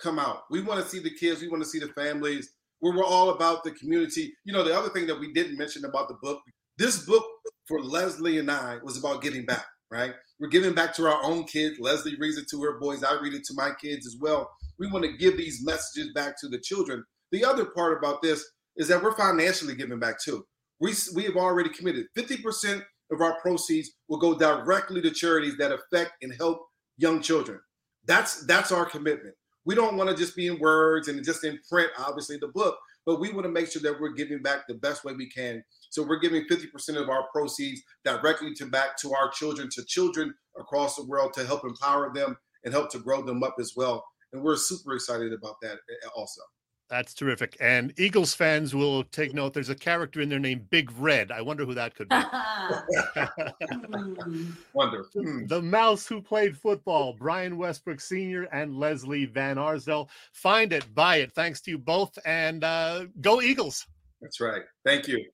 come 0.00 0.18
out. 0.18 0.44
We 0.50 0.62
want 0.62 0.82
to 0.82 0.88
see 0.88 1.00
the 1.00 1.10
kids. 1.10 1.42
We 1.42 1.48
want 1.48 1.62
to 1.62 1.68
see 1.68 1.78
the 1.78 1.88
families. 1.88 2.52
We're 2.80 3.04
all 3.04 3.30
about 3.30 3.64
the 3.64 3.72
community. 3.72 4.32
You 4.44 4.52
know, 4.52 4.62
the 4.62 4.76
other 4.76 4.88
thing 4.88 5.06
that 5.08 5.18
we 5.18 5.32
didn't 5.32 5.58
mention 5.58 5.84
about 5.84 6.08
the 6.08 6.14
book, 6.22 6.40
this 6.78 7.04
book 7.04 7.24
for 7.66 7.82
Lesley 7.82 8.38
and 8.38 8.50
I 8.50 8.78
was 8.82 8.96
about 8.96 9.20
giving 9.20 9.44
back, 9.44 9.66
right? 9.90 10.14
We're 10.38 10.48
giving 10.48 10.74
back 10.74 10.94
to 10.94 11.06
our 11.06 11.22
own 11.24 11.44
kids. 11.44 11.80
Lesley 11.80 12.14
reads 12.16 12.38
it 12.38 12.48
to 12.50 12.62
her 12.62 12.78
boys. 12.78 13.02
I 13.02 13.20
read 13.20 13.34
it 13.34 13.44
to 13.46 13.54
my 13.54 13.72
kids 13.80 14.06
as 14.06 14.16
well. 14.20 14.50
We 14.78 14.90
want 14.90 15.04
to 15.04 15.16
give 15.16 15.36
these 15.36 15.64
messages 15.64 16.12
back 16.14 16.38
to 16.40 16.48
the 16.48 16.58
children. 16.58 17.04
The 17.32 17.44
other 17.44 17.66
part 17.66 17.98
about 17.98 18.22
this 18.22 18.44
is 18.76 18.88
that 18.88 19.02
we're 19.02 19.16
financially 19.16 19.74
giving 19.74 19.98
back 19.98 20.20
too. 20.22 20.44
We, 20.80 20.94
we 21.14 21.24
have 21.24 21.36
already 21.36 21.70
committed 21.70 22.06
50% 22.16 22.82
of 23.10 23.20
our 23.20 23.40
proceeds 23.40 23.90
will 24.08 24.18
go 24.18 24.38
directly 24.38 25.00
to 25.02 25.10
charities 25.10 25.56
that 25.56 25.72
affect 25.72 26.12
and 26.22 26.32
help 26.38 26.60
young 26.96 27.20
children. 27.20 27.58
That's 28.06 28.46
that's 28.46 28.72
our 28.72 28.84
commitment. 28.84 29.34
We 29.64 29.74
don't 29.74 29.96
want 29.96 30.08
to 30.08 30.16
just 30.16 30.36
be 30.36 30.46
in 30.46 30.58
words 30.58 31.08
and 31.08 31.22
just 31.24 31.44
in 31.44 31.58
print, 31.68 31.90
obviously, 31.98 32.38
the 32.38 32.48
book, 32.48 32.78
but 33.04 33.20
we 33.20 33.30
want 33.32 33.44
to 33.44 33.52
make 33.52 33.70
sure 33.70 33.82
that 33.82 34.00
we're 34.00 34.14
giving 34.14 34.40
back 34.40 34.66
the 34.66 34.74
best 34.74 35.04
way 35.04 35.12
we 35.12 35.28
can. 35.28 35.62
So 35.90 36.02
we're 36.02 36.20
giving 36.20 36.44
50% 36.44 36.96
of 36.96 37.08
our 37.10 37.26
proceeds 37.32 37.82
directly 38.04 38.54
to 38.54 38.66
back 38.66 38.96
to 38.98 39.12
our 39.12 39.30
children, 39.30 39.68
to 39.72 39.84
children 39.84 40.32
across 40.58 40.96
the 40.96 41.04
world 41.04 41.34
to 41.34 41.44
help 41.44 41.64
empower 41.64 42.12
them 42.14 42.36
and 42.64 42.72
help 42.72 42.90
to 42.92 42.98
grow 42.98 43.22
them 43.22 43.42
up 43.42 43.56
as 43.60 43.74
well. 43.76 44.04
And 44.32 44.42
we're 44.42 44.56
super 44.56 44.94
excited 44.94 45.32
about 45.32 45.56
that 45.62 45.72
eh, 45.72 46.08
also. 46.14 46.42
That's 46.90 47.12
terrific. 47.12 47.56
And 47.60 47.92
Eagles 47.98 48.34
fans 48.34 48.74
will 48.74 49.04
take 49.04 49.34
note. 49.34 49.52
There's 49.52 49.68
a 49.68 49.74
character 49.74 50.22
in 50.22 50.30
there 50.30 50.38
named 50.38 50.70
Big 50.70 50.90
Red. 50.98 51.30
I 51.30 51.42
wonder 51.42 51.66
who 51.66 51.74
that 51.74 51.94
could 51.94 52.08
be. 52.08 52.16
wonder. 54.72 55.04
Hmm. 55.12 55.46
The 55.46 55.60
mouse 55.60 56.06
who 56.06 56.22
played 56.22 56.56
football, 56.56 57.12
Brian 57.12 57.58
Westbrook 57.58 58.00
Sr. 58.00 58.44
and 58.44 58.74
Lesley 58.74 59.26
Van 59.26 59.56
Arsdall. 59.56 60.08
Find 60.32 60.72
it, 60.72 60.94
buy 60.94 61.16
it. 61.16 61.32
Thanks 61.32 61.60
to 61.62 61.72
you 61.72 61.78
both. 61.78 62.18
And 62.24 62.64
uh, 62.64 63.04
go 63.20 63.42
Eagles. 63.42 63.86
That's 64.22 64.40
right. 64.40 64.62
Thank 64.84 65.08
you. 65.08 65.26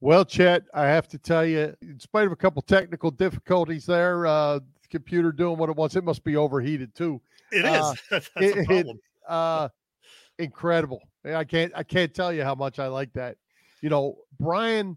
Well, 0.00 0.24
Chet, 0.24 0.64
I 0.74 0.84
have 0.84 1.08
to 1.08 1.18
tell 1.18 1.44
you, 1.44 1.74
in 1.80 1.98
spite 1.98 2.26
of 2.26 2.32
a 2.32 2.36
couple 2.36 2.60
technical 2.62 3.10
difficulties 3.10 3.86
there, 3.86 4.26
uh, 4.26 4.58
the 4.58 4.75
computer 4.86 5.32
doing 5.32 5.58
what 5.58 5.68
it 5.68 5.76
wants, 5.76 5.96
it 5.96 6.04
must 6.04 6.24
be 6.24 6.36
overheated 6.36 6.94
too. 6.94 7.20
It 7.52 7.64
is. 7.64 7.82
Uh, 7.82 7.94
it. 8.36 8.70
It, 8.70 8.96
uh, 9.28 9.68
incredible. 10.38 11.02
I 11.24 11.44
can't 11.44 11.72
I 11.74 11.82
can't 11.82 12.14
tell 12.14 12.32
you 12.32 12.42
how 12.42 12.54
much 12.54 12.78
I 12.78 12.86
like 12.88 13.12
that. 13.14 13.36
You 13.82 13.90
know, 13.90 14.16
Brian, 14.38 14.96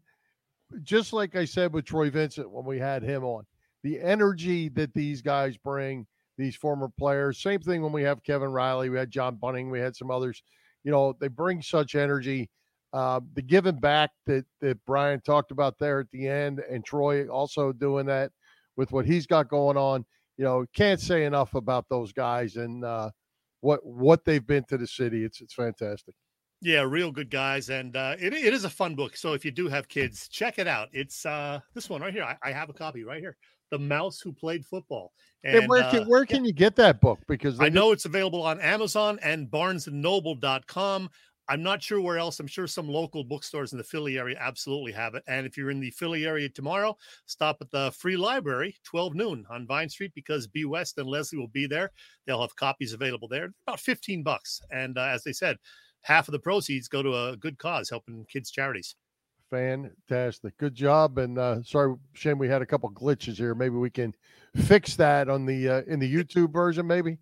just 0.84 1.14
like 1.14 1.36
I 1.36 1.46
said 1.46 1.74
with 1.74 1.86
Troy 1.86 2.10
Vincent 2.10 2.50
when 2.50 2.66
we 2.66 2.80
had 2.80 3.04
him 3.04 3.24
on, 3.24 3.46
the 3.84 4.00
energy 4.00 4.70
that 4.70 4.94
these 4.94 5.22
guys 5.22 5.58
bring, 5.58 6.06
these 6.38 6.56
former 6.56 6.90
players. 6.98 7.42
Same 7.42 7.60
thing 7.60 7.82
when 7.82 7.92
we 7.92 8.04
have 8.04 8.24
Kevin 8.24 8.52
Reilly, 8.52 8.90
we 8.90 8.98
had 8.98 9.12
John 9.12 9.36
Bunting, 9.36 9.70
we 9.70 9.80
had 9.80 9.96
some 9.96 10.12
others. 10.12 10.44
You 10.84 10.92
know, 10.92 11.14
they 11.20 11.28
bring 11.28 11.62
such 11.62 11.96
energy. 11.96 12.50
Uh, 12.92 13.20
the 13.36 13.42
giving 13.42 13.80
back 13.80 14.10
that 14.26 14.46
that 14.62 14.84
Brian 14.86 15.22
talked 15.22 15.52
about 15.52 15.78
there 15.78 16.00
at 16.00 16.10
the 16.12 16.28
end, 16.28 16.60
and 16.70 16.84
Troy 16.84 17.28
also 17.28 17.72
doing 17.72 18.06
that 18.08 18.32
with 18.80 18.94
what 18.94 19.06
he's 19.06 19.28
got 19.28 19.50
going 19.50 19.76
on. 19.76 20.06
You 20.38 20.46
know, 20.46 20.66
can't 20.74 21.02
say 21.02 21.26
enough 21.26 21.54
about 21.54 21.90
those 21.90 22.14
guys, 22.14 22.56
and 22.56 22.86
uh, 22.86 23.12
what 23.60 23.86
what 23.86 24.24
they've 24.24 24.46
been 24.46 24.64
to 24.70 24.78
the 24.78 24.88
city. 24.88 25.26
It's 25.26 25.42
it's 25.42 25.54
fantastic. 25.54 26.16
Yeah, 26.62 26.82
real 26.82 27.12
good 27.12 27.30
guys, 27.30 27.70
and 27.70 27.96
uh, 27.96 28.16
it 28.18 28.34
it 28.34 28.54
is 28.54 28.64
a 28.64 28.70
fun 28.70 28.96
book. 28.96 29.18
So 29.18 29.34
if 29.34 29.44
you 29.44 29.52
do 29.52 29.68
have 29.68 29.90
kids, 29.90 30.30
check 30.30 30.60
it 30.60 30.68
out. 30.68 30.88
It's 30.94 31.26
uh, 31.26 31.60
this 31.76 31.90
one 31.90 32.02
right 32.02 32.14
here. 32.14 32.24
I, 32.24 32.38
I 32.42 32.54
have 32.54 32.70
a 32.70 32.74
copy 32.74 33.04
right 33.04 33.20
here. 33.20 33.36
The 33.70 33.80
Mouse 33.80 34.22
Who 34.22 34.32
Played 34.32 34.66
Football. 34.66 35.12
And, 35.44 35.58
and 35.58 35.70
where 35.70 35.84
can 35.92 36.04
uh, 36.04 36.06
where 36.06 36.26
can 36.26 36.44
yeah. 36.44 36.48
you 36.48 36.54
get 36.54 36.78
that 36.78 37.02
book? 37.02 37.20
Because 37.28 37.60
I 37.60 37.68
know 37.68 37.92
it's 37.92 38.06
available 38.06 38.42
on 38.42 38.62
Amazon 38.62 39.20
and 39.22 39.48
BarnesandNoble.com. 39.48 41.10
I'm 41.50 41.64
not 41.64 41.82
sure 41.82 42.00
where 42.00 42.20
else. 42.20 42.40
I'm 42.40 42.48
sure 42.48 42.68
some 42.68 42.88
local 42.88 43.24
bookstores 43.24 43.72
in 43.72 43.80
the 43.80 43.84
Philly 43.84 44.20
area 44.20 44.38
absolutely 44.40 44.92
have 44.92 45.16
it. 45.16 45.24
And 45.28 45.48
if 45.48 45.58
you're 45.58 45.72
in 45.72 45.80
the 45.80 45.90
Philly 45.90 46.28
area 46.28 46.48
tomorrow, 46.48 46.96
stop 47.26 47.58
at 47.60 47.72
the 47.72 47.92
Free 47.98 48.18
Library, 48.18 48.76
12 48.84 49.16
noon 49.16 49.46
on 49.50 49.66
Vine 49.66 49.90
Street, 49.90 50.12
because 50.14 50.46
B 50.46 50.66
West 50.66 51.00
and 51.00 51.08
Lesley 51.08 51.40
will 51.40 51.48
be 51.48 51.66
there. 51.66 51.92
They'll 52.28 52.42
have 52.42 52.56
copies 52.56 52.94
available 52.94 53.28
there. 53.28 53.50
About 53.68 53.80
15 53.80 54.22
bucks. 54.22 54.62
And 54.70 55.00
uh, 55.00 55.06
as 55.06 55.24
they 55.24 55.34
said, 55.34 55.58
half 56.02 56.28
of 56.28 56.34
the 56.34 56.40
proceeds 56.40 56.88
go 56.88 57.02
to 57.02 57.30
a 57.30 57.36
good 57.36 57.58
cause, 57.58 57.90
helping 57.90 58.26
kids' 58.26 58.52
charities. 58.52 58.96
Fantastic. 59.50 60.56
Good 60.58 60.76
job. 60.76 61.18
And 61.18 61.40
uh, 61.40 61.64
sorry, 61.64 61.96
shame 62.14 62.38
we 62.38 62.48
had 62.48 62.62
a 62.62 62.66
couple 62.68 62.92
glitches 62.92 63.38
here. 63.38 63.56
Maybe 63.56 63.76
we 63.76 63.90
can 63.90 64.14
fix 64.56 64.96
that 64.98 65.28
on 65.30 65.48
the 65.48 65.68
uh, 65.68 65.82
in 65.88 65.98
the 65.98 66.14
YouTube 66.14 66.54
version, 66.54 66.86
maybe 66.86 67.18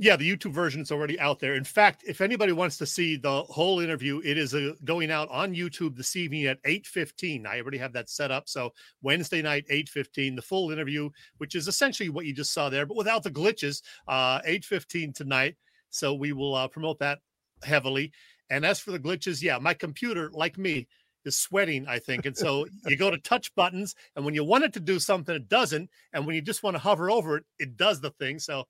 yeah, 0.00 0.14
the 0.14 0.30
YouTube 0.30 0.52
version 0.52 0.80
is 0.80 0.92
already 0.92 1.18
out 1.18 1.40
there. 1.40 1.54
In 1.54 1.64
fact, 1.64 2.04
if 2.06 2.20
anybody 2.20 2.52
wants 2.52 2.78
to 2.78 2.86
see 2.86 3.16
the 3.16 3.42
whole 3.42 3.80
interview, 3.80 4.20
it 4.24 4.38
is 4.38 4.54
uh, 4.54 4.74
going 4.84 5.10
out 5.10 5.28
on 5.28 5.54
YouTube 5.54 5.96
this 5.96 6.14
evening 6.14 6.46
at 6.46 6.62
8:15. 6.62 7.46
I 7.46 7.60
already 7.60 7.78
have 7.78 7.92
that 7.94 8.08
set 8.08 8.30
up. 8.30 8.48
So 8.48 8.72
Wednesday 9.02 9.42
night, 9.42 9.64
8:15, 9.68 10.36
the 10.36 10.42
full 10.42 10.70
interview, 10.70 11.10
which 11.38 11.56
is 11.56 11.66
essentially 11.66 12.10
what 12.10 12.26
you 12.26 12.32
just 12.32 12.52
saw 12.52 12.68
there, 12.68 12.86
but 12.86 12.96
without 12.96 13.24
the 13.24 13.30
glitches. 13.30 13.82
Uh, 14.06 14.40
8:15 14.42 15.14
tonight. 15.14 15.56
So 15.90 16.14
we 16.14 16.32
will 16.32 16.54
uh, 16.54 16.68
promote 16.68 17.00
that 17.00 17.18
heavily. 17.64 18.12
And 18.50 18.64
as 18.64 18.78
for 18.78 18.92
the 18.92 19.00
glitches, 19.00 19.42
yeah, 19.42 19.58
my 19.58 19.74
computer, 19.74 20.30
like 20.32 20.56
me, 20.56 20.86
is 21.24 21.36
sweating, 21.36 21.86
I 21.88 21.98
think. 21.98 22.24
And 22.24 22.36
so 22.36 22.66
you 22.86 22.96
go 22.96 23.10
to 23.10 23.18
touch 23.18 23.54
buttons, 23.56 23.94
and 24.14 24.24
when 24.24 24.34
you 24.34 24.44
want 24.44 24.64
it 24.64 24.72
to 24.74 24.80
do 24.80 24.98
something, 24.98 25.34
it 25.34 25.48
doesn't. 25.48 25.90
And 26.12 26.24
when 26.24 26.36
you 26.36 26.42
just 26.42 26.62
want 26.62 26.76
to 26.76 26.80
hover 26.80 27.10
over 27.10 27.38
it, 27.38 27.44
it 27.58 27.76
does 27.76 28.00
the 28.00 28.10
thing. 28.12 28.38
So 28.38 28.64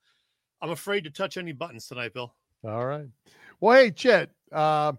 I'm 0.60 0.70
afraid 0.70 1.04
to 1.04 1.10
touch 1.10 1.36
any 1.36 1.52
buttons 1.52 1.86
tonight, 1.86 2.14
Bill. 2.14 2.34
All 2.64 2.86
right. 2.86 3.06
Well, 3.60 3.76
hey, 3.76 3.90
Chet, 3.90 4.30
uh, 4.52 4.92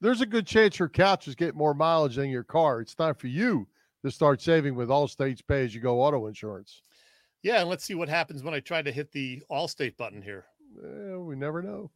there's 0.00 0.20
a 0.20 0.26
good 0.26 0.46
chance 0.46 0.78
your 0.78 0.88
couch 0.88 1.28
is 1.28 1.34
getting 1.34 1.58
more 1.58 1.74
mileage 1.74 2.16
than 2.16 2.30
your 2.30 2.44
car. 2.44 2.80
It's 2.80 2.94
time 2.94 3.14
for 3.14 3.28
you 3.28 3.68
to 4.04 4.10
start 4.10 4.40
saving 4.40 4.74
with 4.74 4.88
Allstate's 4.88 5.42
pay 5.42 5.64
as 5.64 5.74
you 5.74 5.80
go 5.80 6.00
auto 6.00 6.26
insurance. 6.26 6.82
Yeah, 7.42 7.60
and 7.60 7.68
let's 7.68 7.84
see 7.84 7.94
what 7.94 8.08
happens 8.08 8.42
when 8.42 8.54
I 8.54 8.60
try 8.60 8.82
to 8.82 8.92
hit 8.92 9.12
the 9.12 9.42
Allstate 9.50 9.96
button 9.96 10.22
here. 10.22 10.46
we 10.76 11.36
never 11.36 11.62
know. 11.62 11.90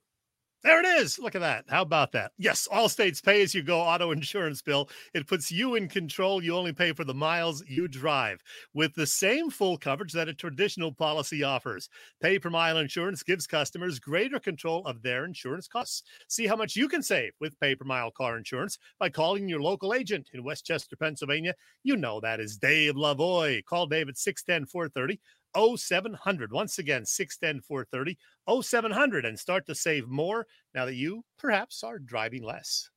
There 0.64 0.80
it 0.80 1.00
is. 1.00 1.18
Look 1.20 1.36
at 1.36 1.42
that. 1.42 1.64
How 1.68 1.82
about 1.82 2.10
that? 2.12 2.32
Yes, 2.38 2.66
all 2.66 2.88
states 2.88 3.20
pay 3.20 3.40
as 3.42 3.54
you 3.54 3.62
go 3.62 3.78
auto 3.78 4.10
insurance 4.10 4.62
bill. 4.62 4.88
It 5.14 5.28
puts 5.28 5.52
you 5.52 5.76
in 5.76 5.86
control. 5.86 6.42
You 6.42 6.56
only 6.56 6.72
pay 6.72 6.92
for 6.92 7.04
the 7.04 7.14
miles 7.14 7.62
you 7.68 7.86
drive 7.86 8.40
with 8.74 8.92
the 8.94 9.06
same 9.06 9.50
full 9.50 9.76
coverage 9.78 10.12
that 10.14 10.28
a 10.28 10.34
traditional 10.34 10.92
policy 10.92 11.44
offers. 11.44 11.88
Pay 12.20 12.40
per 12.40 12.50
mile 12.50 12.78
insurance 12.78 13.22
gives 13.22 13.46
customers 13.46 14.00
greater 14.00 14.40
control 14.40 14.84
of 14.86 15.02
their 15.02 15.24
insurance 15.24 15.68
costs. 15.68 16.02
See 16.26 16.48
how 16.48 16.56
much 16.56 16.74
you 16.74 16.88
can 16.88 17.02
save 17.02 17.32
with 17.40 17.58
pay 17.60 17.76
per 17.76 17.84
mile 17.84 18.10
car 18.10 18.36
insurance 18.36 18.76
by 18.98 19.08
calling 19.08 19.48
your 19.48 19.62
local 19.62 19.94
agent 19.94 20.30
in 20.32 20.42
West 20.42 20.66
Chester, 20.66 20.96
Pennsylvania. 20.96 21.54
You 21.84 21.96
know 21.96 22.18
that 22.20 22.40
is 22.40 22.56
Dave 22.56 22.94
Lavoie. 22.96 23.64
Call 23.64 23.86
Dave 23.86 24.08
at 24.08 24.18
610 24.18 24.66
430 24.66 25.20
0700. 25.56 26.52
Once 26.52 26.78
again, 26.78 27.04
610 27.04 27.62
430 27.62 28.18
0700 28.62 29.24
and 29.24 29.38
start 29.38 29.66
to 29.66 29.74
save 29.74 30.08
more 30.08 30.46
now 30.74 30.84
that 30.84 30.94
you 30.94 31.24
perhaps 31.38 31.82
are 31.82 31.98
driving 31.98 32.42
less. 32.42 32.90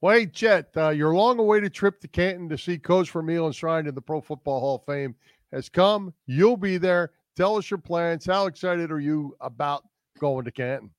Wait, 0.00 0.32
Chet, 0.32 0.70
uh, 0.76 0.90
your 0.90 1.14
long 1.14 1.40
awaited 1.40 1.74
trip 1.74 2.00
to 2.00 2.08
Canton 2.08 2.48
to 2.48 2.56
see 2.56 2.78
Coach 2.78 3.10
Vermeil 3.10 3.46
enshrined 3.46 3.88
in 3.88 3.94
the 3.94 4.00
Pro 4.00 4.20
Football 4.20 4.60
Hall 4.60 4.76
of 4.76 4.84
Fame 4.84 5.14
has 5.52 5.68
come. 5.68 6.14
You'll 6.26 6.56
be 6.56 6.78
there. 6.78 7.10
Tell 7.36 7.56
us 7.56 7.70
your 7.70 7.78
plans. 7.78 8.24
How 8.24 8.46
excited 8.46 8.92
are 8.92 9.00
you 9.00 9.36
about 9.40 9.82
going 10.18 10.44
to 10.44 10.52
Canton? 10.52 10.90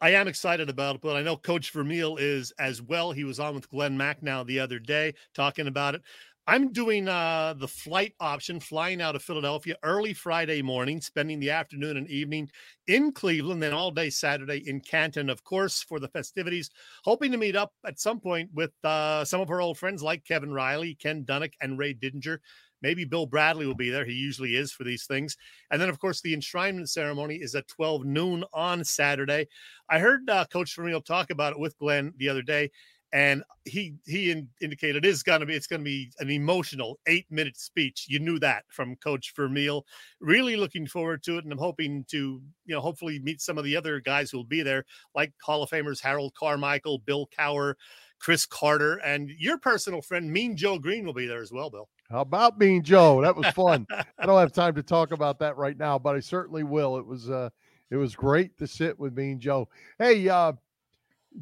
I 0.00 0.10
am 0.10 0.28
excited 0.28 0.70
about 0.70 0.96
it, 0.96 1.00
but 1.02 1.16
I 1.16 1.22
know 1.22 1.36
Coach 1.36 1.72
Vermeil 1.72 2.16
is 2.16 2.52
as 2.58 2.80
well. 2.80 3.12
He 3.12 3.24
was 3.24 3.40
on 3.40 3.54
with 3.54 3.68
Glenn 3.68 3.98
Macnow 3.98 4.46
the 4.46 4.60
other 4.60 4.78
day 4.78 5.14
talking 5.34 5.66
about 5.66 5.94
it. 5.94 6.02
I'm 6.50 6.72
doing 6.72 7.06
uh, 7.06 7.54
the 7.56 7.68
flight 7.68 8.14
option, 8.18 8.58
flying 8.58 9.00
out 9.00 9.14
of 9.14 9.22
Philadelphia 9.22 9.76
early 9.84 10.12
Friday 10.12 10.62
morning, 10.62 11.00
spending 11.00 11.38
the 11.38 11.50
afternoon 11.50 11.96
and 11.96 12.10
evening 12.10 12.50
in 12.88 13.12
Cleveland, 13.12 13.62
then 13.62 13.72
all 13.72 13.92
day 13.92 14.10
Saturday 14.10 14.68
in 14.68 14.80
Canton, 14.80 15.30
of 15.30 15.44
course, 15.44 15.80
for 15.80 16.00
the 16.00 16.08
festivities. 16.08 16.68
Hoping 17.04 17.30
to 17.30 17.38
meet 17.38 17.54
up 17.54 17.72
at 17.86 18.00
some 18.00 18.18
point 18.18 18.50
with 18.52 18.72
uh, 18.82 19.24
some 19.24 19.40
of 19.40 19.48
our 19.48 19.60
old 19.60 19.78
friends 19.78 20.02
like 20.02 20.24
Kevin 20.24 20.52
Reilly, 20.52 20.96
Ken 20.96 21.24
Dunek, 21.24 21.52
and 21.60 21.78
Ray 21.78 21.94
Didinger. 21.94 22.38
Maybe 22.82 23.04
Bill 23.04 23.26
Bradley 23.26 23.66
will 23.66 23.76
be 23.76 23.90
there. 23.90 24.04
He 24.04 24.14
usually 24.14 24.56
is 24.56 24.72
for 24.72 24.82
these 24.82 25.06
things. 25.06 25.36
And 25.70 25.80
then, 25.80 25.88
of 25.88 26.00
course, 26.00 26.20
the 26.20 26.36
enshrinement 26.36 26.88
ceremony 26.88 27.36
is 27.36 27.54
at 27.54 27.68
12 27.68 28.04
noon 28.06 28.42
on 28.52 28.82
Saturday. 28.82 29.46
I 29.88 30.00
heard 30.00 30.28
uh, 30.28 30.46
Coach 30.46 30.74
Vermeil 30.74 31.00
talk 31.00 31.30
about 31.30 31.52
it 31.52 31.60
with 31.60 31.78
Glenn 31.78 32.12
the 32.16 32.28
other 32.28 32.42
day 32.42 32.70
and 33.12 33.42
he 33.64 33.94
he 34.06 34.30
in, 34.30 34.48
indicated 34.60 35.04
it 35.04 35.08
is 35.08 35.22
going 35.22 35.40
to 35.40 35.46
be 35.46 35.54
it's 35.54 35.66
going 35.66 35.80
to 35.80 35.84
be 35.84 36.10
an 36.20 36.30
emotional 36.30 36.98
eight 37.06 37.26
minute 37.30 37.56
speech. 37.56 38.06
You 38.08 38.20
knew 38.20 38.38
that 38.38 38.64
from 38.68 38.96
coach 38.96 39.32
vermeil. 39.34 39.84
Really 40.20 40.56
looking 40.56 40.86
forward 40.86 41.22
to 41.24 41.38
it 41.38 41.44
and 41.44 41.52
i'm 41.52 41.58
hoping 41.58 42.04
to 42.08 42.40
you 42.66 42.74
know 42.74 42.80
hopefully 42.80 43.18
meet 43.18 43.40
some 43.40 43.58
of 43.58 43.64
the 43.64 43.76
other 43.76 44.00
guys 44.00 44.30
who 44.30 44.38
will 44.38 44.44
be 44.44 44.62
there 44.62 44.84
like 45.14 45.32
hall 45.42 45.62
of 45.62 45.70
famers 45.70 46.00
harold 46.00 46.34
carmichael 46.34 46.98
bill 46.98 47.28
cowher 47.36 47.74
cris 48.18 48.46
carter 48.46 48.96
and 48.98 49.30
your 49.30 49.58
personal 49.58 50.02
friend 50.02 50.30
mean 50.30 50.56
joe 50.56 50.78
greene 50.78 51.04
will 51.04 51.14
be 51.14 51.26
there 51.26 51.42
as 51.42 51.52
well 51.52 51.70
bill. 51.70 51.88
How 52.10 52.22
about 52.22 52.58
mean 52.58 52.82
joe? 52.82 53.20
That 53.20 53.36
was 53.36 53.46
fun. 53.48 53.86
I 54.18 54.26
don't 54.26 54.38
have 54.38 54.52
time 54.52 54.74
to 54.74 54.82
talk 54.82 55.12
about 55.12 55.38
that 55.40 55.56
right 55.56 55.76
now 55.76 55.98
but 55.98 56.16
i 56.16 56.20
certainly 56.20 56.64
will. 56.64 56.98
It 56.98 57.06
was 57.06 57.30
uh 57.30 57.50
it 57.90 57.96
was 57.96 58.14
great 58.14 58.56
to 58.58 58.66
sit 58.66 58.98
with 58.98 59.16
mean 59.16 59.40
joe. 59.40 59.68
Hey 59.98 60.28
uh 60.28 60.52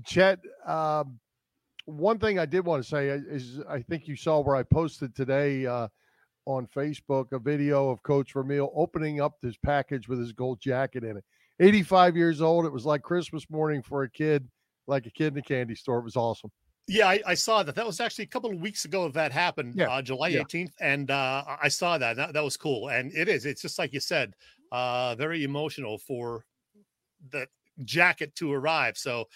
chet 0.05 0.39
um 0.67 1.19
one 1.89 2.19
thing 2.19 2.39
I 2.39 2.45
did 2.45 2.67
want 2.67 2.83
to 2.83 2.89
say 2.89 3.09
is 3.09 3.61
I 3.69 3.81
think 3.81 4.07
you 4.07 4.15
saw 4.15 4.41
where 4.41 4.57
I 4.57 4.63
posted 4.63 5.15
today 5.15 5.65
uh, 5.65 5.89
on 6.45 6.67
Facebook 6.67 7.33
a 7.33 7.39
video 7.39 7.89
of 7.89 8.03
Coach 8.03 8.35
Vermeil 8.35 8.71
opening 8.75 9.23
up 9.23 9.37
this 9.41 9.57
package 9.57 10.07
with 10.07 10.19
his 10.19 10.33
gold 10.33 10.61
jacket 10.61 11.03
in 11.03 11.17
it. 11.17 11.25
85 11.61 12.17
years 12.17 12.43
old. 12.43 12.67
It 12.67 12.73
was 12.73 12.85
like 12.85 13.03
Christmas 13.03 13.49
morning 13.49 13.83
for 13.83 14.03
a 14.03 14.11
kid, 14.11 14.47
like 14.87 15.07
a 15.07 15.11
kid 15.11 15.33
in 15.33 15.39
a 15.39 15.43
candy 15.43 15.75
store. 15.75 15.99
It 15.99 16.05
was 16.05 16.17
awesome. 16.17 16.51
Yeah, 16.89 17.09
I, 17.09 17.21
I, 17.27 17.35
saw 17.35 17.63
that. 17.63 17.75
That 17.75 17.87
was 17.87 18.01
actually 18.01 18.25
a 18.25 18.29
couple 18.29 18.51
of 18.51 18.61
weeks 18.61 18.85
ago 18.85 19.09
that 19.09 19.33
happened, 19.33 19.75
yeah. 19.77 19.91
uh, 19.91 20.03
July 20.03 20.33
18th. 20.33 20.73
And 20.81 21.11
uh, 21.11 21.45
I 21.63 21.69
saw 21.69 21.99
that. 21.99 22.17
that. 22.17 22.35
That 22.35 22.45
was 22.45 22.57
cool. 22.57 22.89
And 22.89 23.13
it 23.15 23.29
is. 23.29 23.45
It's 23.47 23.61
just 23.63 23.79
like 23.79 23.93
you 23.93 24.01
said, 24.01 24.35
uh, 24.73 25.15
very 25.15 25.43
emotional 25.43 25.99
for 25.99 26.45
the 27.31 27.47
jacket 27.85 28.35
to 28.37 28.53
arrive. 28.53 28.97
So, 28.97 29.27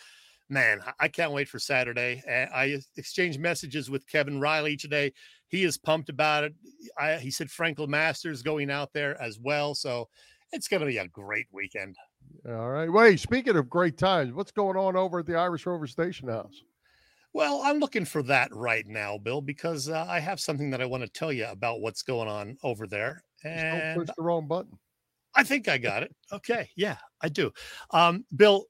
man, 0.53 0.81
I 1.01 1.09
can't 1.09 1.33
wait 1.33 1.49
for 1.49 1.59
Saturday. 1.59 2.23
I 2.29 2.79
exchanged 2.97 3.41
messages 3.41 3.89
with 3.89 4.07
Kevin 4.07 4.39
Reilly 4.39 4.77
today. 4.77 5.13
He 5.49 5.65
is 5.65 5.79
pumped 5.79 6.11
about 6.11 6.45
it. 6.45 6.55
I, 6.99 7.17
he 7.17 7.31
said 7.31 7.51
Frank 7.51 7.79
LeMaster 7.79 8.43
going 8.45 8.71
out 8.71 8.93
there 8.93 9.21
as 9.21 9.39
well. 9.41 9.75
So 9.75 10.09
it's 10.53 10.69
going 10.69 10.81
to 10.81 10.87
be 10.87 10.99
a 10.99 11.09
great 11.09 11.47
weekend. 11.53 11.97
All 12.47 12.71
right. 12.71 12.93
Wait, 12.93 13.19
speaking 13.19 13.57
of 13.57 13.71
great 13.71 13.97
times, 13.97 14.35
what's 14.35 14.53
going 14.53 14.77
on 14.77 14.95
over 14.95 15.21
at 15.21 15.27
the 15.27 15.37
Irish 15.37 15.67
Rover 15.67 15.87
Station 15.87 16.29
House? 16.29 16.63
Well, 17.33 17.63
I'm 17.65 17.79
looking 17.79 18.05
for 18.05 18.23
that 18.25 18.55
right 18.55 18.87
now, 18.87 19.17
Bill, 19.17 19.41
because 19.41 19.89
uh, 19.89 20.07
I 20.07 20.21
have 20.21 20.39
something 20.39 20.69
that 20.71 20.83
I 20.83 20.87
want 20.87 21.03
to 21.03 21.09
tell 21.09 21.33
you 21.33 21.47
about 21.47 21.81
what's 21.81 22.03
going 22.03 22.29
on 22.29 22.59
over 22.63 22.87
there. 22.87 23.25
And 23.43 23.97
don't 23.97 24.07
push 24.07 24.15
the 24.15 24.23
wrong 24.23 24.47
button. 24.47 24.79
I 25.35 25.45
think 25.45 25.67
I 25.67 25.79
got 25.79 26.03
it. 26.03 26.15
Okay. 26.31 26.69
Yeah, 26.77 26.99
I 27.23 27.31
do. 27.31 27.51
Um, 27.91 28.27
Bill, 28.37 28.67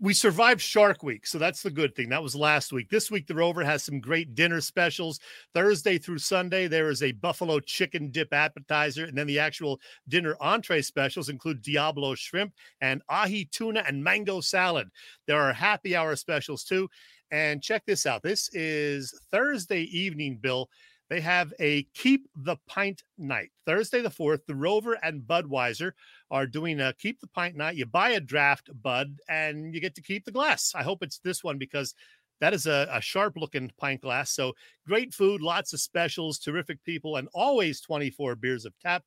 we 0.00 0.14
survived 0.14 0.60
Shark 0.60 1.02
Week, 1.02 1.26
so 1.26 1.38
that's 1.38 1.62
the 1.62 1.70
good 1.70 1.94
thing. 1.94 2.08
That 2.08 2.22
was 2.22 2.34
last 2.34 2.72
week. 2.72 2.88
This 2.90 3.10
week, 3.10 3.26
the 3.26 3.34
Rover 3.34 3.64
has 3.64 3.84
some 3.84 4.00
great 4.00 4.34
dinner 4.34 4.60
specials. 4.60 5.20
Thursday 5.54 5.98
through 5.98 6.18
Sunday, 6.18 6.66
there 6.66 6.90
is 6.90 7.02
a 7.02 7.12
buffalo 7.12 7.60
chicken 7.60 8.10
dip 8.10 8.32
appetizer, 8.32 9.04
and 9.04 9.16
then 9.16 9.26
the 9.26 9.38
actual 9.38 9.80
dinner 10.08 10.36
entree 10.40 10.82
specials 10.82 11.28
include 11.28 11.62
Diablo 11.62 12.14
shrimp 12.14 12.52
and 12.80 13.02
ahi 13.08 13.44
tuna 13.50 13.84
and 13.86 14.02
mango 14.02 14.40
salad. 14.40 14.88
There 15.26 15.40
are 15.40 15.52
happy 15.52 15.94
hour 15.94 16.16
specials 16.16 16.64
too. 16.64 16.88
And 17.30 17.62
check 17.62 17.84
this 17.86 18.06
out. 18.06 18.22
This 18.22 18.48
is 18.52 19.12
Thursday 19.32 19.82
evening, 19.82 20.38
Bill. 20.40 20.68
They 21.08 21.20
have 21.20 21.52
a 21.60 21.84
Keep 21.94 22.28
the 22.34 22.56
Pint 22.66 23.02
night. 23.16 23.50
Thursday 23.64 24.00
the 24.00 24.10
4th, 24.10 24.40
the 24.46 24.54
Rover 24.54 24.94
and 25.02 25.22
Budweiser 25.22 25.92
are 26.30 26.46
doing 26.46 26.80
a 26.80 26.94
Keep 26.94 27.20
the 27.20 27.28
Pint 27.28 27.56
night. 27.56 27.76
You 27.76 27.86
buy 27.86 28.10
a 28.10 28.20
draft, 28.20 28.70
Bud, 28.82 29.18
and 29.28 29.74
you 29.74 29.80
get 29.80 29.94
to 29.96 30.02
keep 30.02 30.24
the 30.24 30.32
glass. 30.32 30.72
I 30.74 30.82
hope 30.82 31.02
it's 31.02 31.18
this 31.20 31.44
one 31.44 31.58
because 31.58 31.94
that 32.40 32.54
is 32.54 32.66
a, 32.66 32.88
a 32.92 33.00
sharp 33.00 33.34
looking 33.36 33.70
pint 33.78 34.02
glass. 34.02 34.32
So 34.32 34.52
great 34.86 35.14
food, 35.14 35.40
lots 35.40 35.72
of 35.72 35.80
specials, 35.80 36.38
terrific 36.38 36.82
people, 36.84 37.16
and 37.16 37.28
always 37.34 37.80
24 37.80 38.36
beers 38.36 38.64
of 38.64 38.74
tap. 38.80 39.02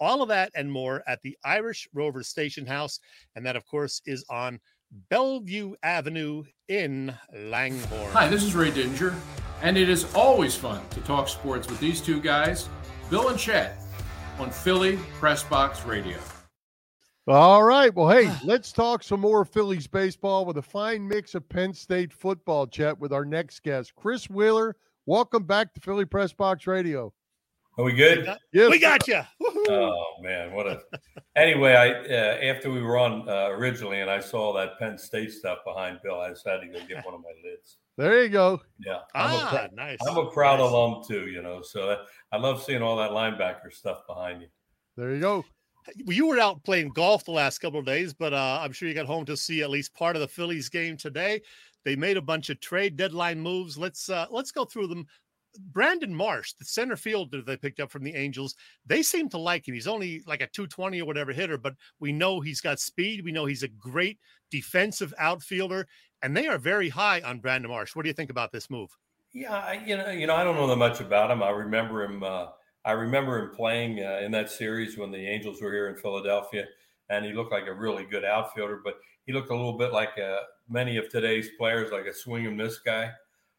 All 0.00 0.22
of 0.22 0.28
that 0.28 0.50
and 0.54 0.70
more 0.70 1.02
at 1.06 1.22
the 1.22 1.36
Irish 1.44 1.88
Rover 1.94 2.22
Station 2.22 2.66
House. 2.66 2.98
And 3.36 3.46
that, 3.46 3.56
of 3.56 3.64
course, 3.64 4.02
is 4.06 4.24
on 4.28 4.60
Bellevue 5.08 5.74
Avenue 5.82 6.44
in 6.68 7.16
Langhorne. 7.32 8.12
Hi, 8.12 8.28
this 8.28 8.42
is 8.42 8.54
Ray 8.54 8.70
Didinger. 8.70 9.14
And 9.62 9.78
it 9.78 9.88
is 9.88 10.12
always 10.14 10.54
fun 10.54 10.82
to 10.90 11.00
talk 11.00 11.28
sports 11.28 11.68
with 11.68 11.80
these 11.80 12.00
two 12.00 12.20
guys, 12.20 12.68
Bill 13.10 13.28
and 13.28 13.38
Chet, 13.38 13.78
on 14.38 14.50
Philly 14.50 14.98
Press 15.18 15.42
Box 15.42 15.84
Radio. 15.84 16.18
All 17.26 17.62
right. 17.62 17.94
Well, 17.94 18.10
hey, 18.10 18.30
let's 18.44 18.72
talk 18.72 19.02
some 19.02 19.20
more 19.20 19.44
Phillies 19.44 19.86
baseball 19.86 20.44
with 20.44 20.58
a 20.58 20.62
fine 20.62 21.06
mix 21.08 21.34
of 21.34 21.48
Penn 21.48 21.72
State 21.72 22.12
football, 22.12 22.66
Chet, 22.66 22.98
with 22.98 23.12
our 23.12 23.24
next 23.24 23.62
guest, 23.62 23.94
Chris 23.96 24.28
Wheeler. 24.28 24.76
Welcome 25.06 25.44
back 25.44 25.72
to 25.74 25.80
Philly 25.80 26.04
Press 26.04 26.32
Box 26.32 26.66
Radio. 26.66 27.12
Are 27.76 27.84
we 27.84 27.92
good? 27.92 28.28
Yes. 28.52 28.70
We 28.70 28.78
got 28.78 29.08
you. 29.08 29.20
Oh 29.68 30.04
man, 30.20 30.52
what 30.52 30.66
a! 30.66 30.80
anyway, 31.36 31.72
I 31.72 31.90
uh, 31.90 32.52
after 32.54 32.70
we 32.70 32.80
were 32.80 32.98
on 32.98 33.28
uh, 33.28 33.48
originally, 33.48 34.00
and 34.00 34.10
I 34.10 34.20
saw 34.20 34.52
that 34.52 34.78
Penn 34.78 34.96
State 34.96 35.32
stuff 35.32 35.58
behind 35.66 35.98
Bill, 36.04 36.20
I 36.20 36.28
decided 36.28 36.72
to 36.72 36.78
go 36.78 36.86
get 36.86 37.04
one 37.04 37.14
of 37.14 37.20
my 37.20 37.32
lids. 37.42 37.78
There 37.96 38.24
you 38.24 38.28
go. 38.28 38.60
Yeah, 38.84 38.98
I'm 39.14 39.30
ah, 39.32 39.68
a 39.70 39.74
nice. 39.74 39.98
I'm 40.06 40.16
a 40.16 40.30
proud 40.30 40.58
nice. 40.58 40.68
alum 40.68 41.02
too, 41.06 41.28
you 41.28 41.42
know. 41.42 41.62
So 41.62 41.86
that, 41.86 41.98
I 42.32 42.38
love 42.38 42.62
seeing 42.62 42.82
all 42.82 42.96
that 42.96 43.10
linebacker 43.10 43.72
stuff 43.72 44.00
behind 44.08 44.42
you. 44.42 44.48
There 44.96 45.14
you 45.14 45.20
go. 45.20 45.44
You 45.96 46.26
were 46.26 46.40
out 46.40 46.64
playing 46.64 46.88
golf 46.90 47.24
the 47.24 47.30
last 47.30 47.58
couple 47.58 47.78
of 47.78 47.86
days, 47.86 48.12
but 48.12 48.32
uh, 48.32 48.58
I'm 48.62 48.72
sure 48.72 48.88
you 48.88 48.94
got 48.94 49.06
home 49.06 49.24
to 49.26 49.36
see 49.36 49.62
at 49.62 49.70
least 49.70 49.94
part 49.94 50.16
of 50.16 50.22
the 50.22 50.28
Phillies 50.28 50.68
game 50.68 50.96
today. 50.96 51.40
They 51.84 51.94
made 51.94 52.16
a 52.16 52.22
bunch 52.22 52.48
of 52.50 52.58
trade 52.60 52.96
deadline 52.96 53.38
moves. 53.38 53.78
Let's 53.78 54.08
uh, 54.08 54.26
let's 54.30 54.50
go 54.50 54.64
through 54.64 54.88
them. 54.88 55.06
Brandon 55.70 56.12
Marsh, 56.12 56.54
the 56.54 56.64
center 56.64 56.96
fielder 56.96 57.40
they 57.40 57.56
picked 57.56 57.78
up 57.78 57.92
from 57.92 58.02
the 58.02 58.14
Angels, 58.16 58.56
they 58.86 59.02
seem 59.02 59.28
to 59.28 59.38
like 59.38 59.68
him. 59.68 59.74
He's 59.74 59.86
only 59.86 60.20
like 60.26 60.40
a 60.40 60.48
220 60.48 61.00
or 61.00 61.04
whatever 61.04 61.32
hitter, 61.32 61.58
but 61.58 61.74
we 62.00 62.10
know 62.10 62.40
he's 62.40 62.60
got 62.60 62.80
speed. 62.80 63.24
We 63.24 63.30
know 63.30 63.44
he's 63.44 63.62
a 63.62 63.68
great 63.68 64.18
defensive 64.50 65.14
outfielder, 65.16 65.86
and 66.24 66.34
they 66.34 66.46
are 66.46 66.58
very 66.58 66.88
high 66.88 67.20
on 67.20 67.38
Brandon 67.38 67.70
Marsh. 67.70 67.94
What 67.94 68.02
do 68.02 68.08
you 68.08 68.14
think 68.14 68.30
about 68.30 68.50
this 68.50 68.70
move? 68.70 68.96
Yeah, 69.34 69.84
you 69.84 69.96
know, 69.96 70.10
you 70.10 70.26
know, 70.26 70.34
I 70.34 70.42
don't 70.42 70.56
know 70.56 70.66
that 70.66 70.76
much 70.76 71.00
about 71.00 71.30
him. 71.30 71.42
I 71.42 71.50
remember 71.50 72.02
him. 72.02 72.22
Uh, 72.22 72.46
I 72.84 72.92
remember 72.92 73.38
him 73.38 73.50
playing 73.54 74.00
uh, 74.00 74.20
in 74.22 74.30
that 74.32 74.50
series 74.50 74.96
when 74.96 75.10
the 75.10 75.18
Angels 75.18 75.60
were 75.60 75.70
here 75.70 75.88
in 75.88 75.96
Philadelphia, 75.96 76.64
and 77.10 77.24
he 77.24 77.32
looked 77.32 77.52
like 77.52 77.66
a 77.66 77.74
really 77.74 78.04
good 78.04 78.24
outfielder. 78.24 78.80
But 78.82 78.94
he 79.26 79.32
looked 79.32 79.50
a 79.50 79.54
little 79.54 79.76
bit 79.76 79.92
like 79.92 80.18
uh, 80.18 80.38
many 80.68 80.96
of 80.96 81.10
today's 81.10 81.50
players, 81.58 81.92
like 81.92 82.06
a 82.06 82.14
swing 82.14 82.46
and 82.46 82.56
miss 82.56 82.78
guy. 82.78 83.10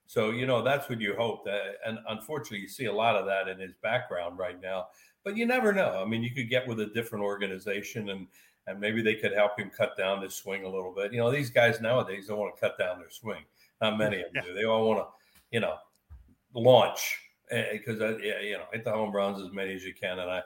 So 0.07 0.31
you 0.31 0.47
know 0.47 0.63
that's 0.63 0.89
what 0.89 0.99
you 0.99 1.15
hope 1.15 1.45
that, 1.45 1.75
and 1.85 1.99
unfortunately, 2.09 2.59
you 2.59 2.67
see 2.67 2.85
a 2.85 2.93
lot 2.93 3.15
of 3.15 3.27
that 3.27 3.47
in 3.47 3.59
his 3.59 3.73
background 3.83 4.39
right 4.39 4.59
now. 4.59 4.87
But 5.23 5.37
you 5.37 5.45
never 5.45 5.71
know. 5.71 6.01
I 6.01 6.05
mean, 6.05 6.23
you 6.23 6.31
could 6.31 6.49
get 6.49 6.67
with 6.67 6.79
a 6.79 6.87
different 6.87 7.25
organization, 7.25 8.09
and 8.09 8.27
and 8.67 8.79
maybe 8.79 9.01
they 9.01 9.15
could 9.15 9.33
help 9.33 9.59
him 9.59 9.69
cut 9.69 9.97
down 9.97 10.21
his 10.21 10.33
swing 10.33 10.63
a 10.63 10.69
little 10.69 10.93
bit. 10.93 11.13
You 11.13 11.19
know, 11.19 11.31
these 11.31 11.49
guys 11.49 11.81
nowadays 11.81 12.27
don't 12.27 12.39
want 12.39 12.55
to 12.55 12.61
cut 12.61 12.77
down 12.77 12.99
their 12.99 13.09
swing. 13.09 13.43
Not 13.81 13.97
many 13.97 14.21
of 14.21 14.33
them 14.33 14.43
do. 14.45 14.53
They 14.53 14.65
all 14.65 14.87
want 14.87 14.99
to, 14.99 15.07
you 15.51 15.59
know, 15.59 15.75
launch 16.53 17.19
because 17.49 18.01
uh, 18.01 18.17
yeah, 18.17 18.39
you 18.41 18.53
know, 18.53 18.65
hit 18.71 18.83
the 18.83 18.91
home 18.91 19.15
runs 19.15 19.41
as 19.41 19.51
many 19.51 19.73
as 19.73 19.83
you 19.83 19.93
can. 19.93 20.19
And 20.19 20.29
I 20.29 20.41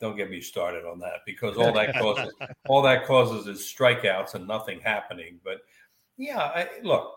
don't 0.00 0.16
get 0.16 0.30
me 0.30 0.40
started 0.40 0.84
on 0.84 0.98
that 1.00 1.20
because 1.26 1.56
all 1.56 1.72
that 1.72 1.94
causes 1.94 2.32
all 2.68 2.82
that 2.82 3.06
causes 3.06 3.46
is 3.46 3.60
strikeouts 3.60 4.34
and 4.34 4.46
nothing 4.46 4.80
happening. 4.80 5.38
But 5.44 5.58
yeah, 6.16 6.40
I, 6.40 6.68
look, 6.82 7.12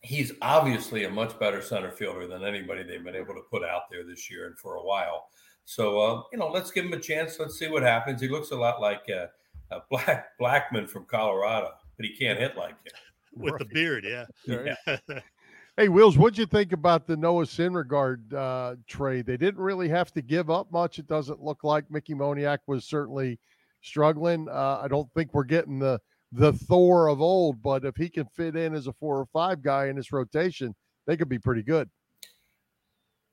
he's 0.00 0.32
obviously 0.42 1.04
a 1.04 1.10
much 1.10 1.38
better 1.38 1.62
center 1.62 1.90
fielder 1.90 2.26
than 2.26 2.44
anybody 2.44 2.82
they've 2.82 3.04
been 3.04 3.16
able 3.16 3.34
to 3.34 3.42
put 3.50 3.64
out 3.64 3.82
there 3.90 4.04
this 4.04 4.30
year 4.30 4.46
and 4.46 4.58
for 4.58 4.76
a 4.76 4.82
while. 4.82 5.28
So 5.64 6.00
uh, 6.00 6.22
you 6.32 6.38
know, 6.38 6.48
let's 6.48 6.70
give 6.70 6.84
him 6.84 6.92
a 6.92 7.00
chance. 7.00 7.38
Let's 7.38 7.58
see 7.58 7.68
what 7.68 7.82
happens. 7.82 8.20
He 8.20 8.28
looks 8.28 8.50
a 8.50 8.56
lot 8.56 8.80
like 8.80 9.02
uh, 9.08 9.26
uh, 9.72 9.80
Black 9.90 10.26
Blackmon 10.40 10.88
from 10.88 11.04
Colorado, 11.06 11.70
but 11.96 12.06
he 12.06 12.14
can't 12.16 12.38
hit 12.38 12.56
like 12.56 12.70
him 12.70 12.92
with 13.34 13.52
right. 13.52 13.58
the 13.58 13.64
beard. 13.66 14.04
Yeah. 14.04 14.24
yeah. 14.86 14.98
hey, 15.76 15.88
Wheels, 15.88 16.18
what'd 16.18 16.38
you 16.38 16.46
think 16.46 16.72
about 16.72 17.06
the 17.06 17.16
Noah 17.16 17.44
Syndergaard 17.44 18.32
uh, 18.32 18.76
trade? 18.86 19.26
They 19.26 19.36
didn't 19.36 19.60
really 19.60 19.88
have 19.88 20.12
to 20.12 20.22
give 20.22 20.50
up 20.50 20.70
much. 20.72 20.98
It 20.98 21.06
doesn't 21.06 21.42
look 21.42 21.64
like 21.64 21.90
Mickey 21.90 22.14
Moniak 22.14 22.58
was 22.66 22.84
certainly 22.84 23.38
struggling. 23.80 24.48
Uh, 24.48 24.80
I 24.82 24.88
don't 24.88 25.12
think 25.14 25.32
we're 25.32 25.44
getting 25.44 25.78
the 25.78 26.00
the 26.34 26.52
Thor 26.52 27.08
of 27.08 27.20
old, 27.20 27.62
but 27.62 27.84
if 27.84 27.94
he 27.96 28.08
can 28.08 28.26
fit 28.34 28.56
in 28.56 28.74
as 28.74 28.86
a 28.86 28.92
four 28.94 29.18
or 29.18 29.26
five 29.26 29.62
guy 29.62 29.88
in 29.88 29.96
this 29.96 30.12
rotation, 30.12 30.74
they 31.06 31.16
could 31.16 31.28
be 31.28 31.38
pretty 31.38 31.62
good. 31.62 31.90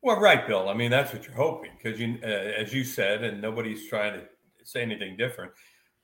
Well, 0.01 0.19
right, 0.19 0.45
Bill. 0.47 0.69
I 0.69 0.73
mean, 0.73 0.91
that's 0.91 1.13
what 1.13 1.25
you're 1.25 1.35
hoping 1.35 1.71
because 1.77 1.99
you, 1.99 2.19
uh, 2.23 2.27
as 2.27 2.73
you 2.73 2.83
said, 2.83 3.23
and 3.23 3.41
nobody's 3.41 3.87
trying 3.87 4.19
to 4.19 4.25
say 4.63 4.81
anything 4.81 5.17
different. 5.17 5.51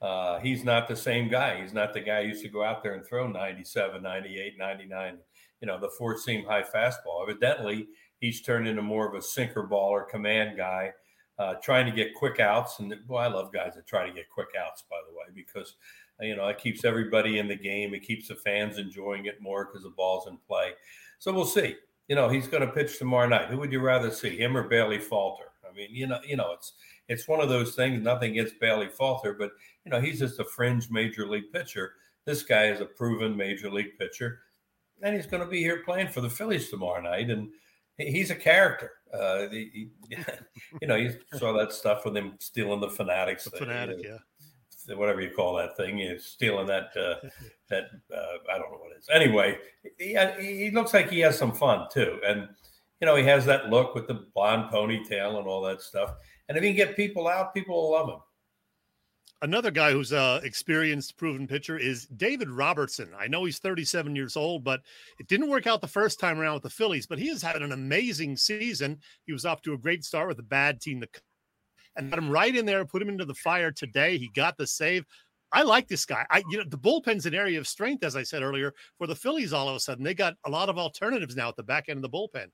Uh, 0.06 0.38
he's 0.38 0.62
not 0.62 0.86
the 0.86 0.94
same 0.94 1.28
guy. 1.28 1.60
He's 1.60 1.74
not 1.74 1.92
the 1.92 2.00
guy 2.00 2.22
who 2.22 2.28
used 2.28 2.44
to 2.44 2.48
go 2.48 2.62
out 2.62 2.80
there 2.80 2.94
and 2.94 3.04
throw 3.04 3.26
97, 3.26 4.00
98, 4.00 4.54
99, 4.56 5.18
you 5.60 5.66
know, 5.66 5.80
the 5.80 5.90
four 5.98 6.16
seam 6.16 6.44
high 6.44 6.62
fastball. 6.62 7.28
Evidently, 7.28 7.88
he's 8.20 8.40
turned 8.40 8.68
into 8.68 8.82
more 8.82 9.08
of 9.08 9.14
a 9.14 9.22
sinker 9.22 9.64
ball 9.64 9.88
or 9.88 10.04
command 10.04 10.56
guy, 10.56 10.92
uh, 11.40 11.54
trying 11.54 11.86
to 11.86 11.90
get 11.90 12.14
quick 12.14 12.38
outs. 12.38 12.78
And 12.78 12.94
well, 13.08 13.20
I 13.20 13.26
love 13.26 13.52
guys 13.52 13.72
that 13.74 13.88
try 13.88 14.06
to 14.06 14.12
get 14.12 14.30
quick 14.30 14.50
outs, 14.56 14.84
by 14.88 14.98
the 15.08 15.12
way, 15.12 15.24
because, 15.34 15.74
you 16.20 16.36
know, 16.36 16.46
it 16.46 16.58
keeps 16.58 16.84
everybody 16.84 17.40
in 17.40 17.48
the 17.48 17.56
game. 17.56 17.92
It 17.92 18.04
keeps 18.04 18.28
the 18.28 18.36
fans 18.36 18.78
enjoying 18.78 19.26
it 19.26 19.42
more 19.42 19.64
because 19.64 19.82
the 19.82 19.94
ball's 19.96 20.28
in 20.28 20.38
play. 20.46 20.70
So 21.18 21.32
we'll 21.32 21.46
see. 21.46 21.74
You 22.06 22.14
know, 22.14 22.28
he's 22.28 22.46
going 22.46 22.64
to 22.64 22.72
pitch 22.72 23.00
tomorrow 23.00 23.26
night. 23.26 23.48
Who 23.48 23.58
would 23.58 23.72
you 23.72 23.80
rather 23.80 24.12
see, 24.12 24.36
him 24.36 24.56
or 24.56 24.68
Bailey 24.68 25.00
Falter? 25.00 25.46
I 25.68 25.74
mean, 25.74 25.88
you 25.90 26.06
know, 26.06 26.20
you 26.24 26.36
know, 26.36 26.52
it's 26.52 26.74
it's 27.08 27.28
one 27.28 27.40
of 27.40 27.48
those 27.48 27.74
things. 27.74 28.00
Nothing 28.02 28.32
against 28.32 28.60
Bailey 28.60 28.88
Falter, 28.88 29.34
but 29.34 29.50
you 29.86 29.90
know, 29.90 30.00
he's 30.00 30.18
just 30.18 30.38
a 30.38 30.44
fringe 30.44 30.90
major 30.90 31.26
league 31.26 31.50
pitcher. 31.52 31.92
This 32.26 32.42
guy 32.42 32.66
is 32.66 32.80
a 32.80 32.84
proven 32.84 33.36
major 33.36 33.70
league 33.70 33.98
pitcher, 33.98 34.40
and 35.00 35.14
he's 35.14 35.26
going 35.26 35.42
to 35.42 35.48
be 35.48 35.60
here 35.60 35.82
playing 35.84 36.08
for 36.08 36.20
the 36.20 36.28
Phillies 36.28 36.68
tomorrow 36.68 37.00
night. 37.00 37.30
And 37.30 37.50
he's 37.96 38.30
a 38.30 38.34
character. 38.34 38.90
Uh, 39.14 39.48
he, 39.48 39.90
you 40.82 40.88
know, 40.88 40.96
you 40.96 41.16
saw 41.38 41.52
that 41.54 41.72
stuff 41.72 42.04
with 42.04 42.16
him 42.16 42.34
stealing 42.40 42.80
the 42.80 42.88
Phanatics. 42.88 43.44
The 43.44 43.64
Phanatic, 43.64 44.02
yeah 44.02 44.18
whatever 44.94 45.20
you 45.20 45.30
call 45.30 45.56
that 45.56 45.76
thing, 45.76 45.98
is 46.00 46.24
stealing 46.24 46.66
that 46.66 46.90
uh, 46.96 47.28
that 47.68 47.84
uh, 48.14 48.52
I 48.52 48.58
don't 48.58 48.70
know 48.70 48.78
what 48.78 48.92
it 48.92 49.00
is. 49.00 49.08
Anyway, 49.10 49.58
he, 49.98 50.16
he 50.38 50.70
looks 50.70 50.94
like 50.94 51.10
he 51.10 51.20
has 51.20 51.36
some 51.36 51.52
fun 51.52 51.88
too, 51.90 52.20
and 52.24 52.48
you 53.00 53.06
know 53.06 53.16
he 53.16 53.24
has 53.24 53.44
that 53.46 53.70
look 53.70 53.94
with 53.94 54.06
the 54.06 54.26
blonde 54.34 54.70
ponytail 54.70 55.38
and 55.38 55.48
all 55.48 55.62
that 55.62 55.82
stuff. 55.82 56.14
And 56.48 56.56
if 56.56 56.62
he 56.62 56.70
can 56.70 56.76
get 56.76 56.96
people 56.96 57.26
out, 57.26 57.54
people 57.54 57.74
will 57.74 57.92
love 57.92 58.08
him. 58.08 58.20
Another 59.42 59.70
guy 59.70 59.92
who's 59.92 60.12
a 60.12 60.40
experienced, 60.44 61.18
proven 61.18 61.46
pitcher 61.46 61.76
is 61.76 62.06
David 62.06 62.48
Robertson. 62.48 63.10
I 63.18 63.28
know 63.28 63.44
he's 63.44 63.58
37 63.58 64.16
years 64.16 64.34
old, 64.34 64.64
but 64.64 64.80
it 65.20 65.28
didn't 65.28 65.50
work 65.50 65.66
out 65.66 65.82
the 65.82 65.88
first 65.88 66.18
time 66.18 66.38
around 66.40 66.54
with 66.54 66.62
the 66.62 66.70
Phillies. 66.70 67.06
But 67.06 67.18
he 67.18 67.28
has 67.28 67.42
had 67.42 67.60
an 67.60 67.72
amazing 67.72 68.38
season. 68.38 68.98
He 69.26 69.32
was 69.32 69.44
off 69.44 69.60
to 69.62 69.74
a 69.74 69.78
great 69.78 70.04
start 70.04 70.28
with 70.28 70.38
a 70.38 70.42
bad 70.42 70.80
team, 70.80 71.00
the 71.00 71.08
and 71.96 72.10
got 72.10 72.18
him 72.18 72.30
right 72.30 72.54
in 72.54 72.66
there, 72.66 72.84
put 72.84 73.02
him 73.02 73.08
into 73.08 73.24
the 73.24 73.34
fire 73.34 73.70
today. 73.70 74.18
He 74.18 74.30
got 74.34 74.56
the 74.56 74.66
save. 74.66 75.04
I 75.52 75.62
like 75.62 75.88
this 75.88 76.04
guy. 76.06 76.26
I 76.30 76.42
you 76.48 76.58
know 76.58 76.64
the 76.66 76.78
bullpen's 76.78 77.26
an 77.26 77.34
area 77.34 77.58
of 77.58 77.68
strength, 77.68 78.04
as 78.04 78.16
I 78.16 78.22
said 78.22 78.42
earlier, 78.42 78.72
for 78.98 79.06
the 79.06 79.14
Phillies. 79.14 79.52
All 79.52 79.68
of 79.68 79.76
a 79.76 79.80
sudden, 79.80 80.04
they 80.04 80.14
got 80.14 80.34
a 80.44 80.50
lot 80.50 80.68
of 80.68 80.78
alternatives 80.78 81.36
now 81.36 81.48
at 81.48 81.56
the 81.56 81.62
back 81.62 81.84
end 81.88 81.98
of 81.98 82.02
the 82.02 82.10
bullpen. 82.10 82.46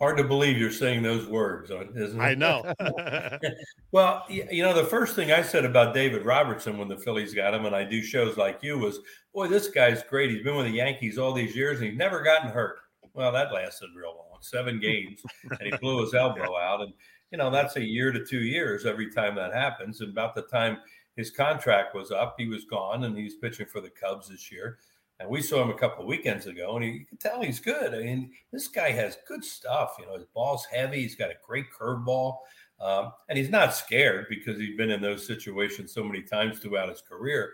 Hard 0.00 0.16
to 0.16 0.24
believe 0.24 0.56
you're 0.56 0.70
saying 0.70 1.02
those 1.02 1.26
words, 1.26 1.70
isn't 1.70 2.18
it? 2.18 2.22
I 2.22 2.34
know. 2.34 2.72
well, 3.92 4.24
you 4.30 4.62
know, 4.62 4.72
the 4.72 4.84
first 4.84 5.14
thing 5.14 5.30
I 5.30 5.42
said 5.42 5.66
about 5.66 5.94
David 5.94 6.24
Robertson 6.24 6.78
when 6.78 6.88
the 6.88 6.96
Phillies 6.96 7.34
got 7.34 7.52
him, 7.52 7.66
and 7.66 7.76
I 7.76 7.84
do 7.84 8.02
shows 8.02 8.38
like 8.38 8.60
you, 8.62 8.78
was, 8.78 9.00
boy, 9.34 9.48
this 9.48 9.68
guy's 9.68 10.02
great. 10.02 10.30
He's 10.30 10.42
been 10.42 10.56
with 10.56 10.66
the 10.66 10.72
Yankees 10.72 11.18
all 11.18 11.34
these 11.34 11.54
years 11.54 11.80
and 11.80 11.90
he's 11.90 11.98
never 11.98 12.22
gotten 12.22 12.50
hurt. 12.50 12.78
Well, 13.12 13.30
that 13.32 13.52
lasted 13.52 13.90
real 13.94 14.16
long, 14.16 14.38
seven 14.40 14.80
games, 14.80 15.20
and 15.50 15.60
he 15.60 15.76
blew 15.78 16.00
his 16.00 16.14
elbow 16.14 16.56
out. 16.58 16.80
And, 16.80 16.94
you 17.30 17.36
know, 17.36 17.50
that's 17.50 17.76
a 17.76 17.84
year 17.84 18.10
to 18.10 18.24
two 18.24 18.40
years 18.40 18.86
every 18.86 19.10
time 19.10 19.34
that 19.34 19.52
happens. 19.52 20.00
And 20.00 20.10
about 20.10 20.34
the 20.34 20.42
time 20.42 20.78
his 21.16 21.30
contract 21.30 21.94
was 21.94 22.10
up, 22.10 22.36
he 22.38 22.46
was 22.46 22.64
gone 22.64 23.04
and 23.04 23.16
he's 23.16 23.34
pitching 23.34 23.66
for 23.66 23.82
the 23.82 23.90
Cubs 23.90 24.28
this 24.28 24.50
year. 24.50 24.78
And 25.20 25.28
we 25.28 25.42
saw 25.42 25.62
him 25.62 25.68
a 25.68 25.74
couple 25.74 26.02
of 26.02 26.08
weekends 26.08 26.46
ago, 26.46 26.76
and 26.76 26.84
you 26.84 27.04
can 27.04 27.18
tell 27.18 27.42
he's 27.42 27.60
good. 27.60 27.94
I 27.94 27.98
mean, 27.98 28.32
this 28.52 28.68
guy 28.68 28.90
has 28.90 29.18
good 29.28 29.44
stuff. 29.44 29.96
You 29.98 30.06
know, 30.06 30.14
his 30.14 30.24
ball's 30.34 30.64
heavy. 30.64 31.02
He's 31.02 31.14
got 31.14 31.30
a 31.30 31.34
great 31.46 31.66
curveball, 31.70 32.38
um, 32.80 33.12
and 33.28 33.36
he's 33.36 33.50
not 33.50 33.74
scared 33.74 34.26
because 34.30 34.58
he's 34.58 34.78
been 34.78 34.90
in 34.90 35.02
those 35.02 35.26
situations 35.26 35.92
so 35.92 36.02
many 36.02 36.22
times 36.22 36.58
throughout 36.58 36.88
his 36.88 37.02
career. 37.02 37.52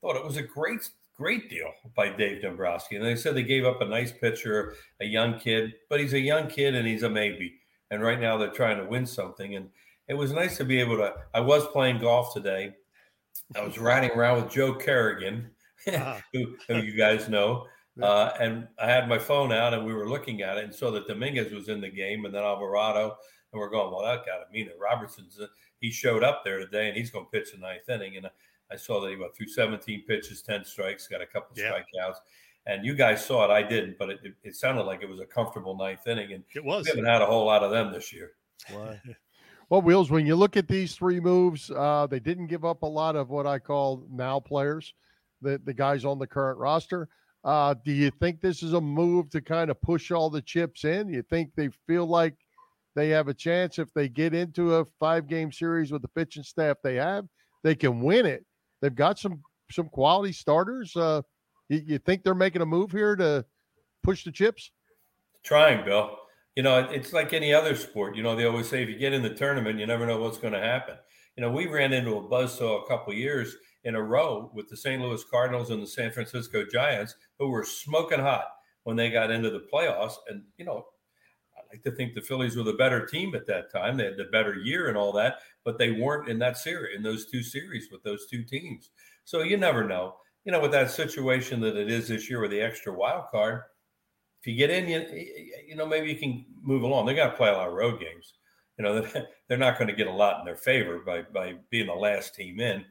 Thought 0.00 0.16
it 0.16 0.24
was 0.24 0.36
a 0.36 0.42
great, 0.42 0.88
great 1.16 1.50
deal 1.50 1.72
by 1.96 2.10
Dave 2.10 2.42
Dombrowski. 2.42 2.94
And 2.94 3.04
they 3.04 3.16
said 3.16 3.34
they 3.34 3.42
gave 3.42 3.64
up 3.64 3.80
a 3.80 3.86
nice 3.86 4.12
pitcher, 4.12 4.76
a 5.00 5.04
young 5.04 5.36
kid, 5.40 5.74
but 5.88 5.98
he's 5.98 6.14
a 6.14 6.20
young 6.20 6.46
kid 6.46 6.76
and 6.76 6.86
he's 6.86 7.02
a 7.02 7.10
maybe. 7.10 7.54
And 7.90 8.02
right 8.02 8.20
now 8.20 8.36
they're 8.36 8.52
trying 8.52 8.78
to 8.78 8.84
win 8.84 9.04
something. 9.04 9.56
And 9.56 9.68
it 10.06 10.14
was 10.14 10.32
nice 10.32 10.56
to 10.58 10.64
be 10.64 10.78
able 10.78 10.96
to. 10.98 11.12
I 11.34 11.40
was 11.40 11.66
playing 11.66 11.98
golf 11.98 12.32
today. 12.32 12.76
I 13.56 13.64
was 13.64 13.78
riding 13.78 14.12
around 14.12 14.44
with 14.44 14.52
Joe 14.52 14.74
Kerrigan 14.74 15.50
uh-huh. 15.86 16.20
who, 16.32 16.56
who 16.68 16.78
you 16.78 16.96
guys 16.96 17.28
know. 17.28 17.66
Uh, 18.02 18.32
and 18.40 18.66
I 18.78 18.88
had 18.88 19.08
my 19.08 19.18
phone 19.18 19.52
out 19.52 19.74
and 19.74 19.84
we 19.84 19.92
were 19.92 20.08
looking 20.08 20.42
at 20.42 20.56
it 20.56 20.64
and 20.64 20.74
saw 20.74 20.90
that 20.92 21.06
Dominguez 21.06 21.52
was 21.52 21.68
in 21.68 21.80
the 21.80 21.90
game 21.90 22.24
and 22.24 22.34
then 22.34 22.42
Alvarado. 22.42 23.16
And 23.52 23.60
we're 23.60 23.68
going, 23.68 23.92
well, 23.92 24.04
that 24.04 24.24
got 24.24 24.44
to 24.44 24.52
mean 24.52 24.66
that 24.66 24.78
Robertson's, 24.80 25.38
uh, 25.40 25.46
he 25.80 25.90
showed 25.90 26.22
up 26.22 26.42
there 26.44 26.58
today 26.58 26.88
and 26.88 26.96
he's 26.96 27.10
going 27.10 27.26
to 27.26 27.30
pitch 27.30 27.52
the 27.52 27.58
ninth 27.58 27.88
inning. 27.88 28.16
And 28.16 28.30
I 28.72 28.76
saw 28.76 29.00
that 29.00 29.10
he 29.10 29.16
went 29.16 29.34
through 29.34 29.48
17 29.48 30.04
pitches, 30.06 30.42
10 30.42 30.64
strikes, 30.64 31.08
got 31.08 31.20
a 31.20 31.26
couple 31.26 31.56
yeah. 31.58 31.72
strikeouts. 31.72 32.16
And 32.66 32.84
you 32.84 32.94
guys 32.94 33.24
saw 33.24 33.44
it. 33.44 33.50
I 33.50 33.62
didn't, 33.62 33.98
but 33.98 34.10
it, 34.10 34.20
it, 34.44 34.54
sounded 34.54 34.82
like 34.84 35.02
it 35.02 35.08
was 35.08 35.18
a 35.18 35.26
comfortable 35.26 35.76
ninth 35.76 36.06
inning. 36.06 36.32
And 36.32 36.44
it 36.54 36.64
was. 36.64 36.84
We 36.84 36.90
haven't 36.90 37.06
had 37.06 37.22
a 37.22 37.26
whole 37.26 37.46
lot 37.46 37.62
of 37.62 37.70
them 37.70 37.92
this 37.92 38.12
year. 38.12 38.32
Why? 38.70 39.00
Well, 39.70 39.82
Wheels, 39.82 40.10
when 40.10 40.26
you 40.26 40.34
look 40.34 40.56
at 40.56 40.66
these 40.66 40.96
three 40.96 41.20
moves, 41.20 41.70
uh, 41.70 42.08
they 42.10 42.18
didn't 42.18 42.48
give 42.48 42.64
up 42.64 42.82
a 42.82 42.86
lot 42.86 43.14
of 43.14 43.30
what 43.30 43.46
I 43.46 43.60
call 43.60 44.04
now 44.10 44.40
players 44.40 44.94
the, 45.42 45.60
the 45.64 45.74
guys 45.74 46.04
on 46.04 46.18
the 46.18 46.26
current 46.26 46.58
roster. 46.58 47.08
Uh, 47.42 47.74
do 47.84 47.92
you 47.92 48.10
think 48.20 48.40
this 48.40 48.62
is 48.62 48.74
a 48.74 48.80
move 48.80 49.30
to 49.30 49.40
kind 49.40 49.70
of 49.70 49.80
push 49.80 50.10
all 50.10 50.28
the 50.28 50.42
chips 50.42 50.84
in? 50.84 51.08
You 51.08 51.22
think 51.22 51.50
they 51.56 51.70
feel 51.86 52.06
like 52.06 52.34
they 52.94 53.08
have 53.10 53.28
a 53.28 53.34
chance 53.34 53.78
if 53.78 53.92
they 53.94 54.08
get 54.08 54.34
into 54.34 54.76
a 54.76 54.84
five 54.98 55.26
game 55.26 55.50
series 55.52 55.90
with 55.90 56.02
the 56.02 56.08
pitching 56.08 56.42
staff 56.42 56.76
they 56.82 56.96
have, 56.96 57.24
they 57.62 57.74
can 57.74 58.00
win 58.00 58.26
it. 58.26 58.44
They've 58.82 58.94
got 58.94 59.18
some 59.18 59.42
some 59.70 59.88
quality 59.88 60.32
starters. 60.32 60.96
Uh, 60.96 61.22
you, 61.68 61.82
you 61.86 61.98
think 61.98 62.24
they're 62.24 62.34
making 62.34 62.62
a 62.62 62.66
move 62.66 62.90
here 62.90 63.16
to 63.16 63.44
push 64.02 64.24
the 64.24 64.32
chips? 64.32 64.72
Trying, 65.44 65.84
Bill. 65.84 66.16
You 66.56 66.64
know, 66.64 66.78
it's 66.78 67.12
like 67.12 67.32
any 67.32 67.54
other 67.54 67.76
sport. 67.76 68.16
You 68.16 68.22
know, 68.22 68.34
they 68.34 68.44
always 68.44 68.68
say 68.68 68.82
if 68.82 68.88
you 68.88 68.98
get 68.98 69.12
in 69.12 69.22
the 69.22 69.32
tournament, 69.32 69.78
you 69.78 69.86
never 69.86 70.04
know 70.04 70.20
what's 70.20 70.38
going 70.38 70.52
to 70.52 70.60
happen. 70.60 70.96
You 71.36 71.42
know, 71.42 71.50
we 71.50 71.66
ran 71.66 71.92
into 71.92 72.16
a 72.16 72.22
buzzsaw 72.22 72.84
a 72.84 72.88
couple 72.88 73.14
years 73.14 73.54
in 73.84 73.94
a 73.94 74.02
row 74.02 74.50
with 74.54 74.68
the 74.68 74.76
St. 74.76 75.00
Louis 75.00 75.24
Cardinals 75.24 75.70
and 75.70 75.82
the 75.82 75.86
San 75.86 76.10
Francisco 76.10 76.64
Giants, 76.70 77.14
who 77.38 77.48
were 77.48 77.64
smoking 77.64 78.20
hot 78.20 78.46
when 78.84 78.96
they 78.96 79.10
got 79.10 79.30
into 79.30 79.50
the 79.50 79.66
playoffs. 79.72 80.14
And, 80.28 80.42
you 80.58 80.64
know, 80.64 80.86
I 81.56 81.62
like 81.72 81.82
to 81.84 81.90
think 81.90 82.14
the 82.14 82.20
Phillies 82.20 82.56
were 82.56 82.62
the 82.62 82.74
better 82.74 83.06
team 83.06 83.34
at 83.34 83.46
that 83.46 83.72
time. 83.72 83.96
They 83.96 84.04
had 84.04 84.16
the 84.16 84.24
better 84.24 84.54
year 84.54 84.88
and 84.88 84.96
all 84.96 85.12
that, 85.12 85.38
but 85.64 85.78
they 85.78 85.90
weren't 85.90 86.28
in 86.28 86.38
that 86.40 86.58
series, 86.58 86.96
in 86.96 87.02
those 87.02 87.26
two 87.26 87.42
series 87.42 87.88
with 87.90 88.02
those 88.02 88.26
two 88.26 88.42
teams. 88.42 88.90
So 89.24 89.42
you 89.42 89.56
never 89.56 89.84
know. 89.84 90.16
You 90.44 90.52
know, 90.52 90.60
with 90.60 90.72
that 90.72 90.90
situation 90.90 91.60
that 91.60 91.76
it 91.76 91.90
is 91.90 92.08
this 92.08 92.30
year 92.30 92.40
with 92.40 92.50
the 92.50 92.60
extra 92.60 92.92
wild 92.92 93.26
card, 93.30 93.62
if 94.40 94.46
you 94.46 94.56
get 94.56 94.70
in, 94.70 94.88
you, 94.88 95.06
you 95.68 95.76
know, 95.76 95.86
maybe 95.86 96.08
you 96.08 96.16
can 96.16 96.46
move 96.62 96.82
along. 96.82 97.04
They 97.04 97.14
got 97.14 97.30
to 97.30 97.36
play 97.36 97.50
a 97.50 97.52
lot 97.52 97.68
of 97.68 97.74
road 97.74 98.00
games. 98.00 98.32
You 98.78 98.84
know, 98.84 99.06
they're 99.48 99.58
not 99.58 99.78
going 99.78 99.88
to 99.88 99.94
get 99.94 100.06
a 100.06 100.12
lot 100.12 100.38
in 100.38 100.46
their 100.46 100.56
favor 100.56 101.00
by 101.00 101.22
by 101.22 101.56
being 101.68 101.86
the 101.86 101.92
last 101.92 102.34
team 102.34 102.58
in. 102.58 102.84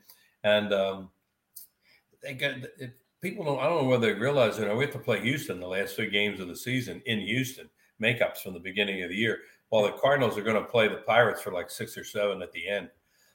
And 0.44 0.74
um, 0.74 1.10
they 2.24 2.34
got 2.34 2.56
people 3.22 3.46
don't. 3.46 3.60
I 3.60 3.66
don't 3.66 3.84
know 3.84 3.90
whether 3.90 4.14
they 4.14 4.20
realize 4.20 4.58
it. 4.58 4.62
You 4.62 4.68
know, 4.68 4.76
we 4.76 4.86
have 4.86 4.94
to 4.94 5.00
play 5.00 5.22
Houston 5.22 5.60
the 5.60 5.68
last 5.68 5.96
two 5.96 6.10
games 6.10 6.40
of 6.40 6.48
the 6.48 6.56
season 6.56 7.02
in 7.06 7.20
Houston, 7.20 7.70
makeups 8.02 8.40
from 8.40 8.54
the 8.54 8.60
beginning 8.60 9.04
of 9.04 9.10
the 9.10 9.16
year, 9.16 9.40
while 9.70 9.84
the 9.84 9.92
Cardinals 9.94 10.38
are 10.38 10.44
going 10.44 10.62
to 10.62 10.70
play 10.70 10.88
the 10.88 10.98
Pirates 10.98 11.42
for 11.42 11.52
like 11.52 11.70
six 11.70 11.98
or 11.98 12.04
seven 12.04 12.42
at 12.42 12.52
the 12.52 12.68
end. 12.68 12.90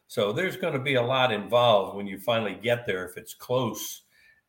So 0.06 0.32
there's 0.32 0.56
going 0.56 0.74
to 0.74 0.78
be 0.78 0.94
a 0.94 1.02
lot 1.02 1.32
involved 1.32 1.96
when 1.96 2.06
you 2.06 2.18
finally 2.18 2.58
get 2.62 2.86
there 2.86 3.06
if 3.06 3.16
it's 3.16 3.34
close 3.34 4.02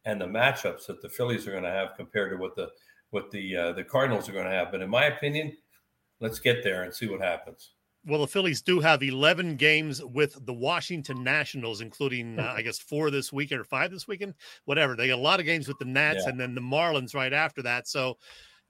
and 0.06 0.22
the 0.22 0.26
matchups 0.26 0.86
that 0.88 1.02
the 1.02 1.10
Phillies 1.10 1.48
are 1.48 1.52
going 1.52 1.64
to 1.64 1.70
have 1.70 1.96
compared 1.98 2.32
to 2.32 2.38
what 2.38 2.56
the 2.56 2.70
what 3.12 3.32
the 3.32 3.56
uh, 3.56 3.72
the 3.74 3.84
Cardinals 3.84 4.30
are 4.30 4.34
going 4.34 4.46
to 4.46 4.52
have. 4.52 4.72
But 4.72 4.82
in 4.82 4.90
my 4.90 5.06
opinion, 5.06 5.56
let's 6.20 6.40
get 6.40 6.64
there 6.64 6.84
and 6.84 6.94
see 6.94 7.08
what 7.08 7.22
happens. 7.22 7.72
Well, 8.08 8.22
the 8.22 8.28
Phillies 8.28 8.62
do 8.62 8.80
have 8.82 9.02
11 9.02 9.56
games 9.56 10.04
with 10.04 10.46
the 10.46 10.54
Washington 10.54 11.24
Nationals, 11.24 11.82
including, 11.82 12.40
uh, 12.40 12.54
I 12.56 12.62
guess, 12.62 12.78
four 12.78 13.10
this 13.10 13.34
weekend 13.34 13.62
or 13.62 13.64
five 13.64 13.90
this 13.90 14.08
weekend, 14.08 14.36
whatever. 14.66 14.96
They 14.96 15.08
got 15.08 15.16
a 15.18 15.22
lot 15.22 15.40
of 15.40 15.46
games 15.48 15.68
with 15.68 15.80
the 15.80 15.86
Nats 15.86 16.22
Yeah. 16.24 16.30
and 16.30 16.40
then 16.40 16.54
the 16.54 16.62
Marlins 16.62 17.16
right 17.16 17.34
after 17.34 17.64
that. 17.64 17.88
So 17.88 18.20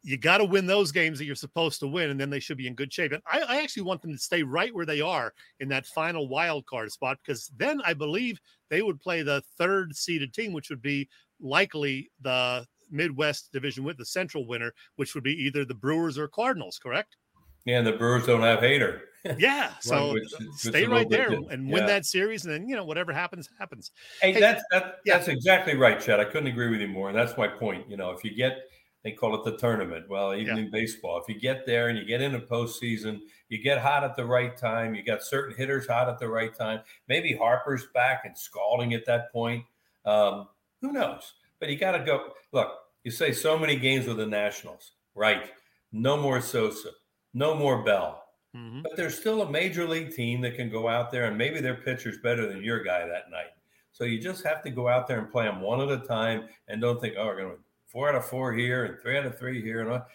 you 0.04 0.18
got 0.18 0.38
to 0.38 0.46
win 0.46 0.68
those 0.68 0.92
games 0.94 1.18
that 1.18 1.26
you're 1.26 1.36
supposed 1.36 1.80
to 1.82 1.88
win, 1.88 2.12
and 2.12 2.20
then 2.20 2.30
they 2.30 2.40
should 2.40 2.58
be 2.58 2.68
in 2.68 2.76
good 2.76 2.94
shape. 2.94 3.12
And 3.12 3.22
I, 3.26 3.42
I 3.42 3.62
actually 3.62 3.84
want 3.84 4.02
them 4.04 4.12
to 4.14 4.18
stay 4.18 4.42
right 4.44 4.74
where 4.74 4.86
they 4.86 5.02
are 5.02 5.34
in 5.60 5.68
that 5.70 5.86
final 5.88 6.30
wild 6.30 6.66
card 6.68 6.92
spot, 6.92 7.18
because 7.26 7.52
then 7.58 7.82
I 7.86 7.94
believe 7.94 8.40
they 8.70 8.82
would 8.84 9.02
play 9.02 9.22
the 9.22 9.42
third 9.58 9.96
seeded 9.96 10.34
team, 10.34 10.54
which 10.54 10.70
would 10.70 10.82
be 10.82 11.10
likely 11.42 12.10
the 12.22 12.66
Midwest 12.90 13.52
division 13.52 13.84
with 13.84 13.98
the 13.98 14.06
central 14.06 14.48
winner, 14.48 14.74
which 14.96 15.14
would 15.16 15.24
be 15.24 15.34
either 15.34 15.66
the 15.66 15.74
Brewers 15.74 16.18
or 16.18 16.28
Cardinals, 16.30 16.80
correct? 16.80 17.18
Yeah, 17.66 17.80
and 17.80 17.88
the 17.88 17.94
Brewers 17.94 18.28
don't 18.28 18.42
have 18.42 18.60
Hader. 18.60 19.02
Yeah. 19.38 19.72
So 19.82 20.16
stay 20.56 20.86
right 20.86 21.10
there 21.10 21.32
and 21.32 21.72
win 21.72 21.82
Yeah. 21.84 21.88
that 21.88 22.06
series, 22.06 22.46
and 22.46 22.54
then 22.54 22.68
you 22.68 22.76
know 22.76 22.86
whatever 22.86 23.12
happens, 23.14 23.50
happens. 23.60 23.92
Hey, 24.22 24.34
Hey, 24.34 24.40
that's 24.40 24.64
that, 24.72 24.98
yeah. 25.06 25.18
that's 25.18 25.28
exactly 25.28 25.76
right, 25.76 26.00
Chad. 26.00 26.20
I 26.20 26.26
couldn't 26.26 26.48
agree 26.48 26.70
with 26.70 26.80
you 26.82 26.88
more, 26.88 27.10
and 27.10 27.18
that's 27.18 27.38
my 27.38 27.48
point. 27.48 27.90
You 27.90 27.98
know, 27.98 28.12
if 28.12 28.24
you 28.24 28.36
get 28.36 28.70
they 29.04 29.12
call 29.12 29.36
it 29.36 29.44
the 29.44 29.56
tournament. 29.58 30.10
Well, 30.10 30.34
even 30.34 30.58
Yeah. 30.58 30.64
in 30.64 30.72
baseball, 30.72 31.22
if 31.22 31.32
you 31.32 31.40
get 31.40 31.68
there 31.68 31.90
and 31.90 31.98
you 31.98 32.06
get 32.06 32.22
into 32.22 32.40
postseason, 32.40 33.20
you 33.50 33.60
get 33.62 33.78
hot 33.78 34.04
at 34.04 34.16
the 34.16 34.26
right 34.26 34.58
time. 34.58 34.96
You 34.96 35.04
got 35.04 35.22
certain 35.22 35.56
hitters 35.56 35.86
hot 35.86 36.10
at 36.10 36.18
the 36.18 36.28
right 36.28 36.52
time. 36.56 36.80
Maybe 37.08 37.32
Harper's 37.36 37.86
back 37.94 38.26
and 38.26 38.36
scalding 38.36 38.96
at 38.96 39.06
that 39.06 39.32
point. 39.32 39.64
Um, 40.06 40.48
who 40.82 40.92
knows? 40.92 41.34
But 41.60 41.70
you 41.70 41.78
got 41.78 41.92
to 41.92 42.00
go. 42.04 42.34
Look, 42.52 42.72
you 43.04 43.12
say 43.12 43.32
so 43.32 43.60
many 43.60 43.76
games 43.76 44.08
with 44.08 44.18
the 44.18 44.26
Nationals, 44.26 44.94
right? 45.14 45.52
No 45.92 46.18
more 46.18 46.42
Soto, 46.42 46.90
no 47.36 47.54
more 47.54 47.84
Bell. 47.84 48.25
Mhm. 48.56 48.84
But 48.84 48.95
there's 48.95 49.18
still 49.18 49.41
a 49.41 49.49
major 49.51 49.86
league 49.88 50.14
team 50.16 50.41
that 50.41 50.56
can 50.56 50.70
go 50.70 50.88
out 50.88 51.12
there 51.12 51.26
and 51.26 51.38
maybe 51.38 51.60
their 51.60 51.76
pitcher's 51.76 52.18
better 52.20 52.47
than 52.47 52.64
your 52.64 52.84
guy 52.84 53.06
that 53.06 53.30
night. 53.30 53.51
So 53.91 54.03
you 54.06 54.20
just 54.20 54.45
have 54.45 54.62
to 54.64 54.70
go 54.70 54.88
out 54.88 55.08
there 55.08 55.20
and 55.20 55.30
play 55.32 55.45
them 55.45 55.62
one 55.62 55.82
at 55.82 55.89
a 55.89 56.06
time 56.06 56.47
and 56.68 56.82
don't 56.82 56.99
think, 57.01 57.16
oh, 57.18 57.26
we're 57.26 57.38
going 57.38 57.56
to 57.56 57.62
four 57.88 58.10
out 58.10 58.16
of 58.16 58.26
four 58.26 58.53
here 58.53 58.86
and 58.86 58.99
three 59.01 59.18
out 59.18 59.26
of 59.26 59.38
three 59.38 59.62
here. 59.62 59.82
And 59.82 59.89
all. 59.89 60.06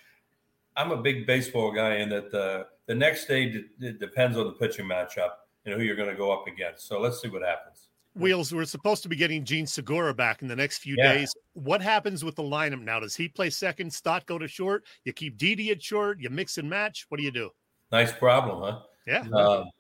I'm 0.77 0.93
a 0.93 1.03
big 1.03 1.27
baseball 1.27 1.73
guy 1.73 1.97
in 1.97 2.09
that 2.11 2.33
uh, 2.33 2.65
the 2.87 2.95
next 2.95 3.27
day 3.27 3.51
d- 3.51 3.65
it 3.81 3.99
depends 3.99 4.37
on 4.39 4.45
the 4.47 4.53
pitching 4.53 4.87
matchup 4.87 5.31
and 5.67 5.75
who 5.75 5.83
you're 5.83 5.97
going 5.97 6.09
to 6.11 6.15
go 6.17 6.31
up 6.31 6.47
against. 6.47 6.87
So 6.87 7.01
let's 7.01 7.21
see 7.21 7.29
what 7.29 7.43
happens. 7.43 7.89
Wheels, 8.15 8.53
we're 8.55 8.65
supposed 8.65 9.03
to 9.05 9.09
be 9.09 9.17
getting 9.17 9.45
Jean 9.45 9.67
Segura 9.67 10.15
back 10.15 10.43
in 10.43 10.49
the 10.49 10.57
next 10.57 10.79
few 10.79 10.95
Yeah. 10.99 11.13
days. 11.15 11.35
What 11.55 11.81
happens 11.83 12.25
with 12.25 12.37
the 12.37 12.43
lineup 12.43 12.83
now? 12.83 13.01
Does 13.01 13.15
he 13.17 13.29
play 13.29 13.51
second? 13.51 13.93
Stott 13.93 14.27
go 14.27 14.39
to 14.39 14.49
short? 14.49 14.85
You 15.05 15.13
keep 15.13 15.37
Didi 15.39 15.71
at 15.71 15.83
short? 15.83 16.19
You 16.21 16.31
mix 16.31 16.57
and 16.59 16.69
match? 16.69 17.07
What 17.09 17.19
do 17.19 17.25
you 17.25 17.31
do? 17.31 17.51
Nice 17.93 18.13
problem, 18.13 18.63
huh? 18.63 18.81
Yeah. 19.07 19.21
Um, 19.37 19.71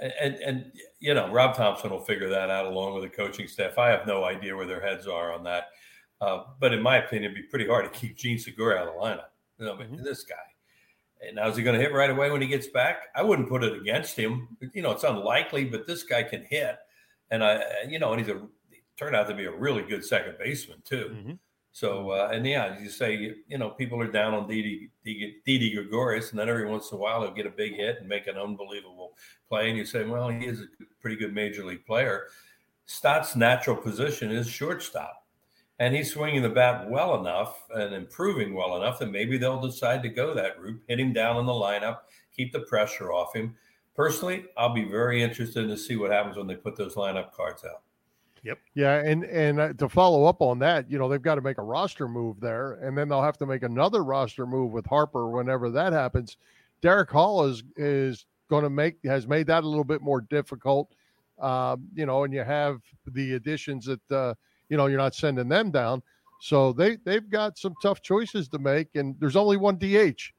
and 0.00 0.34
and 0.36 0.72
you 0.98 1.14
know 1.14 1.30
Rob 1.30 1.54
Thomson 1.56 1.90
will 1.90 2.04
figure 2.04 2.28
that 2.28 2.50
out 2.50 2.66
along 2.66 2.94
with 2.94 3.04
the 3.04 3.08
coaching 3.08 3.46
staff. 3.46 3.78
I 3.78 3.90
have 3.90 4.06
no 4.06 4.24
idea 4.24 4.56
where 4.56 4.66
their 4.66 4.80
heads 4.80 5.06
are 5.06 5.32
on 5.32 5.44
that, 5.44 5.68
uh, 6.20 6.44
but 6.58 6.72
in 6.72 6.82
my 6.82 6.96
opinion, 6.98 7.30
it'd 7.30 7.42
be 7.44 7.48
pretty 7.48 7.66
hard 7.68 7.84
to 7.92 7.98
keep 7.98 8.16
Jean 8.16 8.38
Segura 8.38 8.76
out 8.80 8.88
of 8.88 8.94
the 8.94 9.00
lineup. 9.00 9.28
You 9.58 9.66
know, 9.66 9.76
but 9.76 9.90
Mm-hmm. 9.92 10.02
this 10.02 10.24
guy. 10.24 10.34
And 11.26 11.36
now 11.36 11.48
is 11.48 11.56
he 11.56 11.62
going 11.62 11.76
to 11.76 11.80
hit 11.80 11.92
right 11.94 12.10
away 12.10 12.30
when 12.30 12.42
he 12.42 12.48
gets 12.48 12.66
back? 12.66 13.04
I 13.14 13.22
wouldn't 13.22 13.48
put 13.48 13.62
it 13.64 13.80
against 13.80 14.14
him. 14.18 14.48
You 14.74 14.82
know, 14.82 14.90
it's 14.90 15.04
unlikely, 15.04 15.64
but 15.64 15.86
this 15.86 16.02
guy 16.02 16.22
can 16.24 16.44
hit, 16.44 16.76
and 17.30 17.42
I, 17.42 17.62
you 17.88 17.98
know, 18.00 18.12
and 18.12 18.20
he's 18.20 18.34
a 18.34 18.40
he 18.70 18.82
turned 18.98 19.14
out 19.14 19.28
to 19.28 19.34
be 19.34 19.44
a 19.44 19.50
really 19.52 19.82
good 19.84 20.04
second 20.04 20.36
baseman 20.38 20.82
too. 20.84 21.10
Mhm. 21.14 21.38
So, 21.74 22.10
uh, 22.10 22.30
and 22.32 22.46
yeah, 22.46 22.80
you 22.80 22.88
say, 22.88 23.34
you 23.48 23.58
know, 23.58 23.68
people 23.68 24.00
are 24.00 24.06
down 24.06 24.32
on 24.32 24.46
Didi, 24.46 24.90
Didi, 25.04 25.38
Didi 25.44 25.74
Gregorius, 25.74 26.30
and 26.30 26.38
then 26.38 26.48
every 26.48 26.66
once 26.66 26.92
in 26.92 26.98
a 26.98 27.00
while 27.00 27.22
he'll 27.22 27.32
get 27.32 27.46
a 27.46 27.50
big 27.50 27.74
hit 27.74 27.98
and 27.98 28.08
make 28.08 28.28
an 28.28 28.36
unbelievable 28.36 29.14
play. 29.48 29.70
And 29.70 29.76
you 29.76 29.84
say, 29.84 30.04
well, 30.04 30.28
he 30.28 30.46
is 30.46 30.60
a 30.60 30.66
pretty 31.00 31.16
good 31.16 31.34
major 31.34 31.64
league 31.64 31.84
player. 31.84 32.28
Stott's 32.86 33.34
natural 33.34 33.74
position 33.74 34.30
is 34.30 34.48
shortstop, 34.48 35.24
and 35.80 35.92
he's 35.92 36.12
swinging 36.12 36.42
the 36.42 36.48
bat 36.48 36.88
well 36.88 37.18
enough 37.18 37.64
and 37.70 37.92
improving 37.92 38.54
well 38.54 38.76
enough 38.76 39.00
that 39.00 39.10
maybe 39.10 39.36
they'll 39.36 39.60
decide 39.60 40.00
to 40.04 40.08
go 40.08 40.32
that 40.32 40.60
route, 40.60 40.80
hit 40.86 41.00
him 41.00 41.12
down 41.12 41.38
in 41.38 41.46
the 41.46 41.52
lineup, 41.52 42.02
keep 42.32 42.52
the 42.52 42.60
pressure 42.60 43.12
off 43.12 43.34
him. 43.34 43.56
Personally, 43.96 44.44
I'll 44.56 44.72
be 44.72 44.84
very 44.84 45.24
interested 45.24 45.66
to 45.66 45.76
see 45.76 45.96
what 45.96 46.12
happens 46.12 46.36
when 46.36 46.46
they 46.46 46.54
put 46.54 46.76
those 46.76 46.94
lineup 46.94 47.32
cards 47.32 47.64
out. 47.64 47.82
Yeah, 48.74 48.96
and 48.96 49.24
and 49.24 49.58
uh, 49.58 49.72
to 49.74 49.88
follow 49.88 50.24
up 50.24 50.42
on 50.42 50.58
that, 50.60 50.90
you 50.90 50.98
know, 50.98 51.08
they've 51.08 51.22
got 51.22 51.36
to 51.36 51.40
make 51.40 51.58
a 51.58 51.62
roster 51.62 52.06
move 52.06 52.40
there, 52.40 52.74
and 52.74 52.96
then 52.96 53.08
they'll 53.08 53.22
have 53.22 53.38
to 53.38 53.46
make 53.46 53.62
another 53.62 54.04
roster 54.04 54.46
move 54.46 54.70
with 54.70 54.86
Harper 54.86 55.28
whenever 55.28 55.70
that 55.70 55.92
happens. 55.92 56.36
Darick 56.82 57.10
Hall 57.10 57.44
is 57.44 57.62
is 57.76 58.26
going 58.50 58.64
to 58.64 58.70
make 58.70 58.96
has 59.04 59.26
made 59.26 59.46
that 59.46 59.64
a 59.64 59.68
little 59.68 59.84
bit 59.84 60.02
more 60.02 60.20
difficult, 60.20 60.94
um, 61.40 61.88
you 61.94 62.04
know, 62.04 62.24
and 62.24 62.34
you 62.34 62.44
have 62.44 62.80
the 63.06 63.34
additions 63.34 63.86
that 63.86 64.12
uh, 64.12 64.34
you 64.68 64.76
know 64.76 64.86
you're 64.86 64.98
not 64.98 65.14
sending 65.14 65.48
them 65.48 65.70
down, 65.70 66.02
so 66.40 66.72
they 66.72 66.96
they've 66.96 67.30
got 67.30 67.56
some 67.56 67.74
tough 67.82 68.02
choices 68.02 68.48
to 68.48 68.58
make, 68.58 68.88
and 68.94 69.16
there's 69.20 69.36
only 69.36 69.56
one 69.56 69.78
DH. 69.78 70.32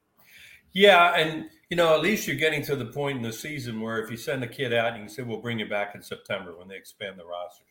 Yeah, 0.72 1.16
and 1.16 1.46
you 1.70 1.76
know, 1.76 1.94
at 1.94 2.02
least 2.02 2.28
you're 2.28 2.36
getting 2.36 2.62
to 2.64 2.76
the 2.76 2.84
point 2.84 3.16
in 3.16 3.22
the 3.22 3.32
season 3.32 3.80
where 3.80 4.00
if 4.00 4.10
you 4.10 4.16
send 4.16 4.44
a 4.44 4.46
kid 4.46 4.72
out, 4.72 4.92
you 4.94 5.00
can 5.00 5.08
say, 5.08 5.22
"We'll 5.22 5.40
bring 5.40 5.58
you 5.58 5.68
back 5.68 5.94
in 5.94 6.02
September 6.02 6.56
when 6.56 6.68
they 6.68 6.76
expand 6.76 7.18
the 7.18 7.24
rosters." 7.24 7.65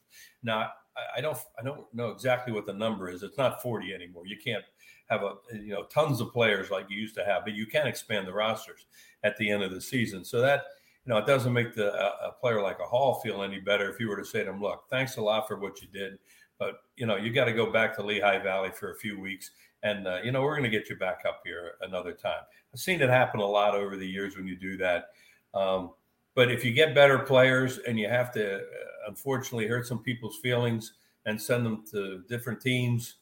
Now, 0.45 0.71
I, 1.17 1.19
don't, 1.19 1.37
I 1.59 1.63
don't 1.63 1.93
know 1.93 2.09
exactly 2.09 2.53
what 2.53 2.65
the 2.65 2.73
number 2.73 3.09
is. 3.09 3.23
It's 3.23 3.37
not 3.37 3.61
40 3.61 3.93
anymore. 3.93 4.27
You 4.27 4.37
can't 4.37 4.63
have 5.09 5.23
a, 5.23 5.33
you 5.53 5.73
know, 5.73 5.83
tons 5.83 6.21
of 6.21 6.31
players 6.31 6.71
like 6.71 6.89
you 6.89 6.97
used 6.97 7.15
to 7.15 7.25
have, 7.25 7.43
but 7.43 7.53
you 7.53 7.65
can 7.65 7.87
expand 7.87 8.27
the 8.27 8.33
rosters 8.33 8.85
at 9.23 9.35
the 9.37 9.49
end 9.49 9.63
of 9.63 9.71
the 9.71 9.81
season. 9.81 10.23
So 10.23 10.39
that, 10.41 10.63
you 11.05 11.13
know, 11.13 11.17
it 11.17 11.25
doesn't 11.25 11.51
make 11.51 11.75
the 11.75 11.93
a, 11.93 12.29
a 12.29 12.31
player 12.39 12.61
like 12.61 12.79
a 12.79 12.87
Hall 12.87 13.15
feel 13.15 13.43
any 13.43 13.59
better 13.59 13.89
if 13.89 13.99
you 13.99 14.07
were 14.07 14.17
to 14.17 14.25
say 14.25 14.43
to 14.43 14.49
him, 14.49 14.61
"Look, 14.61 14.85
thanks 14.89 15.17
a 15.17 15.21
lot 15.21 15.47
for 15.47 15.59
what 15.59 15.81
you 15.81 15.87
did, 15.87 16.17
but 16.57 16.79
you 16.95 17.05
know, 17.05 17.15
you 17.15 17.31
got 17.31 17.45
to 17.45 17.53
go 17.53 17.71
back 17.71 17.95
to 17.95 18.03
Lehigh 18.03 18.39
Valley 18.39 18.71
for 18.71 18.91
a 18.91 18.95
few 18.95 19.19
weeks." 19.19 19.51
And 19.83 20.07
uh, 20.07 20.19
you 20.23 20.31
know 20.31 20.41
we're 20.41 20.57
going 20.57 20.69
to 20.69 20.75
get 20.75 20.89
you 20.89 20.95
back 20.95 21.21
up 21.27 21.41
here 21.45 21.73
another 21.81 22.11
time. 22.11 22.41
I've 22.73 22.79
seen 22.79 23.01
it 23.01 23.09
happen 23.09 23.39
a 23.39 23.45
lot 23.45 23.75
over 23.75 23.95
the 23.97 24.07
years 24.07 24.35
when 24.35 24.47
you 24.47 24.55
do 24.55 24.77
that. 24.77 25.09
Um, 25.53 25.91
but 26.36 26.51
if 26.51 26.63
you 26.63 26.73
get 26.73 26.93
better 26.93 27.17
players 27.17 27.79
and 27.88 27.97
you 27.97 28.07
have 28.09 28.31
to, 28.33 28.57
uh, 28.57 28.61
unfortunately, 29.07 29.67
hurt 29.67 29.88
some 29.88 29.99
people's 29.99 30.38
feelings 30.38 30.93
and 31.25 31.41
send 31.41 31.65
them 31.65 31.83
to 31.91 32.23
different 32.29 32.61
teams, 32.61 33.15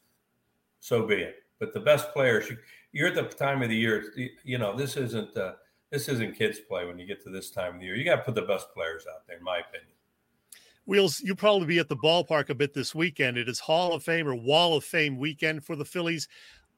so 0.80 1.06
be 1.06 1.16
it. 1.16 1.36
But 1.60 1.74
the 1.74 1.80
best 1.80 2.12
players, 2.12 2.50
you, 2.50 2.58
you're 2.92 3.08
at 3.08 3.16
the 3.16 3.24
time 3.24 3.62
of 3.62 3.70
the 3.70 3.76
year. 3.76 4.12
You, 4.18 4.30
you 4.44 4.58
know 4.58 4.76
this 4.76 4.98
isn't 4.98 5.38
uh, 5.38 5.54
this 5.92 6.10
isn't 6.10 6.36
kids 6.36 6.60
play 6.60 6.86
when 6.86 6.98
you 6.98 7.06
get 7.06 7.24
to 7.24 7.30
this 7.30 7.52
time 7.52 7.76
of 7.76 7.80
the 7.80 7.86
year. 7.86 7.96
You 7.96 8.04
got 8.04 8.18
to 8.18 8.24
put 8.24 8.36
the 8.36 8.42
best 8.42 8.74
players 8.74 9.06
out 9.08 9.28
there, 9.28 9.38
in 9.38 9.44
my 9.44 9.60
opinion. 9.60 9.90
Wheels, 10.86 11.22
you'll 11.22 11.38
probably 11.38 11.68
be 11.68 11.80
at 11.80 11.88
the 11.88 11.96
ballpark 11.96 12.50
a 12.50 12.56
bit 12.56 12.74
this 12.74 12.94
weekend. 12.94 13.38
It 13.38 13.48
is 13.48 13.60
Hall 13.60 13.94
of 13.94 14.04
Fame 14.04 14.28
or 14.28 14.36
Wall 14.36 14.76
of 14.76 14.84
Fame 14.84 15.18
weekend 15.18 15.64
for 15.64 15.78
the 15.78 15.86
Phillies. 15.86 16.28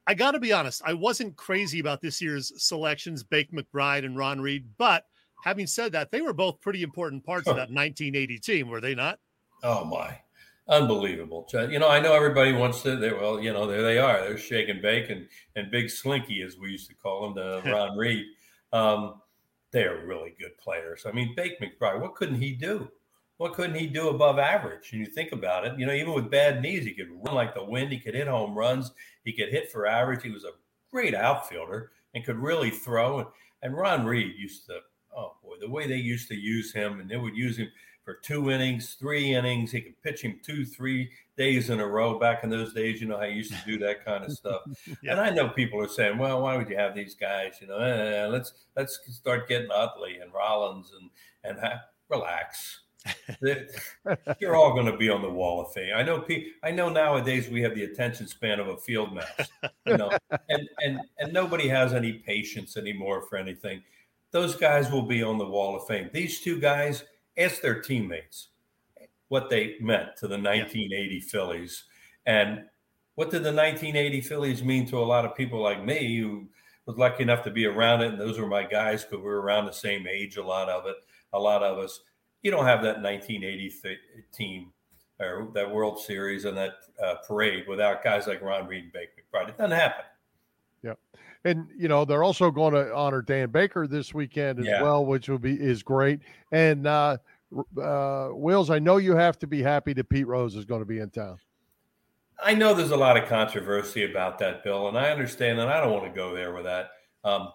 I 0.05 0.13
got 0.13 0.31
to 0.31 0.39
be 0.39 0.53
honest, 0.53 0.83
I 0.85 0.93
wasn't 0.93 1.35
crazy 1.35 1.79
about 1.79 2.01
this 2.01 2.21
year's 2.21 2.51
selections, 2.61 3.23
Bake 3.23 3.51
McBride 3.51 4.05
and 4.05 4.15
Ron 4.15 4.39
Reed. 4.39 4.67
But 4.77 5.05
having 5.45 5.67
said 5.67 5.93
that, 5.93 6.11
they 6.11 6.21
were 6.21 6.33
both 6.33 6.59
pretty 6.59 6.83
important 6.83 7.23
parts 7.23 7.47
of 7.47 7.55
that 7.55 7.71
1980 7.71 8.39
team, 8.39 8.67
were 8.67 8.81
they 8.81 8.95
not? 8.95 9.19
Oh 9.63 9.85
my, 9.85 10.19
unbelievable! 10.67 11.47
You 11.53 11.79
know, 11.79 11.87
I 11.87 11.99
know 12.01 12.13
everybody 12.13 12.51
wants 12.51 12.81
to. 12.81 12.97
They, 12.97 13.13
well, 13.13 13.39
you 13.39 13.53
know, 13.53 13.67
there 13.67 13.83
they 13.83 13.97
are. 13.97 14.19
They're 14.21 14.37
Shake 14.37 14.67
and 14.67 14.81
Bake 14.81 15.09
and, 15.09 15.27
and 15.55 15.71
Big 15.71 15.89
Slinky, 15.89 16.41
as 16.41 16.57
we 16.57 16.71
used 16.71 16.89
to 16.89 16.95
call 16.95 17.27
him, 17.27 17.35
the 17.35 17.61
Ron 17.71 17.97
Reed. 17.97 18.25
Um, 18.73 19.21
they 19.71 19.83
are 19.83 20.05
really 20.05 20.35
good 20.39 20.57
players. 20.57 21.05
I 21.05 21.11
mean, 21.11 21.33
Bake 21.35 21.59
McBride, 21.61 22.01
what 22.01 22.15
couldn't 22.15 22.41
he 22.41 22.53
do? 22.53 22.89
What 23.37 23.53
couldn't 23.53 23.75
he 23.75 23.87
do 23.87 24.09
above 24.09 24.39
average? 24.39 24.91
And 24.91 25.01
you 25.01 25.07
think 25.07 25.33
about 25.33 25.65
it, 25.65 25.77
you 25.77 25.85
know, 25.85 25.93
even 25.93 26.13
with 26.13 26.31
bad 26.31 26.61
knees, 26.61 26.85
he 26.85 26.93
could 26.93 27.09
run 27.11 27.35
like 27.35 27.53
the 27.53 27.63
wind. 27.63 27.91
He 27.91 27.99
could 27.99 28.15
hit 28.15 28.27
home 28.27 28.57
runs. 28.57 28.91
He 29.25 29.33
could 29.33 29.49
hit 29.49 29.69
for 29.69 29.85
average. 29.85 30.23
He 30.23 30.29
was 30.29 30.45
a 30.45 30.51
great 30.91 31.13
outfielder 31.13 31.91
and 32.13 32.23
could 32.23 32.37
really 32.37 32.69
throw. 32.69 33.19
And, 33.19 33.27
and 33.61 33.75
Ron 33.75 34.05
Reed 34.05 34.35
used 34.37 34.65
to, 34.67 34.79
the 35.59 35.69
way 35.69 35.87
they 35.87 35.95
used 35.97 36.27
to 36.29 36.35
use 36.35 36.73
him, 36.73 36.99
and 36.99 37.09
they 37.09 37.17
would 37.17 37.35
use 37.35 37.57
him 37.57 37.69
for 38.03 38.13
two 38.13 38.51
innings, 38.51 38.95
three 38.99 39.33
innings. 39.33 39.71
He 39.71 39.81
could 39.81 40.01
pitch 40.03 40.21
him 40.21 40.39
two, 40.43 40.63
three 40.63 41.09
days 41.37 41.69
in 41.71 41.79
a 41.79 41.87
row. 41.87 42.19
Back 42.19 42.43
in 42.43 42.49
those 42.49 42.73
days, 42.73 43.01
you 43.01 43.07
know, 43.07 43.17
how 43.17 43.23
you 43.23 43.37
used 43.37 43.51
to 43.51 43.65
do 43.65 43.77
that 43.79 44.05
kind 44.05 44.23
of 44.23 44.31
stuff. 44.31 44.61
Yeah. 45.01 45.11
And 45.11 45.19
I 45.19 45.29
know 45.29 45.49
people 45.49 45.81
are 45.81 45.87
saying, 45.87 46.17
"Well, 46.17 46.41
why 46.41 46.55
would 46.57 46.69
you 46.69 46.77
have 46.77 46.95
these 46.95 47.15
guys? 47.15 47.55
You 47.59 47.67
know, 47.67 47.77
eh, 47.79 48.27
let's 48.27 48.53
let's 48.75 48.99
start 49.09 49.49
getting 49.49 49.69
Utley 49.71 50.19
and 50.19 50.31
Rollins 50.33 50.91
and 50.99 51.09
and 51.43 51.59
ha- 51.59 51.81
relax." 52.09 52.81
You're 54.39 54.55
all 54.55 54.73
going 54.73 54.87
to 54.87 54.97
be 54.97 55.09
on 55.09 55.21
the 55.21 55.29
Wall 55.29 55.61
of 55.61 55.73
Fame. 55.73 55.93
I 55.95 56.03
know. 56.03 56.21
Pe- 56.21 56.45
I 56.63 56.71
know 56.71 56.89
nowadays 56.89 57.49
we 57.49 57.61
have 57.61 57.75
the 57.75 57.83
attention 57.83 58.27
span 58.27 58.59
of 58.59 58.67
a 58.67 58.77
field 58.77 59.13
mouse. 59.13 59.49
You 59.85 59.97
know, 59.97 60.11
and 60.49 60.67
and 60.79 60.99
and 61.19 61.33
nobody 61.33 61.67
has 61.67 61.93
any 61.93 62.13
patience 62.13 62.77
anymore 62.77 63.21
for 63.23 63.37
anything. 63.37 63.83
Those 64.35 64.57
guys 64.57 64.91
will 64.91 65.01
be 65.01 65.23
on 65.23 65.37
the 65.37 65.47
Wall 65.47 65.77
of 65.77 65.87
Fame. 65.87 66.09
These 66.11 66.41
two 66.41 66.59
guys, 66.59 67.05
ask 67.37 67.61
their 67.61 67.81
teammates 67.81 68.49
what 69.29 69.49
they 69.49 69.77
meant 69.79 70.17
to 70.17 70.27
the 70.27 70.35
1980 70.35 71.21
Phillies. 71.21 71.85
And 72.25 72.65
what 73.13 73.29
did 73.29 73.43
the 73.43 73.53
1980 73.53 74.19
Phillies 74.19 74.61
mean 74.61 74.85
to 74.87 74.99
a 74.99 75.05
lot 75.07 75.23
of 75.23 75.37
people 75.37 75.61
like 75.61 75.85
me 75.85 76.17
who 76.17 76.49
was 76.85 76.97
lucky 76.97 77.23
enough 77.23 77.43
to 77.45 77.49
be 77.49 77.65
around 77.65 78.01
it? 78.01 78.11
And 78.11 78.19
those 78.19 78.37
were 78.37 78.45
my 78.45 78.63
guys 78.63 79.05
because 79.05 79.19
we 79.19 79.23
were 79.23 79.39
around 79.39 79.67
the 79.67 79.71
same 79.71 80.05
age, 80.05 80.35
a 80.35 80.43
lot 80.43 80.67
of 80.67 80.85
it, 80.85 80.97
a 81.31 81.39
lot 81.39 81.63
of 81.63 81.77
us. 81.77 82.01
You 82.41 82.51
don't 82.51 82.65
have 82.65 82.81
that 82.81 83.01
1980 83.01 83.69
th- 83.69 83.97
team 84.33 84.73
or 85.17 85.47
that 85.53 85.73
World 85.73 85.97
Series 86.01 86.43
and 86.43 86.57
that 86.57 86.73
uh, 87.01 87.15
parade 87.25 87.69
without 87.69 88.03
guys 88.03 88.27
like 88.27 88.41
Ron 88.41 88.67
Reed 88.67 88.83
and 88.83 88.91
Baker 88.91 89.13
McBride. 89.33 89.47
It 89.47 89.57
doesn't 89.57 89.77
happen. 89.77 90.03
Yeah. 90.83 90.95
And 91.45 91.67
you 91.77 91.87
know 91.87 92.03
they're 92.05 92.23
also 92.23 92.51
going 92.51 92.73
to 92.73 92.93
honor 92.93 93.21
Dan 93.21 93.51
Baker 93.51 93.87
this 93.87 94.13
weekend 94.13 94.59
as 94.59 94.65
Yeah. 94.65 94.81
well, 94.81 95.05
which 95.05 95.29
will 95.29 95.39
be 95.39 95.53
is 95.53 95.83
great. 95.83 96.19
And 96.51 96.87
uh, 96.87 97.17
uh, 97.81 98.29
Wheels, 98.29 98.69
I 98.71 98.79
know 98.79 98.97
you 98.97 99.15
have 99.15 99.39
to 99.39 99.47
be 99.47 99.61
happy 99.61 99.93
that 99.93 100.09
Pete 100.09 100.27
Rose 100.27 100.55
is 100.55 100.65
going 100.65 100.81
to 100.81 100.85
be 100.85 100.99
in 100.99 101.09
town. 101.11 101.37
I 102.43 102.53
know 102.53 102.73
there's 102.73 102.91
a 102.91 102.97
lot 102.97 103.15
of 103.15 103.29
controversy 103.29 104.03
about 104.03 104.39
that 104.39 104.63
bill, 104.63 104.89
and 104.89 104.97
I 104.97 105.09
understand, 105.11 105.59
and 105.59 105.69
I 105.69 105.79
don't 105.79 105.93
want 105.93 106.03
to 106.03 106.11
go 106.11 106.35
there 106.35 106.53
with 106.53 106.65
that. 106.65 106.89
Um, 107.23 107.53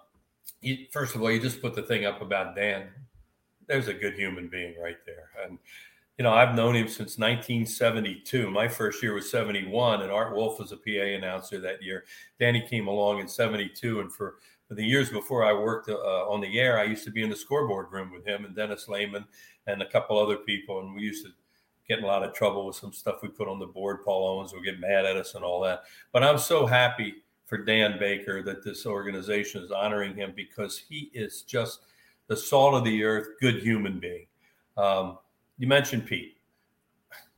you, 0.62 0.86
first 0.90 1.14
of 1.14 1.20
all, 1.22 1.30
you 1.30 1.38
just 1.40 1.60
put 1.60 1.74
the 1.74 1.82
thing 1.82 2.06
up 2.06 2.22
about 2.22 2.56
Dan. 2.56 2.88
There's 3.66 3.88
a 3.88 3.94
good 3.94 4.14
human 4.14 4.48
being 4.48 4.74
right 4.80 4.96
there, 5.04 5.30
and 5.44 5.58
you 6.18 6.22
know 6.22 6.32
I've 6.32 6.54
known 6.54 6.76
him 6.76 6.86
since 6.86 7.18
1972. 7.18 8.50
My 8.50 8.68
first 8.68 9.02
year 9.02 9.14
was 9.14 9.30
71, 9.30 10.02
and 10.02 10.10
Art 10.10 10.34
Wolf 10.34 10.58
was 10.58 10.72
a 10.72 10.76
PA 10.76 11.16
announcer 11.16 11.60
that 11.60 11.82
year. 11.82 12.04
Danny 12.38 12.66
came 12.68 12.88
along 12.88 13.20
in 13.20 13.28
72, 13.28 14.00
and 14.00 14.12
for, 14.12 14.36
for 14.68 14.74
the 14.74 14.84
years 14.84 15.10
before 15.10 15.44
I 15.44 15.52
worked 15.52 15.88
uh, 15.88 15.94
on 15.94 16.40
the 16.40 16.58
air, 16.58 16.78
I 16.78 16.84
used 16.84 17.04
to 17.04 17.10
be 17.10 17.22
in 17.22 17.30
the 17.30 17.36
scoreboard 17.36 17.90
room 17.90 18.12
with 18.12 18.26
him 18.26 18.44
and 18.44 18.54
Dennis 18.54 18.88
Lehman 18.88 19.24
and 19.66 19.82
a 19.82 19.88
couple 19.88 20.18
other 20.18 20.36
people, 20.36 20.80
and 20.80 20.94
we 20.94 21.02
used 21.02 21.24
to 21.24 21.32
get 21.88 21.98
in 21.98 22.04
a 22.04 22.06
lot 22.06 22.22
of 22.22 22.32
trouble 22.32 22.66
with 22.66 22.76
some 22.76 22.92
stuff 22.92 23.20
we 23.20 23.28
put 23.28 23.48
on 23.48 23.58
the 23.58 23.66
board. 23.66 24.04
Paul 24.04 24.38
Owens 24.38 24.52
would 24.52 24.64
get 24.64 24.78
mad 24.78 25.04
at 25.04 25.16
us 25.16 25.34
and 25.34 25.42
all 25.42 25.60
that. 25.62 25.82
But 26.12 26.22
I'm 26.22 26.38
so 26.38 26.64
happy 26.64 27.14
for 27.46 27.58
Dan 27.58 27.98
Baker 27.98 28.44
that 28.44 28.62
this 28.62 28.86
organization 28.86 29.64
is 29.64 29.72
honoring 29.72 30.14
him 30.14 30.32
because 30.36 30.78
he 30.78 31.10
is 31.12 31.42
just 31.42 31.80
the 32.28 32.36
salt 32.36 32.74
of 32.74 32.84
the 32.84 33.02
earth, 33.02 33.30
good 33.40 33.56
human 33.56 33.98
being. 33.98 34.26
Um, 34.76 35.18
you 35.60 35.66
mentioned 35.66 36.06
Pete. 36.06 36.38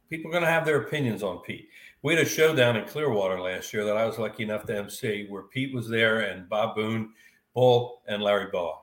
People 0.08 0.30
are 0.30 0.32
going 0.32 0.44
to 0.44 0.50
have 0.50 0.64
their 0.64 0.82
opinions 0.82 1.24
on 1.24 1.40
Pete. 1.40 1.68
We 2.02 2.14
had 2.14 2.24
a 2.24 2.28
show 2.28 2.54
down 2.54 2.76
in 2.76 2.84
Clearwater 2.84 3.40
last 3.40 3.72
year 3.72 3.84
that 3.84 3.96
I 3.96 4.06
was 4.06 4.16
lucky 4.16 4.44
enough 4.44 4.64
to 4.66 4.78
MC 4.78 5.26
where 5.28 5.42
Pete 5.42 5.74
was 5.74 5.88
there 5.88 6.20
and 6.20 6.48
Bob 6.48 6.76
Boone, 6.76 7.14
Bull, 7.52 8.02
and 8.06 8.22
Larry 8.22 8.46
Bowa. 8.52 8.78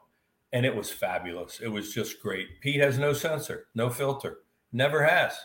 And 0.52 0.66
it 0.66 0.76
was 0.76 0.92
fabulous. 0.92 1.62
It 1.62 1.70
was 1.70 1.94
just 1.94 2.22
great. 2.22 2.60
Pete 2.60 2.82
has 2.82 3.00
no 3.00 3.14
censor, 3.14 3.68
no 3.76 3.90
filter, 3.90 4.40
never 4.74 5.04
has. 5.06 5.38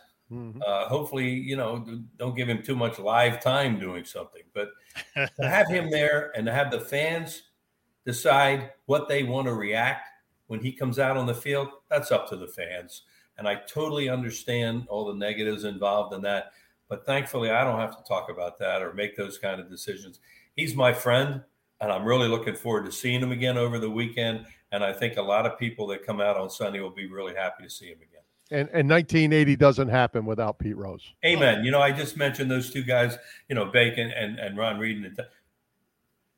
Uh, 0.67 0.89
hopefully, 0.89 1.29
you 1.29 1.57
know, 1.57 1.87
don't 2.17 2.37
give 2.37 2.49
him 2.49 2.63
too 2.63 2.75
much 2.75 2.99
live 2.99 3.41
time 3.41 3.79
doing 3.79 4.05
something. 4.05 4.43
But 4.55 4.71
to 5.15 5.49
have 5.49 5.69
him 5.69 5.89
there 5.89 6.33
and 6.35 6.47
to 6.47 6.53
have 6.53 6.73
the 6.73 6.81
fans 6.81 7.43
decide 8.05 8.73
what 8.87 9.09
they 9.09 9.23
want 9.23 9.47
to 9.47 9.55
react 9.55 10.09
when 10.49 10.59
he 10.59 10.73
comes 10.73 10.99
out 10.99 11.17
on 11.17 11.27
the 11.27 11.35
field, 11.35 11.69
that's 11.89 12.11
up 12.11 12.29
to 12.31 12.37
the 12.37 12.49
fans. 12.49 13.03
And 13.39 13.49
I 13.49 13.57
totally 13.57 14.09
understand 14.09 14.87
all 14.89 15.07
the 15.07 15.15
negatives 15.15 15.65
involved 15.65 16.15
in 16.15 16.23
that. 16.23 16.53
But 16.89 17.07
thankfully, 17.07 17.51
I 17.51 17.65
don't 17.65 17.81
have 17.81 17.97
to 17.97 18.05
talk 18.05 18.31
about 18.31 18.59
that 18.59 18.83
or 18.83 18.93
make 18.93 19.17
those 19.17 19.39
kind 19.39 19.61
of 19.61 19.69
decisions. 19.69 20.21
He's 20.55 20.75
my 20.75 20.93
friend, 20.93 21.43
and 21.81 21.91
I'm 21.91 22.05
really 22.05 22.29
looking 22.29 22.55
forward 22.55 22.85
to 22.87 22.93
seeing 22.93 23.21
him 23.21 23.33
again 23.33 23.59
over 23.59 23.79
the 23.79 23.91
weekend. 23.91 24.47
And 24.71 24.85
I 24.85 24.93
think 24.93 25.17
a 25.17 25.23
lot 25.23 25.47
of 25.47 25.59
people 25.59 25.87
that 25.89 26.05
come 26.05 26.21
out 26.21 26.37
on 26.37 26.51
Sunday 26.51 26.81
will 26.81 26.91
be 26.91 27.07
really 27.07 27.35
happy 27.35 27.65
to 27.65 27.71
see 27.71 27.87
him 27.87 27.99
again. 27.99 28.23
And, 28.51 28.69
and 28.73 28.89
1980 28.89 29.57
doesn't 29.57 29.89
happen 29.89 30.27
without 30.27 30.59
Pete 30.59 30.77
Rose. 30.77 31.15
Amen. 31.25 31.65
You 31.65 31.71
know, 31.71 31.81
I 31.81 31.91
just 31.91 32.17
mentioned 32.17 32.51
those 32.51 32.71
two 32.71 32.83
guys, 32.83 33.17
you 33.49 33.55
know, 33.55 33.67
Bacon 33.67 34.11
and, 34.11 34.39
and 34.39 34.57
Ron 34.57 34.79
Reed. 34.79 34.99
And 34.99 35.19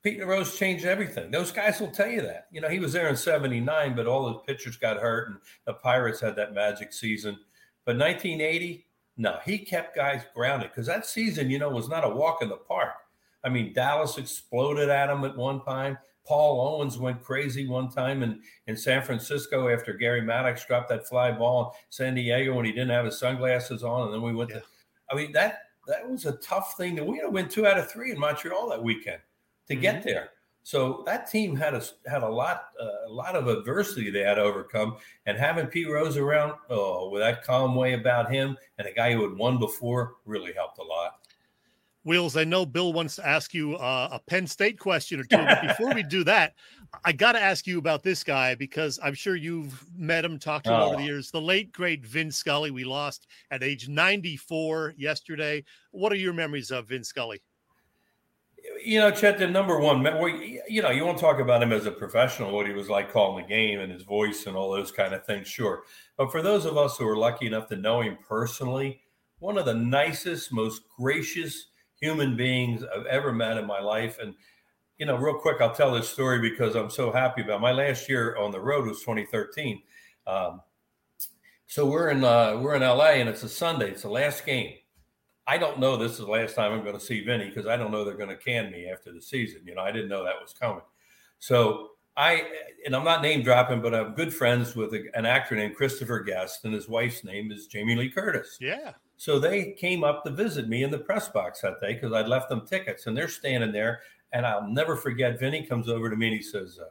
Pete 0.07 0.25
Rose 0.25 0.57
changed 0.57 0.85
everything. 0.85 1.33
Those 1.33 1.51
guys 1.51 1.81
will 1.81 1.91
tell 1.91 2.07
you 2.07 2.23
that. 2.23 2.47
You 2.53 2.61
know, 2.61 2.69
he 2.69 2.79
was 2.79 2.93
there 2.93 3.09
in 3.09 3.17
79, 3.17 3.97
but 3.97 4.07
all 4.07 4.29
the 4.29 4.35
pitchers 4.35 4.77
got 4.77 4.99
hurt 4.99 5.31
and 5.31 5.39
the 5.65 5.73
Pirates 5.73 6.21
had 6.21 6.37
that 6.37 6.55
magic 6.55 6.93
season. 6.93 7.37
But 7.85 7.99
1980, 7.99 8.87
no, 9.17 9.41
he 9.45 9.59
kept 9.59 9.97
guys 9.97 10.23
grounded 10.33 10.71
because 10.71 10.87
that 10.87 11.07
season, 11.07 11.51
you 11.51 11.59
know, 11.59 11.71
was 11.71 11.89
not 11.89 12.05
a 12.05 12.09
walk 12.09 12.41
in 12.41 12.49
the 12.49 12.57
park. 12.57 12.93
I 13.43 13.49
mean, 13.49 13.73
Dallas 13.73 14.17
exploded 14.17 14.91
at 14.91 15.11
him 15.11 15.25
at 15.25 15.37
one 15.37 15.61
time. 15.65 15.99
Paul 16.25 16.61
Owens 16.61 16.99
went 16.99 17.25
crazy 17.25 17.67
one 17.67 17.91
time 17.91 18.23
in, 18.23 18.41
in 18.69 18.77
San 18.77 19.03
Francisco 19.03 19.69
after 19.69 19.93
Gary 19.93 20.23
Maddox 20.23 20.65
dropped 20.67 20.89
that 20.91 21.09
fly 21.09 21.33
ball 21.33 21.75
in 21.77 21.91
San 21.91 22.15
Diego 22.15 22.55
when 22.55 22.65
he 22.65 22.71
didn't 22.71 22.91
have 22.91 23.07
his 23.07 23.19
sunglasses 23.19 23.83
on. 23.83 24.05
And 24.05 24.15
then 24.15 24.23
we 24.23 24.37
went 24.37 24.51
to, 24.51 24.63
I 25.11 25.17
mean, 25.17 25.33
that 25.33 25.63
that 25.89 26.09
was 26.09 26.27
a 26.27 26.37
tough 26.37 26.75
thing. 26.77 26.95
To, 26.95 27.03
we 27.03 27.17
had 27.17 27.25
to 27.25 27.31
win 27.31 27.49
two 27.49 27.67
out 27.67 27.77
of 27.77 27.91
three 27.91 28.13
in 28.13 28.21
Montreal 28.21 28.69
that 28.69 28.81
weekend 28.81 29.19
to 29.69 29.77
get 29.77 30.03
there. 30.03 30.31
So 30.62 31.05
that 31.07 31.31
team 31.31 31.55
had 31.55 31.75
a 31.75 31.83
had 32.09 32.23
a 32.25 32.29
lot 32.29 32.64
uh, 32.81 33.07
a 33.07 33.12
lot 33.12 33.37
of 33.37 33.47
adversity 33.47 34.11
they 34.11 34.23
had 34.25 34.35
to 34.35 34.43
overcome, 34.43 34.97
and 35.27 35.39
having 35.39 35.67
Pete 35.69 35.89
Rose 35.89 36.17
around, 36.17 36.55
oh, 36.71 37.09
with 37.11 37.23
that 37.23 37.45
calm 37.45 37.77
way 37.77 37.93
about 37.95 38.33
him 38.33 38.57
and 38.79 38.89
a 38.89 38.93
guy 38.93 39.12
who 39.12 39.23
had 39.29 39.39
won 39.39 39.59
before, 39.61 40.17
really 40.25 40.53
helped 40.53 40.79
a 40.79 40.83
lot. 40.83 41.21
Wheels, 42.03 42.37
I 42.37 42.45
know 42.45 42.64
Bill 42.64 42.93
wants 42.93 43.17
to 43.17 43.27
ask 43.27 43.53
you 43.53 43.75
uh, 43.77 44.09
a 44.12 44.21
Penn 44.31 44.47
State 44.47 44.79
question 44.79 45.19
or 45.19 45.25
two, 45.25 45.39
but 45.39 45.61
before 45.67 45.93
we 45.93 46.05
do 46.05 46.23
that, 46.23 46.55
I 47.05 47.11
got 47.12 47.33
to 47.33 47.41
ask 47.43 47.67
you 47.67 47.79
about 47.79 48.05
this 48.05 48.23
guy 48.23 48.55
because 48.55 49.01
I'm 49.03 49.14
sure 49.14 49.35
you've 49.35 49.85
met 49.97 50.25
him, 50.25 50.39
talked 50.39 50.67
to 50.67 50.73
him 50.73 50.81
over 50.81 50.95
Oh. 50.95 50.99
the 50.99 51.05
years. 51.05 51.33
The 51.33 51.41
late 51.41 51.73
great 51.73 52.07
Vin 52.07 52.31
Scully, 52.31 52.71
we 52.71 52.85
lost 52.85 53.27
at 53.51 53.64
age 53.64 53.89
94 53.89 54.95
yesterday. 54.97 55.64
What 55.91 56.12
are 56.12 56.17
your 56.17 56.33
memories 56.33 56.71
of 56.71 56.87
Vin 56.89 57.03
Scully? 57.03 57.41
You 58.85 59.01
know, 59.01 59.11
Chet, 59.11 59.39
the 59.39 59.47
number 59.47 59.79
one, 59.79 60.05
you 60.68 60.83
know, 60.83 60.91
you 60.91 61.05
won't 61.05 61.18
talk 61.18 61.39
about 61.39 61.62
him 61.62 61.72
as 61.72 61.87
a 61.87 61.91
professional, 61.91 62.53
what 62.53 62.66
he 62.66 62.72
was 62.72 62.89
like 62.89 63.12
calling 63.12 63.43
the 63.43 63.49
game 63.49 63.81
and 63.81 63.93
his 63.93 64.03
voice 64.03 64.47
and 64.47 64.57
all 64.57 64.70
those 64.70 64.93
kind 64.93 65.14
of 65.14 65.24
things, 65.24 65.49
sure. 65.49 65.83
But 66.16 66.31
for 66.31 66.43
those 66.43 66.64
of 66.64 66.77
us 66.77 66.97
who 66.97 67.09
are 67.09 67.16
lucky 67.16 67.47
enough 67.47 67.68
to 67.68 67.77
know 67.77 68.01
him 68.03 68.18
personally, 68.27 69.01
one 69.39 69.59
of 69.59 69.66
the 69.66 69.74
nicest, 69.74 70.53
most 70.53 70.83
gracious 70.99 71.66
human 72.01 72.37
beings 72.37 72.83
I've 72.85 73.07
ever 73.07 73.33
met 73.33 73.57
in 73.57 73.66
my 73.66 73.81
life. 73.81 74.18
And, 74.20 74.35
you 74.99 75.07
know, 75.07 75.16
real 75.16 75.39
quick, 75.39 75.61
I'll 75.61 75.74
tell 75.74 75.93
this 75.93 76.09
story 76.09 76.41
because 76.41 76.74
I'm 76.74 76.91
so 76.91 77.12
happy 77.12 77.43
about 77.43 77.57
it. 77.57 77.62
my 77.62 77.72
last 77.72 78.09
year 78.09 78.37
on 78.37 78.53
the 78.53 78.61
road 78.61 78.87
was 78.87 79.01
2013. 79.01 79.83
Um, 80.27 80.61
so 81.66 81.87
we're 81.87 82.11
in 82.11 82.24
uh, 82.24 82.59
we're 82.59 82.74
in 82.74 82.83
LA 82.83 83.12
and 83.12 83.29
it's 83.29 83.43
a 83.43 83.49
Sunday. 83.49 83.91
It's 83.91 84.03
the 84.03 84.09
last 84.09 84.47
game. 84.47 84.74
I 85.47 85.59
don't 85.59 85.78
know 85.78 85.97
this 85.97 86.12
is 86.12 86.18
the 86.18 86.26
last 86.26 86.55
time 86.55 86.72
I'm 86.72 86.82
going 86.82 86.99
to 86.99 87.05
see 87.05 87.24
Vinny 87.24 87.49
because 87.49 87.66
I 87.66 87.76
don't 87.76 87.92
know 87.92 88.05
they're 88.05 88.14
going 88.14 88.30
to 88.30 88.36
can 88.36 88.70
me 88.70 88.88
after 88.88 89.12
the 89.12 89.22
season. 89.22 89.62
You 89.64 89.74
know, 89.74 89.82
I 89.82 89.92
didn't 89.92 90.09
know 90.09 90.24
that 90.24 90.40
was 90.40 90.53
coming. 90.53 90.82
So 91.38 91.90
I, 92.16 92.44
and 92.84 92.97
I'm 92.97 93.05
not 93.05 93.22
name 93.22 93.42
dropping, 93.42 93.82
but 93.82 93.94
I'm 93.94 94.14
good 94.14 94.32
friends 94.32 94.74
with 94.74 94.94
a, 94.94 95.05
an 95.14 95.26
actor 95.26 95.55
named 95.55 95.76
Christopher 95.76 96.20
Guest, 96.20 96.64
and 96.64 96.72
his 96.72 96.88
wife's 96.88 97.24
name 97.24 97.53
is 97.53 97.66
Jamie 97.66 97.94
Lee 97.94 98.11
Curtis. 98.11 98.57
Yeah. 98.61 98.92
So 99.18 99.38
they 99.38 99.72
came 99.72 100.03
up 100.03 100.24
to 100.24 100.30
visit 100.30 100.68
me 100.68 100.82
in 100.82 100.90
the 100.90 100.99
press 100.99 101.28
box 101.28 101.61
that 101.61 101.80
day 101.80 101.94
because 101.94 102.12
I'd 102.12 102.28
left 102.28 102.49
them 102.49 102.66
tickets, 102.66 103.07
and 103.07 103.16
they're 103.16 103.28
standing 103.28 103.72
there. 103.72 104.01
And 104.32 104.44
I'll 104.44 104.66
never 104.66 104.97
forget. 104.97 105.38
Vinny 105.38 105.64
comes 105.64 105.88
over 105.88 106.11
to 106.11 106.16
me 106.16 106.26
and 106.26 106.36
he 106.36 106.42
says, 106.42 106.78
uh, 106.82 106.88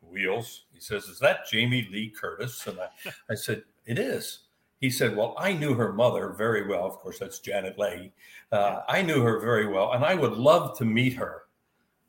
"Wheels." 0.00 0.64
He 0.72 0.80
says, 0.80 1.04
"Is 1.04 1.18
that 1.18 1.46
Jamie 1.50 1.86
Lee 1.92 2.10
Curtis?" 2.10 2.66
And 2.66 2.78
I, 2.80 2.88
I 3.30 3.34
said, 3.34 3.62
"It 3.86 3.98
is." 3.98 4.43
He 4.84 4.90
said, 4.90 5.16
Well, 5.16 5.34
I 5.38 5.54
knew 5.54 5.72
her 5.72 5.94
mother 5.94 6.34
very 6.36 6.68
well. 6.68 6.84
Of 6.84 6.98
course, 6.98 7.18
that's 7.18 7.38
Janet 7.38 7.78
Leigh. 7.78 8.12
Uh, 8.52 8.82
I 8.86 9.00
knew 9.00 9.22
her 9.22 9.40
very 9.40 9.66
well, 9.66 9.92
and 9.92 10.04
I 10.04 10.14
would 10.14 10.34
love 10.34 10.76
to 10.76 10.84
meet 10.84 11.14
her. 11.14 11.44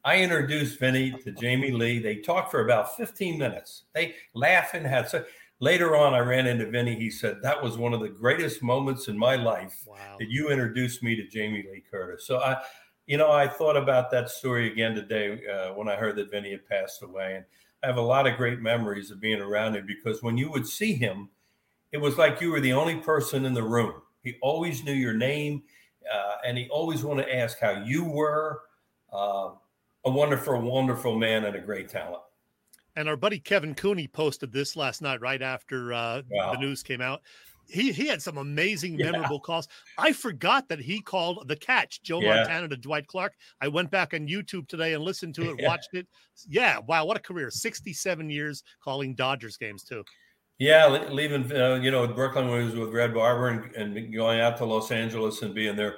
I 0.03 0.17
introduced 0.17 0.78
Vinny 0.78 1.11
to 1.23 1.32
Jamie 1.32 1.71
Lee. 1.71 1.99
They 1.99 2.17
talked 2.17 2.51
for 2.51 2.65
about 2.65 2.97
15 2.97 3.38
minutes. 3.39 3.86
They 3.93 4.15
laughed 4.34 4.73
and 4.73 4.86
had 4.86 5.07
so. 5.07 5.23
Later 5.61 5.95
on, 5.95 6.13
I 6.13 6.19
ran 6.19 6.47
into 6.47 6.69
Vinny. 6.69 6.95
He 6.95 7.09
said, 7.09 7.38
That 7.41 7.63
was 7.63 7.78
one 7.78 7.93
of 7.93 8.01
the 8.01 8.09
greatest 8.09 8.61
moments 8.61 9.07
in 9.07 9.17
my 9.17 9.38
life 9.38 9.88
that 10.19 10.30
you 10.30 10.49
introduced 10.49 11.01
me 11.01 11.15
to 11.15 11.26
Jamie 11.26 11.63
Lee 11.71 11.82
Curtis. 11.89 12.28
So 12.28 12.39
I, 12.39 12.61
you 13.07 13.17
know, 13.17 13.32
I 13.32 13.47
thought 13.47 13.78
about 13.78 14.11
that 14.11 14.30
story 14.30 14.69
again 14.69 14.95
today 14.95 15.39
uh, 15.47 15.69
when 15.76 15.88
I 15.88 15.95
heard 15.95 16.17
that 16.17 16.30
Vinny 16.30 16.51
had 16.51 16.67
passed 16.67 17.03
away. 17.03 17.38
And 17.38 17.45
I 17.84 17.88
have 17.88 17.95
a 17.95 18.01
lot 18.01 18.28
of 18.28 18.36
great 18.36 18.59
memories 18.59 19.11
of 19.11 19.21
being 19.21 19.39
around 19.39 19.78
him 19.78 19.88
because 19.88 20.21
when 20.21 20.38
you 20.38 20.51
would 20.51 20.67
see 20.67 20.93
him, 20.95 21.30
it 21.96 22.02
was 22.02 22.18
like 22.18 22.41
you 22.41 22.52
were 22.52 22.60
the 22.60 22.74
only 22.74 22.98
person 22.98 23.46
in 23.46 23.54
the 23.54 23.64
room. 23.64 24.02
He 24.22 24.36
always 24.41 24.84
knew 24.84 24.91
your 24.91 25.14
name, 25.14 25.64
uh, 26.14 26.36
and 26.46 26.58
he 26.58 26.68
always 26.68 27.06
wanted 27.06 27.24
to 27.28 27.34
ask 27.36 27.58
how 27.58 27.84
you 27.86 28.04
were. 28.04 28.64
Uh, 29.14 29.52
a 30.04 30.12
wonderful, 30.12 30.60
wonderful 30.62 31.18
man 31.18 31.46
and 31.46 31.56
a 31.56 31.60
great 31.62 31.88
talent. 31.88 32.22
And 32.98 33.08
our 33.08 33.16
buddy 33.16 33.39
Kevin 33.39 33.74
Cooney 33.74 34.08
posted 34.10 34.52
this 34.52 34.76
last 34.76 35.02
night, 35.02 35.22
right 35.22 35.41
after 35.41 35.93
uh, 35.93 36.22
Wow. 36.30 36.52
the 36.52 36.60
news 36.60 36.84
came 36.84 37.00
out. 37.00 37.22
He 37.68 37.93
he 37.93 38.08
had 38.08 38.22
some 38.22 38.38
amazing, 38.38 39.00
Yeah. 39.00 39.12
memorable 39.12 39.39
calls. 39.39 39.68
I 39.98 40.12
forgot 40.12 40.68
that 40.68 40.80
he 40.80 41.02
called 41.02 41.48
the 41.48 41.56
catch, 41.56 42.04
Joe 42.04 42.20
Yeah. 42.22 42.36
Montana 42.36 42.68
to 42.68 42.78
Dwight 42.78 43.08
Clark. 43.08 43.34
I 43.62 43.70
went 43.70 43.89
back 43.89 44.14
on 44.14 44.28
YouTube 44.28 44.68
today 44.68 44.93
and 44.93 45.02
listened 45.04 45.34
to 45.36 45.50
it, 45.50 45.56
Yeah. 45.60 45.70
watched 45.70 45.93
it. 45.93 46.08
Yeah, 46.48 46.80
wow, 46.80 47.06
what 47.06 47.18
a 47.18 47.22
career! 47.22 47.50
Sixty-seven 47.50 48.30
years 48.30 48.64
calling 48.84 49.16
Dodgers 49.16 49.56
games 49.58 49.84
too. 49.86 50.04
Yeah, 50.58 50.88
leaving, 51.10 51.51
uh, 51.51 51.76
you 51.76 51.91
know, 51.91 52.08
Brooklyn 52.08 52.47
when 52.47 52.62
he 52.62 52.66
was 52.66 52.76
with 52.76 52.93
Red 52.93 53.14
Barber 53.14 53.49
and, 53.49 53.76
and, 53.76 54.14
going 54.14 54.39
out 54.39 54.56
to 54.58 54.66
Los 54.66 54.89
Angeles 54.89 55.41
and 55.41 55.53
being 55.53 55.76
there. 55.76 55.97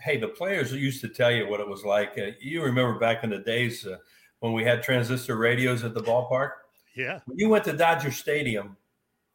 Hey, 0.00 0.16
the 0.16 0.28
players 0.28 0.72
used 0.72 1.00
to 1.00 1.08
tell 1.08 1.32
you 1.32 1.48
what 1.48 1.58
it 1.58 1.68
was 1.68 1.84
like. 1.84 2.16
Uh, 2.16 2.30
you 2.40 2.62
remember 2.62 2.98
back 3.00 3.24
in 3.24 3.30
the 3.30 3.38
days 3.38 3.84
uh, 3.84 3.96
when 4.38 4.52
we 4.52 4.62
had 4.62 4.82
transistor 4.82 5.36
radios 5.36 5.82
at 5.82 5.92
the 5.92 6.02
ballpark? 6.02 6.50
Yeah. 6.96 7.18
When 7.26 7.36
you 7.36 7.48
went 7.48 7.64
to 7.64 7.72
Dodger 7.72 8.12
Stadium, 8.12 8.76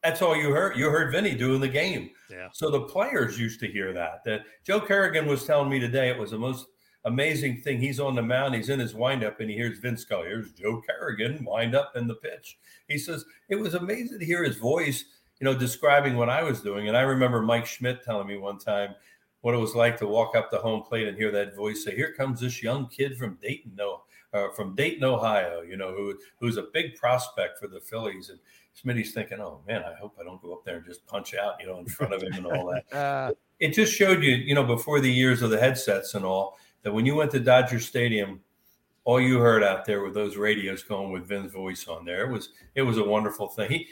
that's 0.04 0.22
all 0.22 0.36
you 0.36 0.52
heard. 0.52 0.78
You 0.78 0.90
heard 0.90 1.12
Vinny 1.12 1.36
doing 1.36 1.60
the 1.60 1.68
game. 1.68 2.12
Yeah. 2.32 2.48
So 2.54 2.72
the 2.72 2.82
players 2.82 3.38
used 3.38 3.60
to 3.60 3.68
hear 3.68 3.92
that. 3.94 4.24
That 4.24 4.44
Joe 4.66 4.80
Kerrigan 4.80 5.26
was 5.26 5.46
telling 5.46 5.70
me 5.70 5.80
today 5.80 6.10
it 6.10 6.18
was 6.18 6.32
the 6.32 6.38
most 6.38 6.68
amazing 7.06 7.62
thing. 7.62 7.80
He's 7.80 8.00
on 8.00 8.16
the 8.16 8.22
mound, 8.22 8.56
he's 8.56 8.70
in 8.70 8.80
his 8.80 8.94
windup, 8.94 9.40
and 9.40 9.50
he 9.50 9.56
hears 9.56 9.80
Vince 9.80 10.02
Scully. 10.02 10.28
Here's 10.28 10.52
Joe 10.52 10.82
Kerrigan 10.82 11.44
wind 11.44 11.76
up 11.76 11.96
in 11.96 12.08
the 12.08 12.16
pitch. 12.16 12.58
He 12.88 12.98
says 12.98 13.26
it 13.50 13.56
was 13.56 13.74
amazing 13.74 14.20
to 14.20 14.26
hear 14.26 14.44
his 14.44 14.58
voice, 14.58 15.06
you 15.40 15.46
know, 15.46 15.54
describing 15.54 16.18
what 16.18 16.30
I 16.30 16.44
was 16.44 16.62
doing. 16.62 16.88
And 16.88 16.98
I 16.98 17.02
remember 17.02 17.42
Mike 17.42 17.66
Schmidt 17.66 18.04
telling 18.04 18.28
me 18.28 18.38
one 18.38 18.60
time 18.60 18.96
what 19.42 19.56
it 19.56 19.60
was 19.60 19.76
like 19.76 19.98
to 19.98 20.08
walk 20.08 20.36
up 20.36 20.52
the 20.52 20.58
home 20.58 20.84
plate 20.84 21.08
and 21.08 21.18
hear 21.18 21.32
that 21.32 21.56
voice 21.56 21.84
say, 21.84 21.96
"Here 21.96 22.14
comes 22.14 22.42
this 22.42 22.62
young 22.62 22.88
kid 22.88 23.18
from 23.18 23.38
Dayton, 23.42 23.74
no, 23.76 24.04
uh, 24.34 24.50
from 24.50 24.76
Dayton, 24.76 25.04
Ohio. 25.04 25.62
You 25.62 25.78
know, 25.78 25.94
who 25.94 26.18
who's 26.40 26.58
a 26.58 26.68
big 26.74 26.96
prospect 26.96 27.60
for 27.60 27.68
the 27.68 27.80
Phillies." 27.80 28.30
And 28.30 28.40
Smitty's 28.76 29.14
thinking, 29.14 29.40
"Oh 29.40 29.62
man, 29.68 29.84
I 29.84 29.94
hope 29.94 30.18
I 30.20 30.24
don't 30.24 30.42
go 30.42 30.54
up 30.54 30.66
there 30.66 30.78
and 30.78 30.86
just 30.86 31.06
punch 31.08 31.34
out, 31.36 31.56
you 31.62 31.68
know, 31.68 31.80
in 31.80 31.86
front 31.86 32.14
of 32.14 32.22
him 32.22 32.34
and 32.34 32.46
all 32.48 32.74
that." 32.74 32.94
uh, 32.98 33.32
it 33.60 33.74
just 33.74 33.94
showed 33.94 34.24
you, 34.24 34.36
you 34.36 34.56
know, 34.56 34.64
before 34.64 35.00
the 35.00 35.12
years 35.12 35.42
of 35.42 35.50
the 35.50 35.60
headsets 35.60 36.14
and 36.16 36.26
all, 36.26 36.58
that 36.84 36.92
when 36.92 37.06
you 37.06 37.16
went 37.16 37.32
to 37.32 37.40
Dodger 37.40 37.80
Stadium, 37.80 38.42
all 39.04 39.20
you 39.20 39.40
heard 39.40 39.64
out 39.64 39.86
there 39.86 40.02
were 40.02 40.12
those 40.12 40.38
radios 40.38 40.84
going 40.84 41.12
with 41.12 41.28
Vin's 41.28 41.52
voice 41.52 41.88
on 41.88 42.06
there. 42.06 42.30
It 42.30 42.32
was 42.32 42.50
it 42.76 42.82
was 42.82 42.98
a 42.98 43.04
wonderful 43.04 43.48
thing. 43.48 43.70
He, 43.70 43.88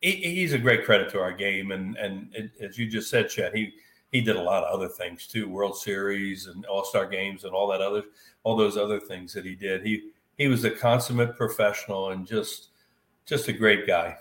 he 0.00 0.34
he's 0.34 0.52
a 0.52 0.58
great 0.58 0.84
credit 0.84 1.10
to 1.10 1.20
our 1.20 1.32
game, 1.32 1.70
and 1.72 1.96
and 1.96 2.34
it, 2.34 2.50
as 2.60 2.78
you 2.78 2.88
just 2.88 3.10
said, 3.10 3.28
Chad, 3.28 3.54
he 3.54 3.72
he 4.12 4.20
did 4.20 4.36
a 4.36 4.42
lot 4.42 4.64
of 4.64 4.74
other 4.74 4.88
things 4.88 5.26
too, 5.26 5.48
World 5.48 5.76
Series 5.76 6.46
and 6.46 6.64
All 6.66 6.84
Star 6.84 7.06
games 7.06 7.44
and 7.44 7.52
all 7.52 7.68
that 7.68 7.80
other 7.80 8.02
all 8.42 8.56
those 8.56 8.76
other 8.76 9.00
things 9.00 9.32
that 9.34 9.44
he 9.44 9.54
did. 9.54 9.84
He 9.84 10.10
he 10.36 10.48
was 10.48 10.64
a 10.64 10.70
consummate 10.70 11.36
professional 11.36 12.10
and 12.10 12.26
just 12.26 12.70
just 13.24 13.48
a 13.48 13.52
great 13.52 13.86
guy. 13.86 14.16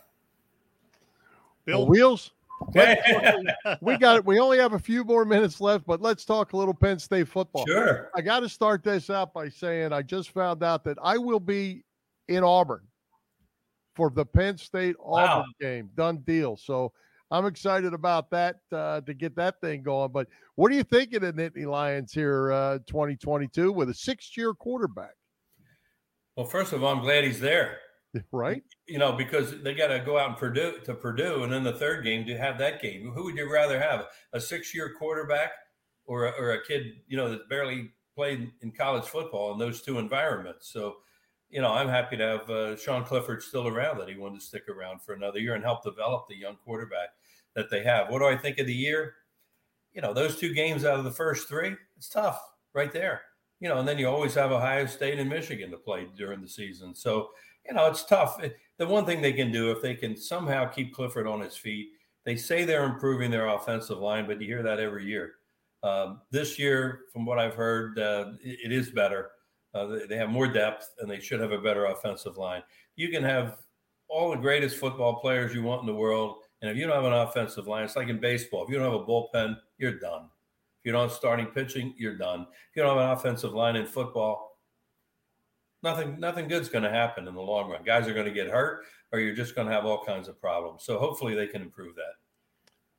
Bill 1.66 1.80
well, 1.80 1.88
Wheels 1.88 2.32
we 3.82 3.98
got 3.98 4.18
it. 4.18 4.26
We 4.26 4.40
only 4.40 4.58
have 4.58 4.74
a 4.74 4.80
few 4.80 5.04
more 5.04 5.26
minutes 5.26 5.60
left, 5.60 5.86
but 5.86 6.02
let's 6.02 6.26
talk 6.26 6.54
a 6.54 6.58
little 6.58 6.74
Penn 6.74 7.00
State 7.00 7.28
football. 7.28 7.66
Sure. 7.68 8.10
I 8.16 8.22
got 8.22 8.42
to 8.42 8.50
start 8.50 8.84
this 8.84 9.10
out 9.10 9.34
by 9.34 9.50
saying 9.50 9.94
I 9.94 10.02
just 10.02 10.32
found 10.32 10.64
out 10.64 10.84
that 10.86 10.98
I 11.04 11.18
will 11.18 11.40
be 11.40 11.84
in 12.28 12.44
Auburn 12.44 12.88
for 13.96 14.10
the 14.10 14.26
Penn 14.26 14.58
State 14.58 14.96
Auburn 15.04 15.28
wow. 15.28 15.46
game. 15.60 15.90
Done 15.96 16.18
deal. 16.26 16.58
So 16.58 16.92
I'm 17.32 17.46
excited 17.46 17.94
about 17.94 18.30
that 18.32 18.58
uh, 18.72 19.02
to 19.02 19.14
get 19.14 19.36
that 19.36 19.60
thing 19.62 19.84
going. 19.84 20.12
But 20.12 20.28
what 20.56 20.72
are 20.72 20.76
you 20.76 20.84
thinking 20.84 21.24
of 21.24 21.36
Nittany 21.36 21.66
Lions 21.66 22.14
here, 22.14 22.52
uh, 22.52 22.80
2022, 22.88 23.72
with 23.72 23.90
a 23.90 23.94
six-year 23.94 24.54
quarterback? 24.54 25.16
Well, 26.36 26.46
first 26.46 26.74
of 26.74 26.84
all, 26.84 26.94
I'm 26.94 27.02
glad 27.02 27.24
he's 27.24 27.40
there. 27.40 27.80
right? 28.32 28.64
You 28.88 29.00
know, 29.00 29.14
because 29.14 29.62
they 29.62 29.74
got 29.74 29.88
to 29.88 30.00
go 30.00 30.18
out 30.18 30.30
and 30.30 30.38
Purdue 30.38 30.80
to 30.86 30.94
Purdue, 30.94 31.44
and 31.44 31.52
then 31.52 31.64
the 31.64 31.74
third 31.74 32.04
game 32.04 32.26
to 32.26 32.38
have 32.38 32.58
that 32.60 32.82
game. 32.82 33.12
Who 33.14 33.26
would 33.26 33.36
you 33.36 33.52
rather 33.52 33.80
have, 33.80 34.08
a 34.34 34.40
six-year 34.40 34.94
quarterback 34.98 35.52
or 36.06 36.26
a, 36.26 36.32
or 36.32 36.52
a 36.52 36.66
kid, 36.66 36.94
you 37.08 37.18
know, 37.18 37.30
that 37.30 37.50
barely 37.50 37.92
played 38.16 38.52
in 38.62 38.72
college 38.72 39.06
football 39.06 39.54
in 39.54 39.60
those 39.60 39.82
two 39.82 40.00
environments? 40.00 40.72
So, 40.72 40.98
you 41.50 41.62
know, 41.62 41.72
I'm 41.72 41.90
happy 41.90 42.18
to 42.18 42.24
have 42.24 42.50
uh, 42.50 42.78
Sean 42.78 43.04
Clifford 43.04 43.42
still 43.42 43.68
around. 43.68 43.98
That 43.98 44.10
he 44.10 44.18
wanted 44.18 44.40
to 44.40 44.46
stick 44.46 44.68
around 44.70 45.02
for 45.02 45.14
another 45.14 45.40
year 45.40 45.56
and 45.56 45.64
help 45.64 45.84
develop 45.84 46.28
the 46.28 46.36
young 46.36 46.58
quarterback 46.64 47.10
that 47.56 47.70
they 47.70 47.84
have. 47.84 48.10
What 48.10 48.20
do 48.20 48.26
I 48.26 48.38
think 48.38 48.60
of 48.60 48.68
the 48.68 48.74
year? 48.74 49.16
You 49.94 50.02
know, 50.02 50.14
those 50.14 50.38
two 50.38 50.54
games 50.54 50.84
out 50.84 51.00
of 51.00 51.06
the 51.06 51.12
first 51.12 51.48
three, 51.48 51.74
it's 51.98 52.10
tough 52.10 52.42
right 52.74 52.92
there. 52.92 53.22
You 53.62 53.70
know, 53.70 53.80
and 53.80 53.88
then 53.88 53.98
you 53.98 54.08
always 54.10 54.36
have 54.36 54.52
Ohio 54.52 54.86
State 54.86 55.18
and 55.18 55.30
Michigan 55.30 55.72
to 55.72 55.78
play 55.78 56.08
during 56.18 56.42
the 56.42 56.50
season. 56.50 56.94
So 56.94 57.30
you 57.68 57.74
know, 57.74 57.88
it's 57.88 58.06
tough. 58.06 58.40
The 58.78 58.88
one 58.88 59.06
thing 59.06 59.22
they 59.22 59.34
can 59.34 59.52
do, 59.52 59.72
if 59.72 59.82
they 59.82 59.96
can 59.96 60.18
somehow 60.18 60.66
keep 60.66 60.94
Clifford 60.94 61.28
on 61.28 61.42
his 61.42 61.56
feet, 61.56 61.90
they 62.26 62.36
say 62.36 62.66
they're 62.66 62.86
improving 62.86 63.32
their 63.32 63.48
offensive 63.48 64.00
line, 64.00 64.28
but 64.28 64.42
you 64.42 64.48
hear 64.48 64.64
that 64.64 64.80
every 64.80 65.06
year. 65.06 65.34
Um, 65.84 66.22
this 66.32 66.58
year, 66.58 67.02
from 67.14 67.26
what 67.26 67.38
I've 67.40 67.54
heard, 67.54 68.00
uh, 68.00 68.32
it, 68.42 68.60
it 68.66 68.72
is 68.72 68.90
better. 68.90 69.32
Uh, 69.74 70.00
they 70.10 70.18
have 70.18 70.30
more 70.30 70.48
depth 70.48 70.90
and 71.00 71.10
they 71.10 71.20
should 71.20 71.40
have 71.40 71.52
a 71.52 71.60
better 71.60 71.86
offensive 71.86 72.38
line. 72.38 72.64
You 72.96 73.10
can 73.10 73.24
have 73.24 73.58
all 74.08 74.32
the 74.32 74.38
greatest 74.38 74.78
football 74.78 75.20
players 75.20 75.54
you 75.54 75.64
want 75.64 75.82
in 75.82 75.88
the 75.88 75.94
world. 75.94 76.38
And 76.62 76.72
if 76.72 76.78
you 76.78 76.88
don't 76.88 76.96
have 76.96 77.06
an 77.06 77.14
offensive 77.14 77.68
line, 77.68 77.84
it's 77.84 77.96
like 77.96 78.08
in 78.08 78.20
baseball. 78.20 78.64
If 78.64 78.70
you 78.70 78.78
don't 78.78 78.92
have 78.92 79.02
a 79.02 79.06
bullpen, 79.06 79.58
you're 79.78 80.00
done. 80.00 80.30
If 80.80 80.86
you 80.86 80.92
don't 80.92 81.10
have 81.10 81.12
starting 81.12 81.48
pitching, 81.48 81.94
you're 81.98 82.18
done. 82.18 82.42
If 82.42 82.76
you 82.76 82.84
don't 82.84 82.98
have 82.98 83.06
an 83.06 83.18
offensive 83.18 83.54
line 83.54 83.76
in 83.76 83.86
football, 83.86 84.55
nothing 85.86 86.20
nothing 86.20 86.50
good's 86.50 86.68
going 86.68 86.84
to 86.84 86.90
happen 86.90 87.28
in 87.28 87.34
the 87.34 87.42
long 87.42 87.70
run. 87.70 87.84
Guys 87.86 88.08
are 88.10 88.14
going 88.14 88.26
to 88.26 88.32
get 88.32 88.50
hurt, 88.50 88.84
or 89.14 89.20
you're 89.20 89.36
just 89.36 89.56
going 89.56 89.68
to 89.68 89.74
have 89.74 89.86
all 89.86 90.04
kinds 90.04 90.28
of 90.28 90.42
problems. 90.42 90.84
So 90.84 91.00
hopefully 91.00 91.36
they 91.36 91.48
can 91.48 91.62
improve 91.62 91.96
that. 91.96 92.16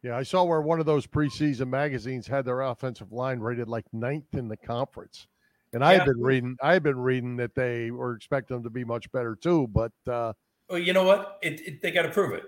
Yeah, 0.02 0.16
I 0.16 0.22
saw 0.22 0.44
where 0.44 0.62
one 0.62 0.80
of 0.80 0.86
those 0.86 1.06
preseason 1.06 1.68
magazines 1.68 2.26
had 2.26 2.44
their 2.44 2.62
offensive 2.62 3.12
line 3.12 3.40
rated 3.40 3.68
like 3.68 3.84
ninth 3.92 4.34
in 4.34 4.48
the 4.48 4.56
conference, 4.56 5.26
and 5.74 5.84
I 5.84 5.94
had 5.94 6.06
been 6.06 6.22
reading 6.22 6.56
I 6.62 6.72
had 6.72 6.82
been 6.82 6.98
reading 6.98 7.36
that 7.36 7.54
they 7.54 7.90
were 7.90 8.14
expecting 8.14 8.56
them 8.56 8.64
to 8.64 8.70
be 8.70 8.84
much 8.84 9.10
better 9.12 9.36
too. 9.36 9.66
But 9.66 9.92
uh, 10.06 10.32
well, 10.70 10.78
you 10.78 10.94
know 10.94 11.04
what? 11.04 11.38
It, 11.42 11.60
it, 11.60 11.82
they 11.82 11.90
got 11.90 12.02
to 12.02 12.10
prove 12.10 12.32
it. 12.32 12.44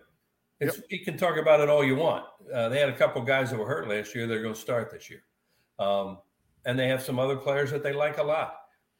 It's, 0.60 0.76
yep. 0.76 0.86
You 0.90 1.04
can 1.04 1.16
talk 1.16 1.36
about 1.36 1.60
it 1.60 1.68
all 1.68 1.84
you 1.84 1.94
want. 1.94 2.24
Uh, 2.52 2.68
they 2.68 2.80
had 2.80 2.88
a 2.88 2.96
couple 2.96 3.22
guys 3.22 3.50
that 3.50 3.58
were 3.58 3.66
hurt 3.66 3.88
last 3.88 4.14
year. 4.14 4.26
They're 4.26 4.42
going 4.42 4.54
to 4.54 4.60
start 4.60 4.90
this 4.90 5.10
year, 5.10 5.22
um, 5.78 6.18
and 6.64 6.78
they 6.78 6.88
have 6.88 7.02
some 7.02 7.18
other 7.18 7.36
players 7.36 7.70
that 7.70 7.82
they 7.82 7.92
like 7.92 8.18
a 8.18 8.22
lot. 8.22 8.56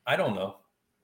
I 0.07 0.17
don't 0.17 0.35
know 0.35 0.57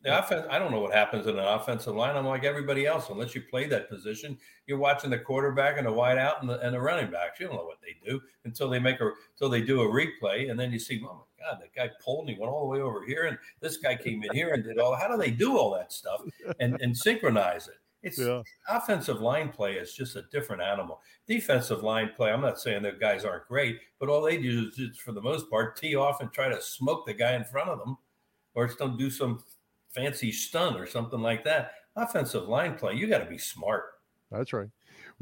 the 0.04 0.18
offense, 0.18 0.46
I 0.50 0.58
don't 0.58 0.70
know 0.70 0.80
what 0.80 0.92
happens 0.92 1.26
in 1.26 1.38
an 1.38 1.44
offensive 1.44 1.94
line. 1.94 2.14
I'm 2.14 2.26
like 2.26 2.44
everybody 2.44 2.86
else. 2.86 3.08
Unless 3.08 3.34
you 3.34 3.40
play 3.40 3.66
that 3.68 3.88
position, 3.88 4.38
you're 4.66 4.78
watching 4.78 5.10
the 5.10 5.18
quarterback 5.18 5.78
and 5.78 5.86
the 5.86 5.90
wideout 5.90 6.40
and 6.40 6.48
the, 6.48 6.60
and 6.60 6.74
the 6.74 6.80
running 6.80 7.10
backs. 7.10 7.40
You 7.40 7.46
don't 7.46 7.56
know 7.56 7.64
what 7.64 7.80
they 7.80 7.96
do 8.08 8.20
until 8.44 8.68
they 8.68 8.78
make 8.78 9.00
a 9.00 9.10
until 9.32 9.48
they 9.48 9.62
do 9.62 9.80
a 9.80 9.86
replay, 9.86 10.50
and 10.50 10.60
then 10.60 10.70
you 10.70 10.78
see, 10.78 11.02
oh 11.04 11.24
my 11.40 11.44
god, 11.44 11.60
that 11.60 11.74
guy 11.74 11.90
pulled 12.04 12.28
and 12.28 12.36
he 12.36 12.40
went 12.40 12.52
all 12.52 12.60
the 12.60 12.66
way 12.66 12.80
over 12.80 13.04
here, 13.04 13.24
and 13.24 13.38
this 13.60 13.78
guy 13.78 13.96
came 13.96 14.22
in 14.22 14.32
here 14.32 14.52
and 14.52 14.62
did 14.62 14.78
all. 14.78 14.94
How 14.94 15.08
do 15.08 15.16
they 15.16 15.30
do 15.30 15.56
all 15.56 15.72
that 15.74 15.92
stuff 15.92 16.20
and 16.60 16.80
and 16.80 16.96
synchronize 16.96 17.66
it? 17.68 17.78
It's 18.02 18.18
yeah. 18.18 18.42
offensive 18.68 19.22
line 19.22 19.48
play 19.48 19.76
is 19.76 19.94
just 19.94 20.16
a 20.16 20.24
different 20.30 20.60
animal. 20.60 21.00
Defensive 21.26 21.82
line 21.82 22.10
play, 22.14 22.30
I'm 22.30 22.42
not 22.42 22.60
saying 22.60 22.82
that 22.82 23.00
guys 23.00 23.24
aren't 23.24 23.48
great, 23.48 23.78
but 23.98 24.10
all 24.10 24.20
they 24.20 24.36
do 24.36 24.68
is 24.68 24.76
just, 24.76 25.00
for 25.00 25.12
the 25.12 25.22
most 25.22 25.48
part, 25.48 25.78
tee 25.78 25.96
off 25.96 26.20
and 26.20 26.30
try 26.30 26.50
to 26.50 26.60
smoke 26.60 27.06
the 27.06 27.14
guy 27.14 27.32
in 27.32 27.44
front 27.44 27.70
of 27.70 27.78
them, 27.78 27.96
or 28.54 28.68
still 28.68 28.88
do 28.88 29.08
some 29.08 29.42
fancy 29.94 30.32
stunt 30.32 30.78
or 30.78 30.86
something 30.86 31.20
like 31.20 31.44
that. 31.44 31.72
Offensive 31.96 32.48
line 32.48 32.74
play, 32.74 32.94
you 32.94 33.06
got 33.06 33.18
to 33.18 33.26
be 33.26 33.38
smart. 33.38 33.84
That's 34.30 34.52
right. 34.52 34.68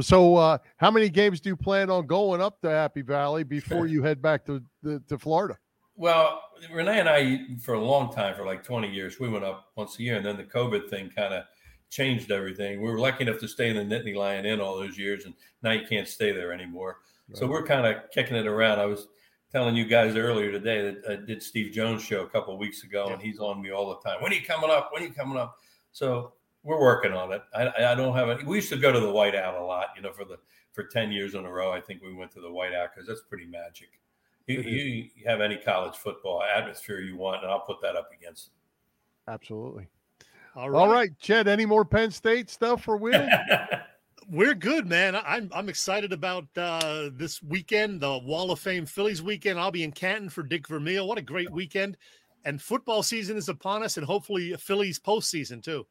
So, 0.00 0.36
uh, 0.36 0.58
how 0.78 0.90
many 0.90 1.10
games 1.10 1.40
do 1.40 1.50
you 1.50 1.56
plan 1.56 1.90
on 1.90 2.06
going 2.06 2.40
up 2.40 2.60
to 2.62 2.70
Happy 2.70 3.02
Valley 3.02 3.44
before 3.44 3.86
you 3.86 4.02
head 4.02 4.22
back 4.22 4.46
to, 4.46 4.62
to, 4.84 5.00
to 5.08 5.18
Florida? 5.18 5.58
Well, 5.94 6.40
Renee 6.72 7.00
and 7.00 7.08
I, 7.08 7.40
for 7.62 7.74
a 7.74 7.84
long 7.84 8.12
time, 8.12 8.34
for 8.34 8.46
like 8.46 8.64
20 8.64 8.90
years, 8.90 9.20
we 9.20 9.28
went 9.28 9.44
up 9.44 9.70
once 9.76 9.98
a 9.98 10.02
year, 10.02 10.16
and 10.16 10.24
then 10.24 10.38
the 10.38 10.44
COVID 10.44 10.88
thing 10.88 11.10
kind 11.14 11.34
of 11.34 11.44
changed 11.90 12.30
everything. 12.30 12.80
We 12.80 12.88
were 12.90 12.98
lucky 12.98 13.24
enough 13.24 13.38
to 13.40 13.48
stay 13.48 13.68
in 13.68 13.76
the 13.76 13.94
Nittany 13.94 14.16
Lion 14.16 14.46
Inn 14.46 14.60
all 14.60 14.78
those 14.78 14.96
years, 14.96 15.26
and 15.26 15.34
now 15.62 15.72
you 15.72 15.86
can't 15.86 16.08
stay 16.08 16.32
there 16.32 16.52
anymore. 16.52 17.00
Right. 17.28 17.36
So 17.36 17.46
we're 17.46 17.64
kind 17.64 17.86
of 17.86 18.10
kicking 18.10 18.36
it 18.36 18.46
around. 18.46 18.78
I 18.78 18.86
was 18.86 19.08
telling 19.53 19.76
you 19.76 19.84
guys 19.84 20.16
earlier 20.16 20.50
today 20.50 20.82
that 20.82 21.11
I 21.11 21.16
did 21.16 21.42
Steve 21.42 21.72
Jones 21.72 22.03
show 22.03 22.22
a 22.22 22.28
couple 22.28 22.57
weeks 22.57 22.84
ago, 22.84 23.05
yeah. 23.07 23.12
and 23.12 23.22
he's 23.22 23.38
on 23.38 23.61
me 23.61 23.70
all 23.70 23.90
the 23.90 24.09
time. 24.09 24.22
When 24.22 24.32
are 24.32 24.34
you 24.34 24.44
coming 24.44 24.70
up? 24.70 24.90
When 24.92 25.03
are 25.03 25.07
you 25.07 25.12
coming 25.12 25.36
up? 25.36 25.59
So 25.92 26.32
we're 26.62 26.80
working 26.80 27.12
on 27.12 27.32
it. 27.32 27.42
I, 27.55 27.92
I 27.92 27.94
don't 27.94 28.16
have 28.16 28.30
any. 28.30 28.44
We 28.44 28.57
used 28.57 28.70
to 28.70 28.76
go 28.76 28.90
to 28.90 28.98
the 28.98 29.07
Whiteout 29.07 29.61
a 29.61 29.64
lot, 29.64 29.88
you 29.94 30.03
know, 30.03 30.12
for 30.12 30.24
the 30.24 30.38
for 30.72 30.84
ten 30.84 31.12
years 31.12 31.34
in 31.34 31.44
a 31.44 31.53
row. 31.53 31.70
I 31.70 31.80
think 31.80 32.03
we 32.03 32.14
went 32.14 32.32
to 32.32 32.40
the 32.40 32.48
Whiteout 32.48 32.88
because 32.94 33.07
that's 33.07 33.22
pretty 33.28 33.46
magic. 33.46 33.90
You, 34.46 34.61
you, 34.61 35.09
have 35.24 35.40
any 35.40 35.57
college 35.57 35.94
football 35.94 36.42
atmosphere 36.42 37.00
you 37.00 37.16
want, 37.16 37.42
and 37.42 37.50
I'll 37.50 37.61
put 37.61 37.80
that 37.82 37.94
up 37.94 38.11
against 38.12 38.48
it. 38.48 39.30
Absolutely. 39.30 39.86
All 40.57 40.68
right. 40.68 40.78
All 40.78 40.92
right, 40.92 41.18
Chet. 41.20 41.46
Any 41.46 41.64
more 41.64 41.84
Penn 41.84 42.11
State 42.11 42.50
stuff 42.50 42.82
for 42.82 42.96
Will? 42.96 43.28
we're 44.28 44.54
good, 44.54 44.86
man. 44.86 45.16
I'm 45.16 45.50
I'm 45.54 45.68
excited 45.68 46.12
about 46.12 46.46
uh, 46.56 47.10
this 47.12 47.42
weekend, 47.42 48.00
the 48.00 48.18
Wall 48.18 48.50
of 48.50 48.58
Fame 48.58 48.86
Phillies 48.86 49.22
weekend. 49.22 49.58
I'll 49.58 49.70
be 49.70 49.84
in 49.84 49.92
Canton 49.92 50.28
for 50.28 50.42
Dick 50.42 50.68
Vermeil. 50.68 51.06
What 51.06 51.18
a 51.18 51.22
great 51.22 51.50
weekend! 51.50 51.96
And 52.44 52.60
football 52.60 53.02
season 53.02 53.36
is 53.36 53.48
upon 53.48 53.82
us, 53.82 53.96
and 53.96 54.06
hopefully 54.06 54.54
Phillies 54.58 54.98
postseason 54.98 55.62
too. 55.62 55.86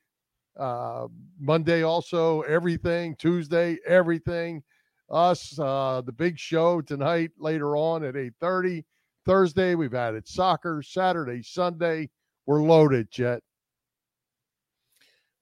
uh, 0.58 1.06
Monday 1.38 1.82
also 1.82 2.42
everything, 2.42 3.14
Tuesday 3.16 3.78
everything. 3.86 4.62
Us, 5.10 5.58
uh, 5.58 6.02
the 6.04 6.12
big 6.12 6.38
show 6.38 6.80
tonight 6.80 7.30
later 7.38 7.76
on 7.76 8.02
at 8.02 8.16
8:30. 8.16 8.84
Thursday 9.24 9.74
we've 9.74 9.94
added 9.94 10.26
soccer. 10.26 10.82
Saturday, 10.82 11.42
Sunday 11.42 12.10
we're 12.46 12.62
loaded, 12.62 13.10
Jet. 13.10 13.42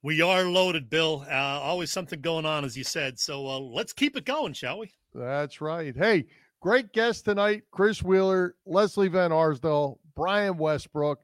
We 0.05 0.21
are 0.21 0.45
loaded, 0.45 0.91
Bill. 0.91 1.25
Uh, 1.27 1.35
always 1.35 1.91
something 1.91 2.21
going 2.21 2.45
on, 2.45 2.67
as 2.67 2.77
you 2.77 2.85
said. 2.85 3.19
So 3.19 3.47
uh, 3.49 3.59
let's 3.59 3.95
keep 3.95 4.19
it 4.19 4.27
going, 4.27 4.53
shall 4.53 4.81
we? 4.81 4.91
That's 5.15 5.63
right. 5.63 5.97
Hey, 5.97 6.27
great 6.61 6.93
guest 6.93 7.25
tonight, 7.25 7.63
Chris 7.71 8.03
Wheeler, 8.03 8.55
Lesley 8.67 9.09
Van 9.09 9.31
Arsdall, 9.31 9.97
Brian 10.15 10.59
Westbrook. 10.59 11.21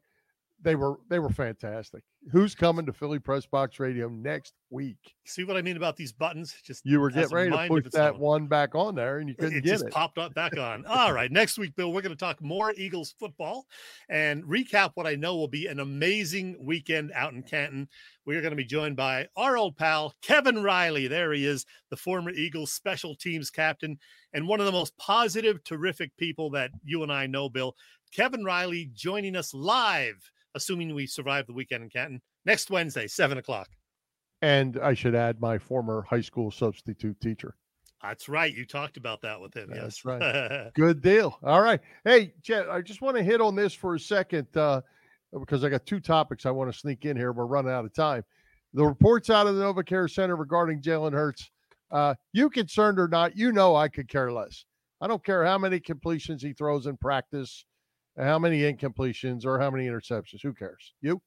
They 0.62 0.76
were 0.76 0.96
they 1.10 1.18
were 1.18 1.28
fantastic. 1.28 2.04
Who's 2.30 2.54
coming 2.54 2.84
to 2.84 2.92
Philly 2.92 3.18
Press 3.18 3.46
Box 3.46 3.80
Radio 3.80 4.10
next 4.10 4.52
week? 4.68 4.98
See 5.24 5.42
what 5.42 5.56
I 5.56 5.62
mean 5.62 5.78
about 5.78 5.96
these 5.96 6.12
buttons? 6.12 6.54
Just 6.62 6.84
You 6.84 7.00
were 7.00 7.10
getting 7.10 7.34
ready 7.34 7.50
to 7.50 7.66
push 7.66 7.84
that 7.92 8.14
own. 8.14 8.20
one 8.20 8.46
back 8.46 8.74
on 8.74 8.94
there, 8.94 9.18
and 9.18 9.28
you 9.28 9.34
couldn't 9.34 9.56
it 9.56 9.64
get 9.64 9.70
just 9.70 9.86
it. 9.86 9.90
popped 9.90 10.18
up 10.18 10.34
back 10.34 10.54
on. 10.58 10.84
All 10.84 11.14
right, 11.14 11.32
next 11.32 11.56
week, 11.56 11.74
Bill, 11.76 11.90
we're 11.90 12.02
going 12.02 12.14
to 12.14 12.18
talk 12.18 12.42
more 12.42 12.74
Eagles 12.76 13.14
football 13.18 13.64
and 14.10 14.44
recap 14.44 14.90
what 14.94 15.06
I 15.06 15.14
know 15.14 15.34
will 15.36 15.48
be 15.48 15.66
an 15.66 15.80
amazing 15.80 16.58
weekend 16.60 17.10
out 17.14 17.32
in 17.32 17.42
Canton. 17.42 17.88
We 18.26 18.36
are 18.36 18.42
going 18.42 18.52
to 18.52 18.56
be 18.56 18.66
joined 18.66 18.96
by 18.96 19.26
our 19.34 19.56
old 19.56 19.78
pal 19.78 20.12
Kevin 20.20 20.62
Reilly. 20.62 21.08
There 21.08 21.32
he 21.32 21.46
is, 21.46 21.64
the 21.88 21.96
former 21.96 22.30
Eagles 22.30 22.70
special 22.70 23.14
teams 23.14 23.50
captain 23.50 23.98
and 24.34 24.46
one 24.46 24.60
of 24.60 24.66
the 24.66 24.72
most 24.72 24.94
positive, 24.98 25.64
terrific 25.64 26.14
people 26.18 26.50
that 26.50 26.70
you 26.84 27.02
and 27.02 27.10
I 27.10 27.26
know. 27.26 27.48
Bill, 27.48 27.74
Kevin 28.12 28.44
Reilly 28.44 28.90
joining 28.92 29.36
us 29.36 29.54
live, 29.54 30.30
assuming 30.54 30.94
we 30.94 31.06
survive 31.06 31.46
the 31.46 31.52
weekend 31.52 31.84
in 31.84 31.90
Canton 31.90 32.20
next 32.44 32.70
Wednesday, 32.70 33.06
seven 33.06 33.38
o'clock. 33.38 33.68
And 34.42 34.78
I 34.82 34.94
should 34.94 35.14
add 35.14 35.40
my 35.40 35.58
former 35.58 36.02
high 36.08 36.22
school 36.22 36.50
substitute 36.50 37.20
teacher. 37.20 37.56
That's 38.02 38.28
right. 38.28 38.54
You 38.54 38.64
talked 38.64 38.96
about 38.96 39.20
that 39.22 39.40
with 39.40 39.54
him. 39.54 39.68
That's 39.70 39.98
yes. 39.98 40.04
right. 40.04 40.70
Good 40.74 41.02
deal. 41.02 41.38
All 41.42 41.60
right. 41.60 41.80
Hey, 42.04 42.32
Chet, 42.42 42.70
I 42.70 42.80
just 42.80 43.02
want 43.02 43.16
to 43.18 43.22
hit 43.22 43.42
on 43.42 43.54
this 43.54 43.74
for 43.74 43.94
a 43.94 44.00
second 44.00 44.46
uh, 44.56 44.80
because 45.38 45.64
I 45.64 45.68
got 45.68 45.84
two 45.84 46.00
topics 46.00 46.46
I 46.46 46.50
want 46.50 46.72
to 46.72 46.78
sneak 46.78 47.04
in 47.04 47.16
here. 47.16 47.32
We're 47.32 47.44
running 47.44 47.72
out 47.72 47.84
of 47.84 47.92
time. 47.92 48.24
The 48.72 48.86
reports 48.86 49.28
out 49.28 49.46
of 49.46 49.56
the 49.56 49.62
NovaCare 49.62 50.10
Center 50.10 50.36
regarding 50.36 50.80
Jalen 50.80 51.12
Hurts, 51.12 51.50
uh, 51.90 52.14
you 52.32 52.48
concerned 52.48 52.98
or 52.98 53.08
not, 53.08 53.36
you 53.36 53.52
know 53.52 53.74
I 53.76 53.88
could 53.88 54.08
care 54.08 54.32
less. 54.32 54.64
I 55.00 55.06
don't 55.06 55.24
care 55.24 55.44
how 55.44 55.58
many 55.58 55.80
completions 55.80 56.42
he 56.42 56.52
throws 56.52 56.86
in 56.86 56.96
practice, 56.96 57.64
how 58.20 58.38
many 58.38 58.60
incompletions, 58.60 59.44
or 59.44 59.58
how 59.58 59.70
many 59.70 59.86
interceptions. 59.86 60.42
Who 60.42 60.52
cares? 60.52 60.94
You? 61.00 61.20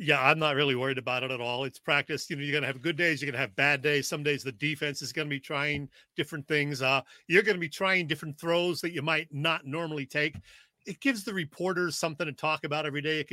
Yeah, 0.00 0.22
I'm 0.22 0.38
not 0.38 0.54
really 0.54 0.76
worried 0.76 0.98
about 0.98 1.24
it 1.24 1.32
at 1.32 1.40
all. 1.40 1.64
It's 1.64 1.80
practice. 1.80 2.30
You 2.30 2.36
know, 2.36 2.42
you're 2.42 2.52
going 2.52 2.62
to 2.62 2.68
have 2.68 2.80
good 2.80 2.96
days. 2.96 3.20
You're 3.20 3.26
going 3.26 3.40
to 3.40 3.40
have 3.40 3.56
bad 3.56 3.82
days. 3.82 4.06
Some 4.06 4.22
days 4.22 4.44
the 4.44 4.52
defense 4.52 5.02
is 5.02 5.12
going 5.12 5.26
to 5.26 5.30
be 5.30 5.40
trying 5.40 5.88
different 6.16 6.46
things. 6.46 6.82
Uh, 6.82 7.00
you're 7.26 7.42
going 7.42 7.56
to 7.56 7.60
be 7.60 7.68
trying 7.68 8.06
different 8.06 8.38
throws 8.38 8.80
that 8.80 8.92
you 8.92 9.02
might 9.02 9.26
not 9.32 9.66
normally 9.66 10.06
take. 10.06 10.36
It 10.86 11.00
gives 11.00 11.24
the 11.24 11.34
reporters 11.34 11.96
something 11.96 12.26
to 12.26 12.32
talk 12.32 12.62
about 12.62 12.86
every 12.86 13.02
day. 13.02 13.18
It 13.18 13.28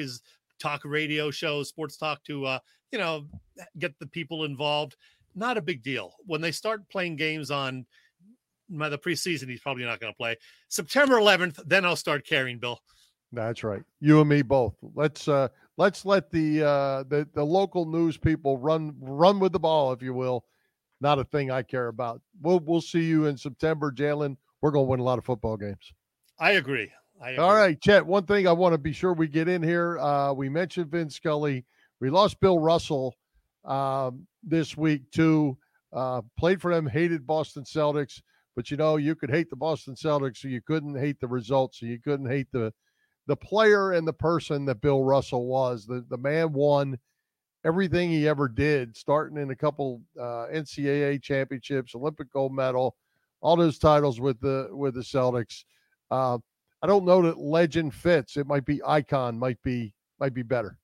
talk 0.60 0.82
radio 0.86 1.30
shows, 1.30 1.70
sports 1.70 1.98
talk 1.98 2.24
to, 2.24 2.46
uh, 2.46 2.60
you 2.92 2.98
know, 2.98 3.28
get 3.78 3.98
the 4.00 4.08
people 4.08 4.44
involved. 4.46 4.96
Not 5.36 5.58
a 5.58 5.62
big 5.62 5.84
deal. 5.84 6.14
When 6.26 6.42
they 6.42 6.52
start 6.52 6.90
playing 6.90 7.18
games 7.18 7.52
on 7.52 7.86
by 8.70 8.90
the 8.90 8.98
preseason, 8.98 9.50
he's 9.50 9.60
probably 9.60 9.84
not 9.84 10.00
going 10.00 10.14
to 10.14 10.18
play. 10.18 10.38
September 10.70 11.16
11th, 11.16 11.60
then 11.66 11.86
I'll 11.86 11.96
start 11.96 12.26
caring, 12.26 12.58
Bill. 12.58 12.80
That's 13.32 13.64
right. 13.64 13.84
You 14.00 14.22
and 14.22 14.30
me 14.30 14.42
both. 14.42 14.76
Let's 14.94 15.28
uh 15.28 15.50
let's 15.78 16.06
let 16.06 16.32
the 16.32 16.64
uh 16.64 17.04
the, 17.04 17.28
the 17.34 17.44
local 17.44 17.86
news 17.86 18.18
people 18.18 18.58
run 18.58 18.96
run 19.00 19.40
with 19.40 19.52
the 19.52 19.60
ball, 19.60 19.92
if 19.92 20.02
you 20.02 20.14
will. 20.14 20.46
Not 21.02 21.20
a 21.20 21.26
thing 21.26 21.52
I 21.52 21.62
care 21.62 21.88
about. 21.88 22.22
We'll 22.42 22.60
we'll 22.60 22.82
see 22.82 23.04
you 23.04 23.26
in 23.26 23.38
September, 23.38 23.92
Jalen. 23.92 24.38
We're 24.62 24.72
gonna 24.72 24.86
win 24.86 25.00
a 25.00 25.04
lot 25.04 25.18
of 25.18 25.26
football 25.26 25.58
games. 25.58 25.92
I 26.40 26.52
agree. 26.52 26.92
I 27.22 27.32
agree. 27.32 27.44
All 27.44 27.54
right, 27.54 27.80
Chet. 27.82 28.06
One 28.06 28.26
thing 28.26 28.48
I 28.48 28.52
want 28.52 28.74
to 28.74 28.78
be 28.78 28.94
sure 28.94 29.14
we 29.14 29.28
get 29.28 29.48
in 29.48 29.62
here. 29.62 29.98
Uh 30.00 30.34
we 30.34 30.50
mentioned 30.50 30.92
Vince 30.92 31.16
Scully. 31.16 31.66
We 32.00 32.10
lost 32.10 32.40
Bill 32.40 32.60
Russell 32.60 33.16
um 33.66 34.28
this 34.44 34.78
week 34.78 35.12
too. 35.12 35.58
Uh 35.92 36.22
played 36.38 36.62
for 36.62 36.74
them, 36.74 36.88
hated 36.88 37.28
Boston 37.28 37.64
Celtics. 37.64 38.22
But 38.56 38.72
you 38.72 38.78
know, 38.78 38.96
you 38.96 39.16
could 39.16 39.30
hate 39.30 39.50
the 39.50 39.58
Boston 39.58 39.96
Celtics, 39.96 40.38
so 40.38 40.48
you 40.48 40.62
couldn't 40.62 40.98
hate 40.98 41.20
the 41.20 41.28
results, 41.28 41.82
so 41.82 41.86
you 41.86 42.00
couldn't 42.00 42.30
hate 42.30 42.48
the 42.54 42.74
the 43.28 43.36
player 43.36 43.92
and 43.92 44.08
the 44.08 44.14
person 44.14 44.66
that 44.66 44.82
Bill 44.82 45.04
Russell 45.04 45.48
was. 45.48 45.86
The 45.86 46.06
the 46.10 46.18
man 46.18 46.54
won 46.54 46.98
everything 47.64 48.10
he 48.10 48.28
ever 48.28 48.48
did, 48.48 48.96
starting 48.96 49.38
in 49.38 49.50
a 49.50 49.56
couple 49.56 50.02
uh, 50.20 50.48
NCAA 50.54 51.22
championships, 51.22 51.96
Olympic 51.96 52.32
gold 52.32 52.54
medal, 52.54 52.96
all 53.42 53.56
those 53.56 53.80
titles 53.80 54.20
with 54.20 54.40
the 54.40 54.70
with 54.72 54.94
the 54.94 55.02
Celtics. 55.02 55.64
Uh, 56.12 56.38
I 56.82 56.88
don't 56.88 57.06
know 57.06 57.22
that 57.24 57.40
legend 57.40 57.94
fits. 57.94 58.38
It 58.38 58.46
might 58.48 58.66
be 58.66 58.82
icon, 58.86 59.40
might 59.40 59.62
be 59.64 59.94
might 60.20 60.34
be 60.34 60.44
better. 60.44 60.78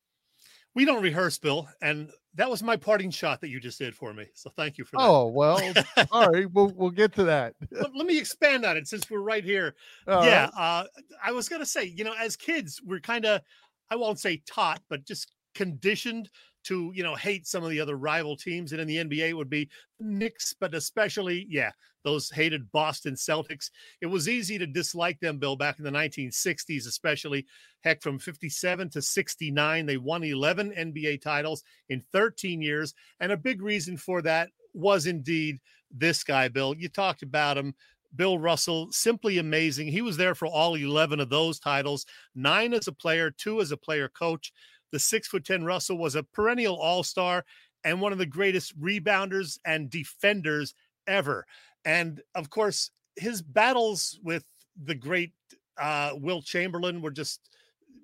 we 0.74 0.86
don't 0.86 1.04
rehearse, 1.04 1.38
Bill, 1.38 1.68
and 1.82 2.10
that 2.36 2.50
was 2.50 2.64
my 2.64 2.78
parting 2.78 3.12
shot 3.12 3.42
that 3.42 3.50
you 3.50 3.60
just 3.60 3.80
did 3.80 3.96
for 3.96 4.14
me. 4.14 4.26
So 4.34 4.50
thank 4.56 4.78
you 4.78 4.86
for 4.86 4.98
that. 4.98 5.04
Oh 5.04 5.28
well, 5.28 5.62
all 6.12 6.30
right. 6.30 6.52
We'll 6.52 6.74
we'll 6.76 6.92
get 6.92 7.14
to 7.14 7.24
that. 7.26 7.56
let, 7.72 7.96
let 7.96 8.06
me 8.06 8.18
expand 8.18 8.66
on 8.66 8.78
it 8.78 8.88
since 8.88 9.10
we're 9.10 9.20
right 9.20 9.44
here. 9.44 9.76
All 10.08 10.26
yeah, 10.26 10.50
uh, 10.58 10.86
I 11.24 11.32
was 11.32 11.50
gonna 11.50 11.66
say, 11.66 11.86
you 11.86 12.04
know, 12.04 12.14
as 12.18 12.36
kids, 12.36 12.82
we're 12.86 13.00
kind 13.00 13.26
of, 13.26 13.42
I 13.90 13.96
won't 13.96 14.20
say 14.20 14.42
taught, 14.46 14.82
but 14.90 15.06
just 15.06 15.32
conditioned 15.56 16.30
to, 16.64 16.92
you 16.94 17.04
know, 17.04 17.16
hate 17.16 17.48
some 17.48 17.64
of 17.64 17.70
the 17.70 17.80
other 17.80 17.98
rival 17.98 18.36
teams, 18.36 18.72
and 18.72 18.82
in 18.82 18.88
the 18.88 18.98
NBA 18.98 19.30
it 19.30 19.38
would 19.38 19.50
be 19.50 19.70
Knicks, 20.00 20.54
but 20.60 20.74
especially, 20.74 21.46
yeah, 21.50 21.72
those 22.04 22.30
hated 22.30 22.72
Boston 22.72 23.16
Celtics. 23.16 23.70
It 24.02 24.08
was 24.08 24.28
easy 24.28 24.58
to 24.58 24.68
dislike 24.68 25.20
them, 25.20 25.38
Bill, 25.38 25.56
back 25.56 25.80
in 25.80 25.86
the 25.86 25.92
1960s, 25.92 26.88
especially. 26.88 27.46
Heck, 27.82 28.02
from 28.02 28.20
57 28.20 28.90
to 28.90 29.02
69, 29.02 29.86
they 29.86 29.98
won 29.98 30.24
11 30.24 30.72
NBA 30.72 31.22
titles 31.22 31.64
in 31.90 32.02
13 32.12 32.62
years, 32.62 32.94
and 33.20 33.32
a 33.32 33.38
big 33.38 33.62
reason 33.62 33.98
for 33.98 34.22
that 34.22 34.50
was 34.74 35.06
indeed 35.06 35.60
this 35.92 36.24
guy, 36.24 36.48
Bill. 36.48 36.76
You 36.78 36.90
talked 36.90 37.24
about 37.24 37.58
him. 37.58 37.74
Bill 38.16 38.38
Russell, 38.38 38.92
simply 38.92 39.38
amazing. 39.38 39.88
He 39.88 40.02
was 40.02 40.18
there 40.18 40.36
for 40.36 40.46
all 40.46 40.76
11 40.76 41.22
of 41.22 41.30
those 41.30 41.60
titles, 41.60 42.06
nine 42.36 42.74
as 42.74 42.88
a 42.88 42.92
player, 42.92 43.32
two 43.32 43.62
as 43.62 43.72
a 43.72 43.78
player 43.78 44.10
coach. 44.10 44.52
The 44.92 45.00
six 45.00 45.28
foot 45.28 45.46
10 45.46 45.64
Russell 45.64 45.98
was 45.98 46.16
a 46.16 46.24
perennial 46.24 46.76
all 46.76 47.04
star 47.04 47.46
and 47.84 48.02
one 48.02 48.12
of 48.12 48.18
the 48.18 48.26
greatest 48.26 48.80
rebounders 48.80 49.60
and 49.66 49.90
defenders 49.90 50.74
ever. 51.08 51.46
And 51.86 52.22
of 52.36 52.50
course, 52.50 52.92
his 53.16 53.42
battles 53.42 54.20
with 54.24 54.46
the 54.82 54.96
great 54.96 55.34
uh, 55.80 56.12
Wilt 56.16 56.46
Chamberlain 56.46 57.02
were 57.02 57.12
just 57.12 57.50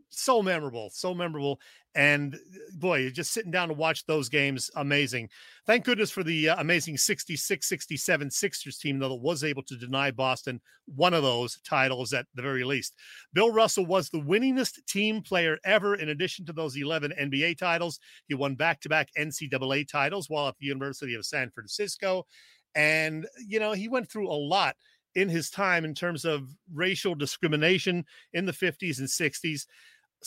so 0.09 0.41
memorable, 0.41 0.89
so 0.91 1.13
memorable. 1.13 1.59
And 1.97 2.35
uh, 2.35 2.37
boy, 2.75 3.09
just 3.09 3.33
sitting 3.33 3.49
down 3.49 3.69
to 3.69 3.73
watch 3.73 4.05
those 4.05 4.29
games, 4.29 4.69
amazing. 4.75 5.29
Thank 5.65 5.83
goodness 5.83 6.11
for 6.11 6.23
the 6.23 6.49
uh, 6.49 6.61
amazing 6.61 6.95
66 6.95 7.67
67 7.67 8.29
Sixers 8.29 8.77
team, 8.77 8.99
though, 8.99 9.09
that 9.09 9.15
was 9.15 9.43
able 9.43 9.63
to 9.63 9.75
deny 9.75 10.11
Boston 10.11 10.61
one 10.85 11.15
of 11.15 11.23
those 11.23 11.59
titles 11.67 12.13
at 12.13 12.27
the 12.35 12.43
very 12.43 12.63
least. 12.63 12.93
Bill 13.33 13.51
Russell 13.51 13.87
was 13.87 14.09
the 14.09 14.21
winningest 14.21 14.85
team 14.85 15.23
player 15.23 15.57
ever, 15.65 15.95
in 15.95 16.09
addition 16.09 16.45
to 16.45 16.53
those 16.53 16.77
11 16.77 17.13
NBA 17.19 17.57
titles. 17.57 17.99
He 18.27 18.35
won 18.35 18.53
back 18.53 18.79
to 18.81 18.89
back 18.89 19.09
NCAA 19.17 19.87
titles 19.87 20.29
while 20.29 20.47
at 20.47 20.55
the 20.59 20.67
University 20.67 21.15
of 21.15 21.25
San 21.25 21.49
Francisco. 21.49 22.27
And, 22.75 23.25
you 23.47 23.59
know, 23.59 23.71
he 23.71 23.87
went 23.87 24.07
through 24.07 24.29
a 24.29 24.37
lot 24.37 24.75
in 25.15 25.29
his 25.29 25.49
time 25.49 25.83
in 25.83 25.95
terms 25.95 26.25
of 26.25 26.47
racial 26.71 27.15
discrimination 27.15 28.05
in 28.33 28.45
the 28.45 28.51
50s 28.51 28.99
and 28.99 29.07
60s. 29.07 29.65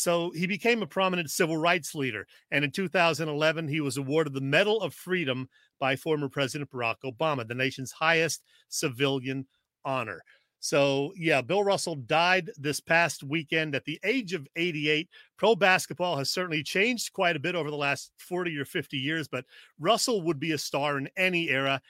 So 0.00 0.30
he 0.30 0.46
became 0.46 0.82
a 0.82 0.86
prominent 0.86 1.30
civil 1.30 1.56
rights 1.56 1.94
leader. 1.94 2.26
And 2.50 2.64
in 2.64 2.70
2011, 2.70 3.68
he 3.68 3.80
was 3.80 3.96
awarded 3.96 4.32
the 4.32 4.40
Medal 4.40 4.80
of 4.80 4.94
Freedom 4.94 5.48
by 5.78 5.96
former 5.96 6.28
President 6.28 6.70
Barack 6.70 6.96
Obama, 7.04 7.46
the 7.46 7.54
nation's 7.54 7.92
highest 7.92 8.42
civilian 8.68 9.46
honor. 9.84 10.22
So, 10.62 11.14
yeah, 11.16 11.40
Bill 11.40 11.64
Russell 11.64 11.94
died 11.94 12.50
this 12.58 12.80
past 12.80 13.22
weekend 13.22 13.74
at 13.74 13.84
the 13.86 13.98
age 14.04 14.34
of 14.34 14.46
88. 14.56 15.08
Pro 15.38 15.56
basketball 15.56 16.18
has 16.18 16.30
certainly 16.30 16.62
changed 16.62 17.14
quite 17.14 17.34
a 17.34 17.40
bit 17.40 17.54
over 17.54 17.70
the 17.70 17.76
last 17.76 18.12
40 18.18 18.56
or 18.58 18.66
50 18.66 18.98
years, 18.98 19.26
but 19.26 19.46
Russell 19.78 20.20
would 20.22 20.38
be 20.38 20.52
a 20.52 20.58
star 20.58 20.98
in 20.98 21.08
any 21.16 21.48
era. 21.48 21.80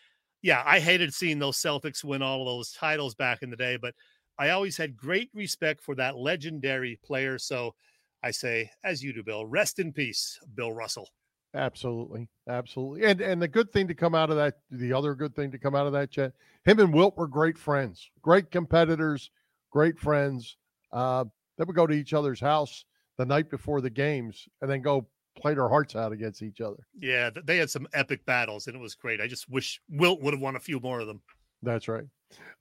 Yeah, 0.41 0.63
I 0.65 0.79
hated 0.79 1.13
seeing 1.13 1.41
those 1.41 1.59
Celtics 1.59 2.05
win 2.05 2.23
all 2.23 2.43
of 2.43 2.47
those 2.47 2.73
titles 2.73 3.17
back 3.17 3.43
in 3.43 3.51
the 3.51 3.57
day, 3.57 3.77
but 3.77 3.95
I 4.39 4.51
always 4.51 4.77
had 4.77 4.97
great 4.97 5.31
respect 5.35 5.83
for 5.83 5.97
that 5.97 6.17
legendary 6.17 6.99
player. 7.05 7.37
So, 7.39 7.75
I 8.23 8.31
say, 8.31 8.71
as 8.85 9.03
you 9.03 9.13
do, 9.13 9.23
Bill, 9.23 9.47
rest 9.47 9.79
in 9.79 9.93
peace, 9.93 10.39
Bill 10.55 10.73
Russell. 10.73 11.09
Absolutely, 11.53 12.29
absolutely, 12.49 13.05
and 13.05 13.21
and 13.21 13.43
the 13.43 13.49
good 13.49 13.73
thing 13.73 13.89
to 13.89 13.95
come 13.95 14.15
out 14.15 14.31
of 14.31 14.37
that, 14.37 14.59
the 14.71 14.93
other 14.93 15.17
good 15.17 15.35
thing 15.35 15.51
to 15.51 15.59
come 15.59 15.75
out 15.75 15.87
of 15.87 15.93
that, 15.95 16.11
chat, 16.11 16.33
him 16.65 16.79
and 16.79 16.95
Wilt 16.95 17.17
were 17.17 17.27
great 17.27 17.59
friends, 17.59 18.09
great 18.23 18.53
competitors, 18.53 19.31
great 19.71 19.99
friends. 19.99 20.57
Uh, 20.93 21.25
they 21.59 21.65
would 21.65 21.75
go 21.75 21.89
to 21.89 21.95
each 21.95 22.13
other's 22.13 22.39
house 22.39 22.85
the 23.19 23.27
night 23.27 23.51
before 23.51 23.81
the 23.81 23.91
games, 23.91 24.49
and 24.61 24.71
then 24.71 24.81
go 24.81 25.09
play 25.37 25.55
their 25.55 25.69
hearts 25.69 25.97
out 25.97 26.13
against 26.13 26.43
each 26.43 26.61
other. 26.61 26.87
Yeah, 26.99 27.31
they 27.45 27.57
had 27.57 27.71
some 27.71 27.89
epic 27.95 28.25
battles, 28.27 28.67
and 28.67 28.77
it 28.77 28.81
was 28.81 28.95
great. 28.95 29.21
I 29.21 29.27
just 29.27 29.49
wish 29.49 29.81
Wilt 29.89 30.23
would 30.23 30.35
have 30.35 30.41
won 30.41 30.55
a 30.55 30.61
few 30.61 30.79
more 30.79 31.01
of 31.01 31.09
them. 31.09 31.21
That's 31.63 31.89
right. 31.89 32.05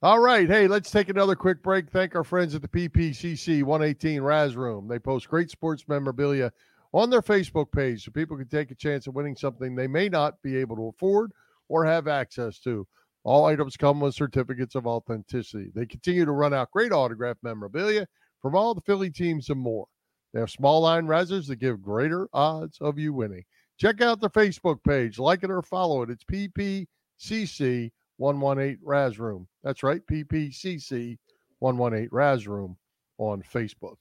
All 0.02 0.18
right. 0.18 0.48
Hey, 0.48 0.66
let's 0.66 0.90
take 0.90 1.10
another 1.10 1.36
quick 1.36 1.62
break. 1.62 1.90
Thank 1.90 2.16
our 2.16 2.24
friends 2.24 2.54
at 2.54 2.62
the 2.62 2.68
PPCC 2.68 3.62
118 3.62 4.22
Raz 4.22 4.56
Room. 4.56 4.88
They 4.88 4.98
post 4.98 5.28
great 5.28 5.50
sports 5.50 5.84
memorabilia 5.88 6.52
on 6.94 7.10
their 7.10 7.20
Facebook 7.20 7.70
page 7.70 8.04
so 8.04 8.10
people 8.10 8.38
can 8.38 8.48
take 8.48 8.70
a 8.70 8.74
chance 8.74 9.06
of 9.06 9.14
winning 9.14 9.36
something 9.36 9.74
they 9.74 9.86
may 9.86 10.08
not 10.08 10.40
be 10.42 10.56
able 10.56 10.76
to 10.76 10.88
afford 10.88 11.32
or 11.68 11.84
have 11.84 12.08
access 12.08 12.58
to. 12.60 12.86
All 13.24 13.44
items 13.44 13.76
come 13.76 14.00
with 14.00 14.14
certificates 14.14 14.74
of 14.74 14.86
authenticity. 14.86 15.70
They 15.74 15.84
continue 15.84 16.24
to 16.24 16.32
run 16.32 16.54
out 16.54 16.70
great 16.70 16.92
autograph 16.92 17.36
memorabilia 17.42 18.06
from 18.40 18.56
all 18.56 18.74
the 18.74 18.80
Philly 18.80 19.10
teams 19.10 19.50
and 19.50 19.60
more. 19.60 19.86
They 20.32 20.40
have 20.40 20.50
small 20.50 20.80
line 20.80 21.08
risers 21.08 21.46
that 21.48 21.56
give 21.56 21.82
greater 21.82 22.26
odds 22.32 22.78
of 22.80 22.98
you 22.98 23.12
winning. 23.12 23.44
Check 23.76 24.00
out 24.00 24.20
their 24.20 24.30
Facebook 24.30 24.82
page, 24.82 25.18
like 25.18 25.44
it 25.44 25.50
or 25.50 25.60
follow 25.60 26.00
it. 26.00 26.08
It's 26.08 26.24
PPCC 26.24 27.90
118 28.20 28.78
Raz 28.84 29.18
Room. 29.18 29.48
That's 29.64 29.82
right, 29.82 30.06
PPCC 30.06 31.18
118 31.60 32.08
Raz 32.12 32.46
Room 32.46 32.76
on 33.18 33.42
Facebook. 33.42 33.96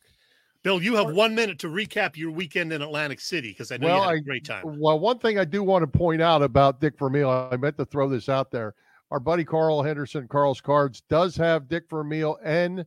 Bill, 0.61 0.83
you 0.83 0.95
have 0.95 1.11
one 1.13 1.33
minute 1.33 1.57
to 1.59 1.67
recap 1.67 2.17
your 2.17 2.31
weekend 2.31 2.73
in 2.73 2.81
Atlantic 2.81 3.21
City 3.21 3.51
because 3.51 3.71
I 3.71 3.77
know 3.77 3.87
well, 3.87 4.01
you 4.01 4.09
had 4.09 4.17
a 4.17 4.21
great 4.21 4.45
time. 4.45 4.63
Well, 4.65 4.99
one 4.99 5.19
thing 5.19 5.39
I 5.39 5.45
do 5.45 5.63
want 5.63 5.83
to 5.83 5.87
point 5.87 6.21
out 6.21 6.41
about 6.41 6.81
Dick 6.81 6.99
Vermeil, 6.99 7.29
I 7.29 7.55
meant 7.55 7.77
to 7.77 7.85
throw 7.85 8.09
this 8.09 8.27
out 8.27 8.51
there. 8.51 8.75
Our 9.09 9.21
buddy 9.21 9.45
Carl 9.45 9.81
Henderson, 9.81 10.27
Carl's 10.27 10.59
Cards, 10.59 11.01
does 11.09 11.37
have 11.37 11.69
Dick 11.69 11.85
Vermeil 11.89 12.37
and 12.43 12.85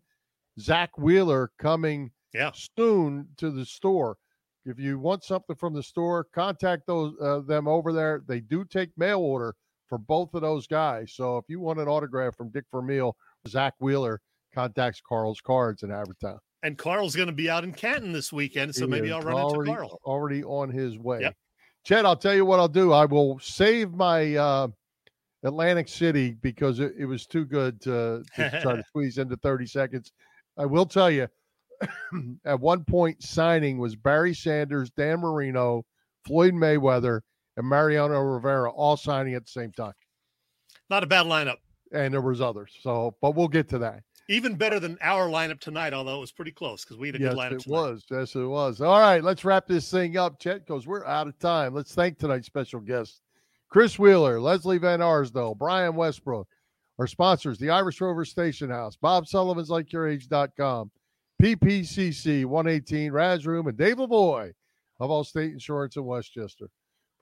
Zack 0.61 0.99
Wheeler 0.99 1.51
coming 1.59 2.11
yeah. 2.35 2.51
soon 2.77 3.27
to 3.39 3.51
the 3.51 3.65
store. 3.65 4.19
If 4.67 4.79
you 4.79 4.99
want 4.99 5.25
something 5.25 5.57
from 5.57 5.73
the 5.73 5.83
store, 5.83 6.25
contact 6.25 6.87
those 6.87 7.15
uh, 7.23 7.41
them 7.41 7.67
over 7.67 7.95
there. 7.95 8.23
They 8.29 8.41
do 8.41 8.67
take 8.67 8.91
mail 8.99 9.21
order 9.21 9.57
for 9.93 9.99
both 9.99 10.33
of 10.33 10.41
those 10.41 10.67
guys. 10.67 11.13
So 11.13 11.37
if 11.37 11.45
you 11.49 11.61
want 11.61 11.79
an 11.79 11.87
autograph 11.87 12.35
from 12.35 12.49
Dick 12.49 12.65
Vermeil, 12.73 13.15
Zack 13.47 13.75
Wheeler 13.79 14.23
contacts 14.55 15.03
Carl's 15.07 15.43
Cards 15.43 15.83
in 15.83 15.91
Havertown. 15.91 16.39
And 16.63 16.79
Carl's 16.79 17.15
going 17.15 17.27
to 17.27 17.35
be 17.35 17.51
out 17.51 17.63
in 17.63 17.73
Canton 17.75 18.11
this 18.11 18.33
weekend, 18.33 18.75
so 18.75 18.87
He 18.87 18.91
maybe 18.91 19.13
I'll 19.13 19.21
run 19.21 19.35
already, 19.35 19.71
into 19.71 19.83
Carl. 19.83 20.01
Already 20.07 20.45
on 20.45 20.71
his 20.71 20.97
way. 20.97 21.21
Yep. 21.21 21.37
Chad, 21.85 22.07
I'll 22.07 22.17
tell 22.17 22.35
you 22.35 22.47
what 22.47 22.59
I'll 22.59 22.69
do. 22.69 22.95
I 22.95 23.05
will 23.05 23.39
save 23.41 23.93
my 23.93 24.35
uh, 24.35 24.69
Atlantic 25.45 25.89
City 25.89 26.39
because 26.41 26.81
it, 26.81 26.95
it 26.99 27.05
was 27.05 27.27
too 27.27 27.45
good 27.45 27.79
to, 27.83 28.25
to 28.37 28.61
try 28.63 28.77
to 28.77 28.85
squeeze 28.89 29.19
into 29.19 29.37
30 29.37 29.67
seconds. 29.67 30.11
I 30.57 30.65
will 30.65 30.87
tell 30.87 31.11
you, 31.11 31.29
at 32.47 32.59
one 32.59 32.83
point, 32.85 33.23
signing 33.23 33.77
was 33.77 33.95
Barry 33.95 34.33
Sanders, 34.33 34.89
Dan 34.97 35.21
Marino, 35.21 35.85
Floyd 36.25 36.55
Mayweather, 36.55 37.21
and 37.57 37.67
Mariano 37.67 38.19
Rivera 38.19 38.71
all 38.71 38.97
signing 38.97 39.35
at 39.35 39.45
the 39.45 39.51
same 39.51 39.73
time. 39.73 39.93
Not 40.91 41.03
a 41.03 41.07
bad 41.07 41.27
lineup. 41.27 41.57
And 41.93 42.13
there 42.13 42.21
was 42.21 42.41
others. 42.41 42.73
So, 42.81 43.17
but 43.21 43.35
we'll 43.35 43.49
get 43.49 43.69
to 43.71 43.79
that. 43.79 44.03
Even 44.29 44.55
better 44.55 44.81
than 44.81 44.97
our 45.03 45.29
lineup 45.29 45.61
tonight, 45.61 45.93
although 45.93 46.17
it 46.17 46.21
was 46.21 46.33
pretty 46.33 46.53
close 46.53 46.85
because 46.85 46.97
we 46.97 47.09
had 47.09 47.17
a 47.17 47.19
yes, 47.19 47.35
good 47.35 47.39
lineup 47.39 47.53
it 47.53 47.61
tonight. 47.61 47.77
was. 47.77 48.05
Yes, 48.11 48.35
it 48.35 48.45
was. 48.45 48.81
All 48.81 49.01
right, 49.01 49.23
let's 49.23 49.45
wrap 49.45 49.67
this 49.67 49.91
thing 49.91 50.17
up, 50.17 50.39
Chet, 50.39 50.67
because 50.67 50.87
we're 50.87 51.05
out 51.05 51.27
of 51.27 51.39
time. 51.39 51.75
Let's 51.75 51.95
thank 51.95 52.19
tonight's 52.19 52.47
special 52.47 52.81
guests 52.81 53.21
Chris 53.69 53.99
Wheeler, 53.99 54.39
Lesley 54.41 54.79
Van 54.79 55.01
Arsdall, 55.01 55.57
Brian 55.57 55.97
Westbrook, 55.97 56.47
our 56.99 57.07
sponsors, 57.07 57.59
the 57.59 57.71
Irish 57.71 58.01
Rover 58.01 58.25
Station 58.25 58.69
House, 58.69 58.97
Bob 58.97 59.27
Sullivan's 59.27 59.71
LikeYourAge.com, 59.71 60.91
PPCC 61.43 62.45
118, 62.45 63.13
Raz 63.13 63.47
Room, 63.47 63.67
and 63.67 63.77
Dave 63.77 63.97
Lavoy 63.97 64.53
of 65.01 65.11
Allstate 65.11 65.53
Insurance 65.53 65.97
in 65.97 66.05
West 66.05 66.33
Chester. 66.33 66.69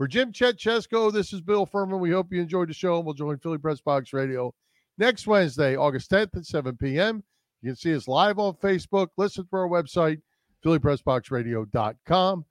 For 0.01 0.09
Jim 0.09 0.33
Chet 0.33 0.57
Chesko, 0.57 1.13
this 1.13 1.35
is 1.35 1.43
Bill 1.43 1.67
Furman. 1.67 2.01
We 2.01 2.11
hope 2.11 2.33
you 2.33 2.41
enjoyed 2.41 2.71
the 2.71 2.73
show, 2.73 2.97
and 2.97 3.05
we'll 3.05 3.13
join 3.13 3.37
Philly 3.37 3.59
Press 3.59 3.83
Box 3.83 4.15
Radio 4.15 4.55
next 4.97 5.27
Wednesday, 5.27 5.77
August 5.77 6.11
10th 6.11 6.39
at 6.39 6.47
7 6.47 6.75
p.m. 6.79 7.23
You 7.61 7.69
can 7.69 7.77
see 7.77 7.95
us 7.95 8.09
live 8.09 8.39
on 8.39 8.55
Facebook, 8.55 9.09
listen 9.19 9.45
to 9.45 9.57
our 9.57 9.69
website, 9.69 10.23
phillypressboxradio.com, 10.65 12.45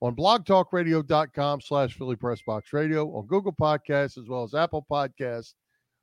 on 0.00 0.16
blogtalkradio.com 0.16 1.60
slash 1.60 1.98
phillypressboxradio, 1.98 3.14
on 3.14 3.26
Google 3.26 3.52
Podcasts, 3.52 4.16
as 4.16 4.26
well 4.26 4.44
as 4.44 4.54
Apple 4.54 4.86
Podcasts, 4.90 5.52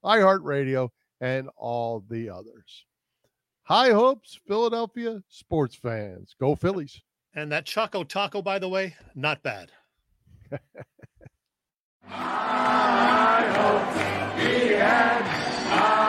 iHeartRadio, 0.06 0.88
and 1.20 1.50
all 1.58 2.06
the 2.12 2.30
others. 2.30 2.86
High 3.64 3.90
hopes, 3.90 4.40
Philadelphia 4.48 5.24
sports 5.30 5.74
fans. 5.74 6.36
Go 6.40 6.54
Phillies. 6.54 7.02
And 7.34 7.52
that 7.52 7.66
Choco 7.66 8.04
Taco, 8.04 8.44
by 8.44 8.60
the 8.60 8.70
way, 8.70 8.96
not 9.16 9.42
bad. 9.42 9.72
I 12.08 13.44
hope 13.56 13.96
the 14.38 14.76
end. 14.76 15.26
I- 15.72 16.01